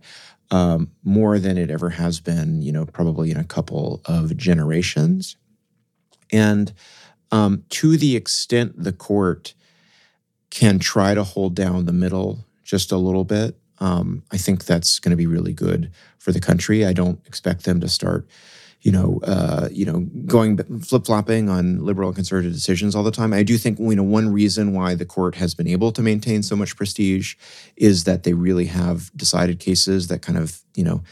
um, 0.50 0.90
more 1.04 1.38
than 1.38 1.58
it 1.58 1.70
ever 1.70 1.90
has 1.90 2.20
been. 2.20 2.62
You 2.62 2.72
know, 2.72 2.86
probably 2.86 3.30
in 3.30 3.36
a 3.36 3.44
couple 3.44 4.00
of 4.06 4.36
generations, 4.36 5.36
and 6.32 6.72
um, 7.30 7.64
to 7.70 7.98
the 7.98 8.16
extent 8.16 8.82
the 8.82 8.92
court 8.92 9.52
can 10.50 10.78
try 10.78 11.14
to 11.14 11.24
hold 11.24 11.54
down 11.54 11.86
the 11.86 11.92
middle 11.92 12.44
just 12.64 12.92
a 12.92 12.96
little 12.96 13.24
bit, 13.24 13.56
um, 13.78 14.22
I 14.32 14.38
think 14.38 14.64
that's 14.64 14.98
going 14.98 15.10
to 15.10 15.16
be 15.16 15.26
really 15.26 15.52
good 15.52 15.90
for 16.18 16.32
the 16.32 16.40
country. 16.40 16.84
I 16.84 16.92
don't 16.92 17.20
expect 17.26 17.64
them 17.64 17.80
to 17.80 17.88
start 17.88 18.26
you 18.86 18.92
know, 18.92 19.18
uh, 19.24 19.68
you 19.72 19.84
know, 19.84 20.06
going 20.26 20.58
flip 20.80 21.06
flopping 21.06 21.48
on 21.48 21.84
liberal 21.84 22.10
and 22.10 22.14
conservative 22.14 22.52
decisions 22.52 22.94
all 22.94 23.02
the 23.02 23.10
time. 23.10 23.32
I 23.32 23.42
do 23.42 23.58
think 23.58 23.80
you 23.80 23.96
know 23.96 24.04
one 24.04 24.32
reason 24.32 24.74
why 24.74 24.94
the 24.94 25.04
court 25.04 25.34
has 25.34 25.56
been 25.56 25.66
able 25.66 25.90
to 25.90 26.02
maintain 26.02 26.44
so 26.44 26.54
much 26.54 26.76
prestige 26.76 27.34
is 27.76 28.04
that 28.04 28.22
they 28.22 28.32
really 28.32 28.66
have 28.66 29.10
decided 29.16 29.58
cases 29.58 30.06
that 30.06 30.22
kind 30.22 30.38
of 30.38 30.60
you 30.76 30.84
know 30.84 31.02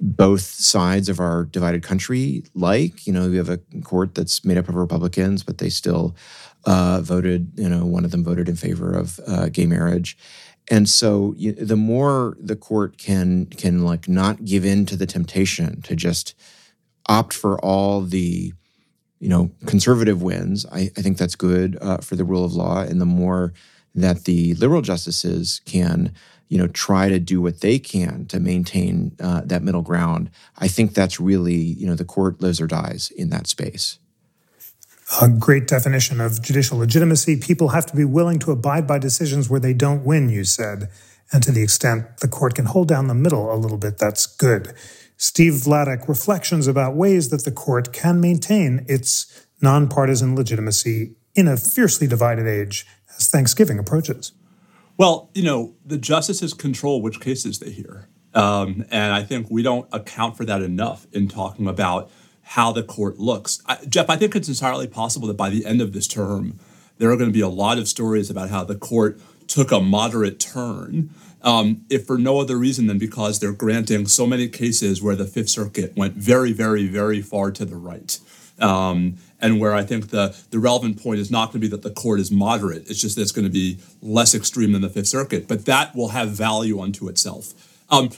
both 0.00 0.42
sides 0.42 1.08
of 1.08 1.20
our 1.20 1.44
divided 1.44 1.82
country 1.82 2.44
like. 2.54 3.06
You 3.06 3.12
know, 3.12 3.28
we 3.28 3.36
have 3.36 3.48
a 3.48 3.58
court 3.82 4.14
that's 4.14 4.44
made 4.44 4.58
up 4.58 4.68
of 4.68 4.74
Republicans, 4.74 5.42
but 5.42 5.58
they 5.58 5.70
still 5.70 6.16
uh, 6.64 7.00
voted. 7.02 7.52
You 7.56 7.68
know, 7.68 7.84
one 7.84 8.04
of 8.04 8.10
them 8.10 8.24
voted 8.24 8.48
in 8.48 8.56
favor 8.56 8.92
of 8.92 9.20
uh, 9.26 9.48
gay 9.48 9.66
marriage. 9.66 10.16
And 10.70 10.88
so, 10.88 11.34
you, 11.36 11.52
the 11.52 11.76
more 11.76 12.36
the 12.38 12.56
court 12.56 12.98
can 12.98 13.46
can 13.46 13.84
like 13.84 14.08
not 14.08 14.44
give 14.44 14.64
in 14.64 14.86
to 14.86 14.96
the 14.96 15.06
temptation 15.06 15.82
to 15.82 15.96
just 15.96 16.34
opt 17.08 17.32
for 17.32 17.58
all 17.64 18.02
the 18.02 18.52
you 19.20 19.28
know 19.28 19.50
conservative 19.66 20.22
wins 20.22 20.66
i, 20.72 20.90
I 20.96 21.02
think 21.02 21.18
that's 21.18 21.34
good 21.34 21.76
uh, 21.80 21.98
for 21.98 22.16
the 22.16 22.24
rule 22.24 22.44
of 22.44 22.54
law 22.54 22.80
and 22.80 23.00
the 23.00 23.06
more 23.06 23.52
that 23.94 24.24
the 24.24 24.54
liberal 24.54 24.82
justices 24.82 25.60
can 25.64 26.12
you 26.48 26.58
know 26.58 26.66
try 26.68 27.08
to 27.08 27.18
do 27.18 27.40
what 27.40 27.60
they 27.60 27.78
can 27.78 28.26
to 28.26 28.40
maintain 28.40 29.14
uh, 29.20 29.42
that 29.44 29.62
middle 29.62 29.82
ground 29.82 30.30
i 30.58 30.68
think 30.68 30.94
that's 30.94 31.20
really 31.20 31.54
you 31.54 31.86
know 31.86 31.94
the 31.94 32.04
court 32.04 32.40
lives 32.40 32.60
or 32.60 32.66
dies 32.66 33.10
in 33.16 33.30
that 33.30 33.46
space. 33.46 33.98
A 35.22 35.28
great 35.28 35.66
definition 35.66 36.20
of 36.20 36.42
judicial 36.42 36.78
legitimacy. 36.78 37.38
People 37.38 37.68
have 37.68 37.86
to 37.86 37.96
be 37.96 38.04
willing 38.04 38.38
to 38.40 38.52
abide 38.52 38.86
by 38.86 38.98
decisions 38.98 39.48
where 39.48 39.60
they 39.60 39.72
don't 39.72 40.04
win 40.04 40.28
you 40.28 40.44
said. 40.44 40.90
And 41.32 41.42
to 41.42 41.52
the 41.52 41.62
extent 41.62 42.18
the 42.18 42.28
court 42.28 42.54
can 42.54 42.66
hold 42.66 42.88
down 42.88 43.08
the 43.08 43.14
middle 43.14 43.52
a 43.52 43.56
little 43.56 43.78
bit 43.78 43.98
that's 43.98 44.26
good. 44.26 44.74
Steve 45.16 45.54
Vladeck 45.54 46.08
reflections 46.08 46.66
about 46.66 46.94
ways 46.94 47.30
that 47.30 47.44
the 47.44 47.50
court 47.50 47.92
can 47.92 48.20
maintain 48.20 48.84
its 48.86 49.46
nonpartisan 49.60 50.36
legitimacy 50.36 51.16
in 51.34 51.48
a 51.48 51.56
fiercely 51.56 52.06
divided 52.06 52.46
age 52.46 52.86
as 53.16 53.28
Thanksgiving 53.28 53.78
approaches. 53.78 54.32
Well, 54.98 55.30
you 55.32 55.44
know, 55.44 55.76
the 55.86 55.96
justices 55.96 56.52
control 56.52 57.00
which 57.00 57.20
cases 57.20 57.60
they 57.60 57.70
hear. 57.70 58.08
Um, 58.34 58.84
and 58.90 59.14
I 59.14 59.22
think 59.22 59.46
we 59.48 59.62
don't 59.62 59.88
account 59.92 60.36
for 60.36 60.44
that 60.44 60.60
enough 60.60 61.06
in 61.12 61.28
talking 61.28 61.66
about 61.68 62.10
how 62.42 62.72
the 62.72 62.82
court 62.82 63.18
looks. 63.18 63.62
I, 63.66 63.78
Jeff, 63.88 64.10
I 64.10 64.16
think 64.16 64.34
it's 64.34 64.48
entirely 64.48 64.88
possible 64.88 65.28
that 65.28 65.36
by 65.36 65.50
the 65.50 65.64
end 65.64 65.80
of 65.80 65.92
this 65.92 66.08
term, 66.08 66.58
there 66.98 67.10
are 67.10 67.16
going 67.16 67.30
to 67.30 67.34
be 67.34 67.40
a 67.40 67.48
lot 67.48 67.78
of 67.78 67.86
stories 67.88 68.28
about 68.28 68.50
how 68.50 68.64
the 68.64 68.74
court 68.74 69.20
took 69.46 69.70
a 69.70 69.80
moderate 69.80 70.40
turn 70.40 71.10
um, 71.42 71.84
if 71.88 72.04
for 72.04 72.18
no 72.18 72.40
other 72.40 72.56
reason 72.58 72.88
than 72.88 72.98
because 72.98 73.38
they're 73.38 73.52
granting 73.52 74.06
so 74.06 74.26
many 74.26 74.48
cases 74.48 75.00
where 75.00 75.14
the 75.14 75.24
Fifth 75.24 75.48
Circuit 75.48 75.96
went 75.96 76.14
very, 76.14 76.52
very, 76.52 76.88
very 76.88 77.22
far 77.22 77.52
to 77.52 77.64
the 77.64 77.76
right. 77.76 78.18
Um, 78.58 79.16
and 79.40 79.60
where 79.60 79.74
I 79.74 79.82
think 79.84 80.08
the, 80.08 80.36
the 80.50 80.58
relevant 80.58 81.02
point 81.02 81.20
is 81.20 81.30
not 81.30 81.46
going 81.46 81.60
to 81.60 81.68
be 81.68 81.68
that 81.68 81.82
the 81.82 81.90
court 81.90 82.20
is 82.20 82.30
moderate, 82.30 82.88
it's 82.88 83.00
just 83.00 83.16
that 83.16 83.22
it's 83.22 83.32
going 83.32 83.46
to 83.46 83.52
be 83.52 83.78
less 84.02 84.34
extreme 84.34 84.72
than 84.72 84.82
the 84.82 84.90
Fifth 84.90 85.08
Circuit, 85.08 85.48
but 85.48 85.64
that 85.66 85.94
will 85.94 86.08
have 86.08 86.30
value 86.30 86.80
unto 86.80 87.08
itself. 87.08 87.52
Um, 87.90 88.10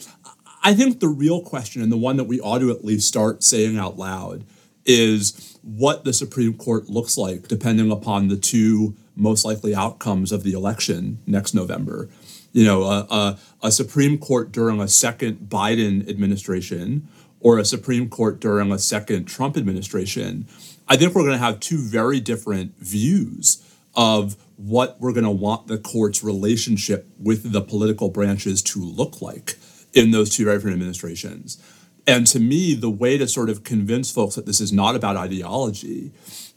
I 0.63 0.75
think 0.75 1.01
the 1.01 1.09
real 1.09 1.41
question, 1.41 1.83
and 1.83 1.91
the 1.91 1.97
one 1.97 2.17
that 2.17 2.25
we 2.25 2.41
ought 2.41 2.59
to 2.59 2.71
at 2.71 2.85
least 2.85 3.09
start 3.09 3.43
saying 3.43 3.79
out 3.79 3.97
loud, 3.97 4.45
is 4.85 5.59
what 5.63 6.05
the 6.05 6.13
Supreme 6.13 6.55
Court 6.55 6.89
looks 6.89 7.17
like 7.17 7.49
depending 7.49 7.91
upon 7.91 8.29
the 8.29 8.37
two 8.37 8.95
most 9.15 9.45
likely 9.45 9.75
outcomes 9.75 10.33
of 10.33 10.43
the 10.43 10.53
election 10.53 11.19
next 11.27 11.55
November. 11.55 12.09
You 12.53 12.65
know, 12.65 12.83
a, 12.83 13.07
a, 13.11 13.39
a 13.65 13.73
Supreme 13.73 14.19
Court 14.19 14.51
during 14.51 14.81
a 14.81 14.89
second 14.89 15.49
Biden 15.49 16.09
administration 16.09 17.09
or 17.41 17.59
a 17.59 17.65
Supreme 17.65 18.09
Court 18.09 18.41
during 18.41 18.73
a 18.73 18.79
second 18.79 19.27
Trump 19.27 19.57
administration, 19.57 20.47
I 20.91 20.97
think 20.97 21.15
we're 21.15 21.23
going 21.23 21.39
to 21.39 21.39
have 21.39 21.61
two 21.61 21.79
very 21.79 22.19
different 22.19 22.77
views 22.81 23.65
of 23.95 24.37
what 24.57 25.01
we're 25.01 25.13
going 25.13 25.25
to 25.25 25.31
want 25.31 25.69
the 25.69 25.79
court's 25.79 26.25
relationship 26.25 27.09
with 27.17 27.53
the 27.53 27.63
political 27.63 28.09
branches 28.09 28.61
to 28.63 28.81
look 28.81 29.23
like 29.23 29.57
in 29.93 30.11
those 30.11 30.35
two 30.35 30.45
different 30.47 30.75
administrations. 30.75 31.63
And 32.09 32.27
to 32.27 32.41
me, 32.41 32.75
the 32.75 32.91
way 32.91 33.17
to 33.19 33.29
sort 33.29 33.51
of 33.51 33.63
convince 33.63 34.11
folks 34.11 34.35
that 34.35 34.47
this 34.47 34.61
is 34.61 34.73
not 34.73 34.97
about 34.97 35.17
ideology 35.17 36.11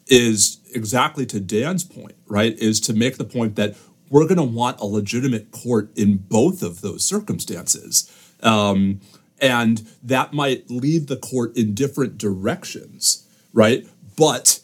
is 0.07 0.57
exactly 0.73 1.27
to 1.27 1.39
Dan's 1.39 1.83
point, 1.83 2.15
right? 2.25 2.57
Is 2.57 2.79
to 2.81 2.93
make 2.93 3.17
the 3.17 3.25
point 3.25 3.55
that 3.55 3.75
we're 4.09 4.25
going 4.25 4.37
to 4.37 4.43
want 4.43 4.79
a 4.79 4.85
legitimate 4.85 5.51
court 5.51 5.95
in 5.95 6.17
both 6.17 6.63
of 6.63 6.81
those 6.81 7.05
circumstances. 7.05 8.11
Um, 8.41 8.99
and 9.39 9.87
that 10.01 10.33
might 10.33 10.71
lead 10.71 11.07
the 11.07 11.17
court 11.17 11.55
in 11.55 11.75
different 11.75 12.17
directions, 12.17 13.27
right? 13.53 13.87
But 14.15 14.59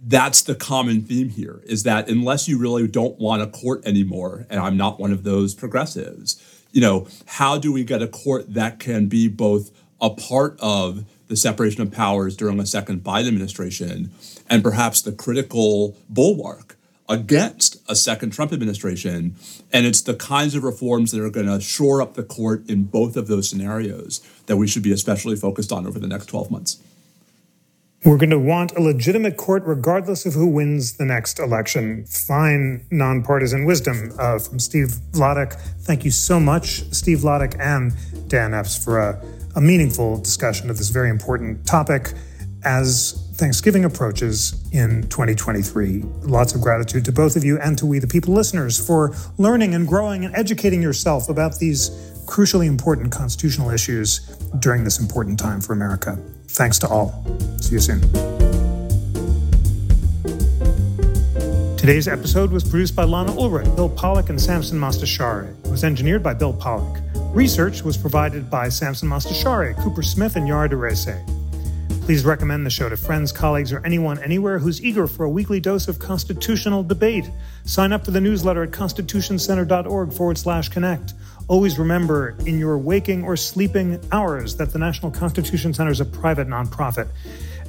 that's 0.00 0.42
the 0.42 0.54
common 0.54 1.02
theme 1.02 1.28
here 1.28 1.60
is 1.64 1.82
that 1.82 2.08
unless 2.08 2.48
you 2.48 2.58
really 2.58 2.86
don't 2.86 3.18
want 3.18 3.42
a 3.42 3.46
court 3.46 3.84
anymore, 3.84 4.46
and 4.48 4.60
I'm 4.60 4.76
not 4.76 5.00
one 5.00 5.12
of 5.12 5.24
those 5.24 5.54
progressives, 5.54 6.42
you 6.70 6.80
know, 6.80 7.08
how 7.26 7.58
do 7.58 7.72
we 7.72 7.84
get 7.84 8.02
a 8.02 8.08
court 8.08 8.54
that 8.54 8.78
can 8.78 9.06
be 9.06 9.28
both 9.28 9.70
a 10.00 10.10
part 10.10 10.56
of 10.60 11.04
the 11.26 11.36
separation 11.36 11.82
of 11.82 11.90
powers 11.90 12.36
during 12.36 12.58
a 12.60 12.66
second 12.66 13.02
Biden 13.02 13.28
administration 13.28 14.10
and 14.48 14.62
perhaps 14.62 15.02
the 15.02 15.12
critical 15.12 15.96
bulwark 16.08 16.76
against 17.08 17.82
a 17.88 17.96
second 17.96 18.30
Trump 18.30 18.52
administration. 18.52 19.34
And 19.72 19.86
it's 19.86 20.02
the 20.02 20.14
kinds 20.14 20.54
of 20.54 20.62
reforms 20.62 21.10
that 21.12 21.22
are 21.22 21.30
going 21.30 21.46
to 21.46 21.60
shore 21.60 22.02
up 22.02 22.14
the 22.14 22.22
court 22.22 22.68
in 22.68 22.84
both 22.84 23.16
of 23.16 23.28
those 23.28 23.48
scenarios 23.48 24.20
that 24.46 24.56
we 24.56 24.66
should 24.66 24.82
be 24.82 24.92
especially 24.92 25.36
focused 25.36 25.72
on 25.72 25.86
over 25.86 25.98
the 25.98 26.06
next 26.06 26.26
12 26.26 26.50
months. 26.50 26.78
We're 28.04 28.16
going 28.16 28.30
to 28.30 28.38
want 28.38 28.76
a 28.76 28.80
legitimate 28.80 29.36
court 29.36 29.64
regardless 29.64 30.24
of 30.24 30.32
who 30.32 30.46
wins 30.46 30.98
the 30.98 31.04
next 31.04 31.40
election. 31.40 32.06
Fine 32.06 32.86
nonpartisan 32.92 33.64
wisdom 33.64 34.12
uh, 34.20 34.38
from 34.38 34.60
Steve 34.60 34.94
Vladeck. 35.10 35.54
Thank 35.80 36.04
you 36.04 36.12
so 36.12 36.38
much, 36.38 36.84
Steve 36.92 37.18
Vladeck 37.18 37.58
and 37.58 37.92
Dan 38.28 38.54
Epps, 38.54 38.82
for 38.82 39.00
a, 39.00 39.20
a 39.56 39.60
meaningful 39.60 40.20
discussion 40.20 40.70
of 40.70 40.78
this 40.78 40.90
very 40.90 41.10
important 41.10 41.66
topic 41.66 42.12
as 42.62 43.32
Thanksgiving 43.34 43.84
approaches 43.84 44.64
in 44.70 45.02
2023. 45.08 46.02
Lots 46.22 46.54
of 46.54 46.60
gratitude 46.60 47.04
to 47.04 47.12
both 47.12 47.34
of 47.34 47.42
you 47.42 47.58
and 47.58 47.76
to 47.78 47.86
We 47.86 47.98
the 47.98 48.06
People 48.06 48.32
listeners 48.32 48.84
for 48.84 49.12
learning 49.38 49.74
and 49.74 49.88
growing 49.88 50.24
and 50.24 50.34
educating 50.36 50.80
yourself 50.80 51.28
about 51.28 51.58
these 51.58 51.90
crucially 52.26 52.66
important 52.66 53.10
constitutional 53.10 53.70
issues 53.70 54.37
during 54.58 54.84
this 54.84 54.98
important 54.98 55.38
time 55.38 55.60
for 55.60 55.72
America. 55.72 56.18
Thanks 56.48 56.78
to 56.80 56.88
all. 56.88 57.24
See 57.60 57.74
you 57.74 57.80
soon. 57.80 58.00
Today's 61.76 62.08
episode 62.08 62.50
was 62.50 62.68
produced 62.68 62.96
by 62.96 63.04
Lana 63.04 63.32
Ulrich, 63.38 63.74
Bill 63.76 63.88
Pollock, 63.88 64.28
and 64.28 64.40
Samson 64.40 64.78
Mostashari. 64.78 65.48
It 65.64 65.70
was 65.70 65.84
engineered 65.84 66.22
by 66.22 66.34
Bill 66.34 66.52
Pollock. 66.52 67.00
Research 67.34 67.82
was 67.82 67.96
provided 67.96 68.50
by 68.50 68.68
Samson 68.68 69.08
Mostashari, 69.08 69.76
Cooper 69.82 70.02
Smith, 70.02 70.36
and 70.36 70.48
Yara 70.48 70.68
Daraiseh. 70.68 71.24
Please 72.08 72.24
recommend 72.24 72.64
the 72.64 72.70
show 72.70 72.88
to 72.88 72.96
friends, 72.96 73.32
colleagues, 73.32 73.70
or 73.70 73.84
anyone 73.84 74.18
anywhere 74.20 74.58
who's 74.58 74.82
eager 74.82 75.06
for 75.06 75.24
a 75.24 75.30
weekly 75.30 75.60
dose 75.60 75.88
of 75.88 75.98
constitutional 75.98 76.82
debate. 76.82 77.30
Sign 77.64 77.92
up 77.92 78.04
for 78.04 78.10
the 78.12 78.20
newsletter 78.20 78.62
at 78.62 78.70
constitutioncenter.org 78.70 80.12
forward 80.12 80.38
slash 80.38 80.70
connect. 80.70 81.12
Always 81.48 81.78
remember 81.78 82.36
in 82.44 82.58
your 82.58 82.76
waking 82.76 83.24
or 83.24 83.34
sleeping 83.34 83.98
hours 84.12 84.56
that 84.56 84.70
the 84.70 84.78
National 84.78 85.10
Constitution 85.10 85.72
Center 85.72 85.90
is 85.90 86.00
a 86.00 86.04
private 86.04 86.46
nonprofit. 86.46 87.08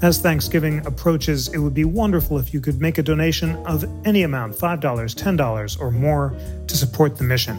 As 0.02 0.20
Thanksgiving 0.20 0.86
approaches, 0.86 1.48
it 1.54 1.60
would 1.60 1.74
be 1.74 1.86
wonderful 1.86 2.38
if 2.38 2.54
you 2.54 2.62
could 2.62 2.80
make 2.80 2.98
a 2.98 3.04
donation 3.04 3.56
of 3.66 3.86
any 4.06 4.24
amount 4.24 4.54
$5, 4.56 4.80
$10, 4.82 5.82
or 5.82 5.92
more 5.92 6.34
to 6.68 6.78
support 6.78 7.18
the 7.18 7.24
mission. 7.24 7.58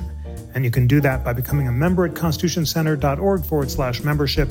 And 0.54 0.64
you 0.64 0.70
can 0.70 0.86
do 0.86 1.00
that 1.00 1.24
by 1.24 1.32
becoming 1.32 1.68
a 1.68 1.72
member 1.72 2.06
at 2.06 2.12
constitutioncenter.org 2.14 3.44
forward 3.44 3.70
slash 3.70 4.02
membership 4.02 4.48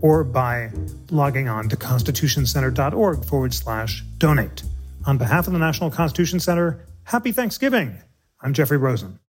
or 0.00 0.24
by 0.24 0.70
logging 1.10 1.48
on 1.48 1.68
to 1.68 1.76
constitutioncenter.org 1.76 3.24
forward 3.24 3.54
slash 3.54 4.02
donate. 4.18 4.62
On 5.06 5.18
behalf 5.18 5.46
of 5.46 5.52
the 5.52 5.58
National 5.58 5.90
Constitution 5.90 6.40
Center, 6.40 6.84
happy 7.04 7.32
Thanksgiving. 7.32 7.98
I'm 8.40 8.52
Jeffrey 8.52 8.76
Rosen. 8.76 9.20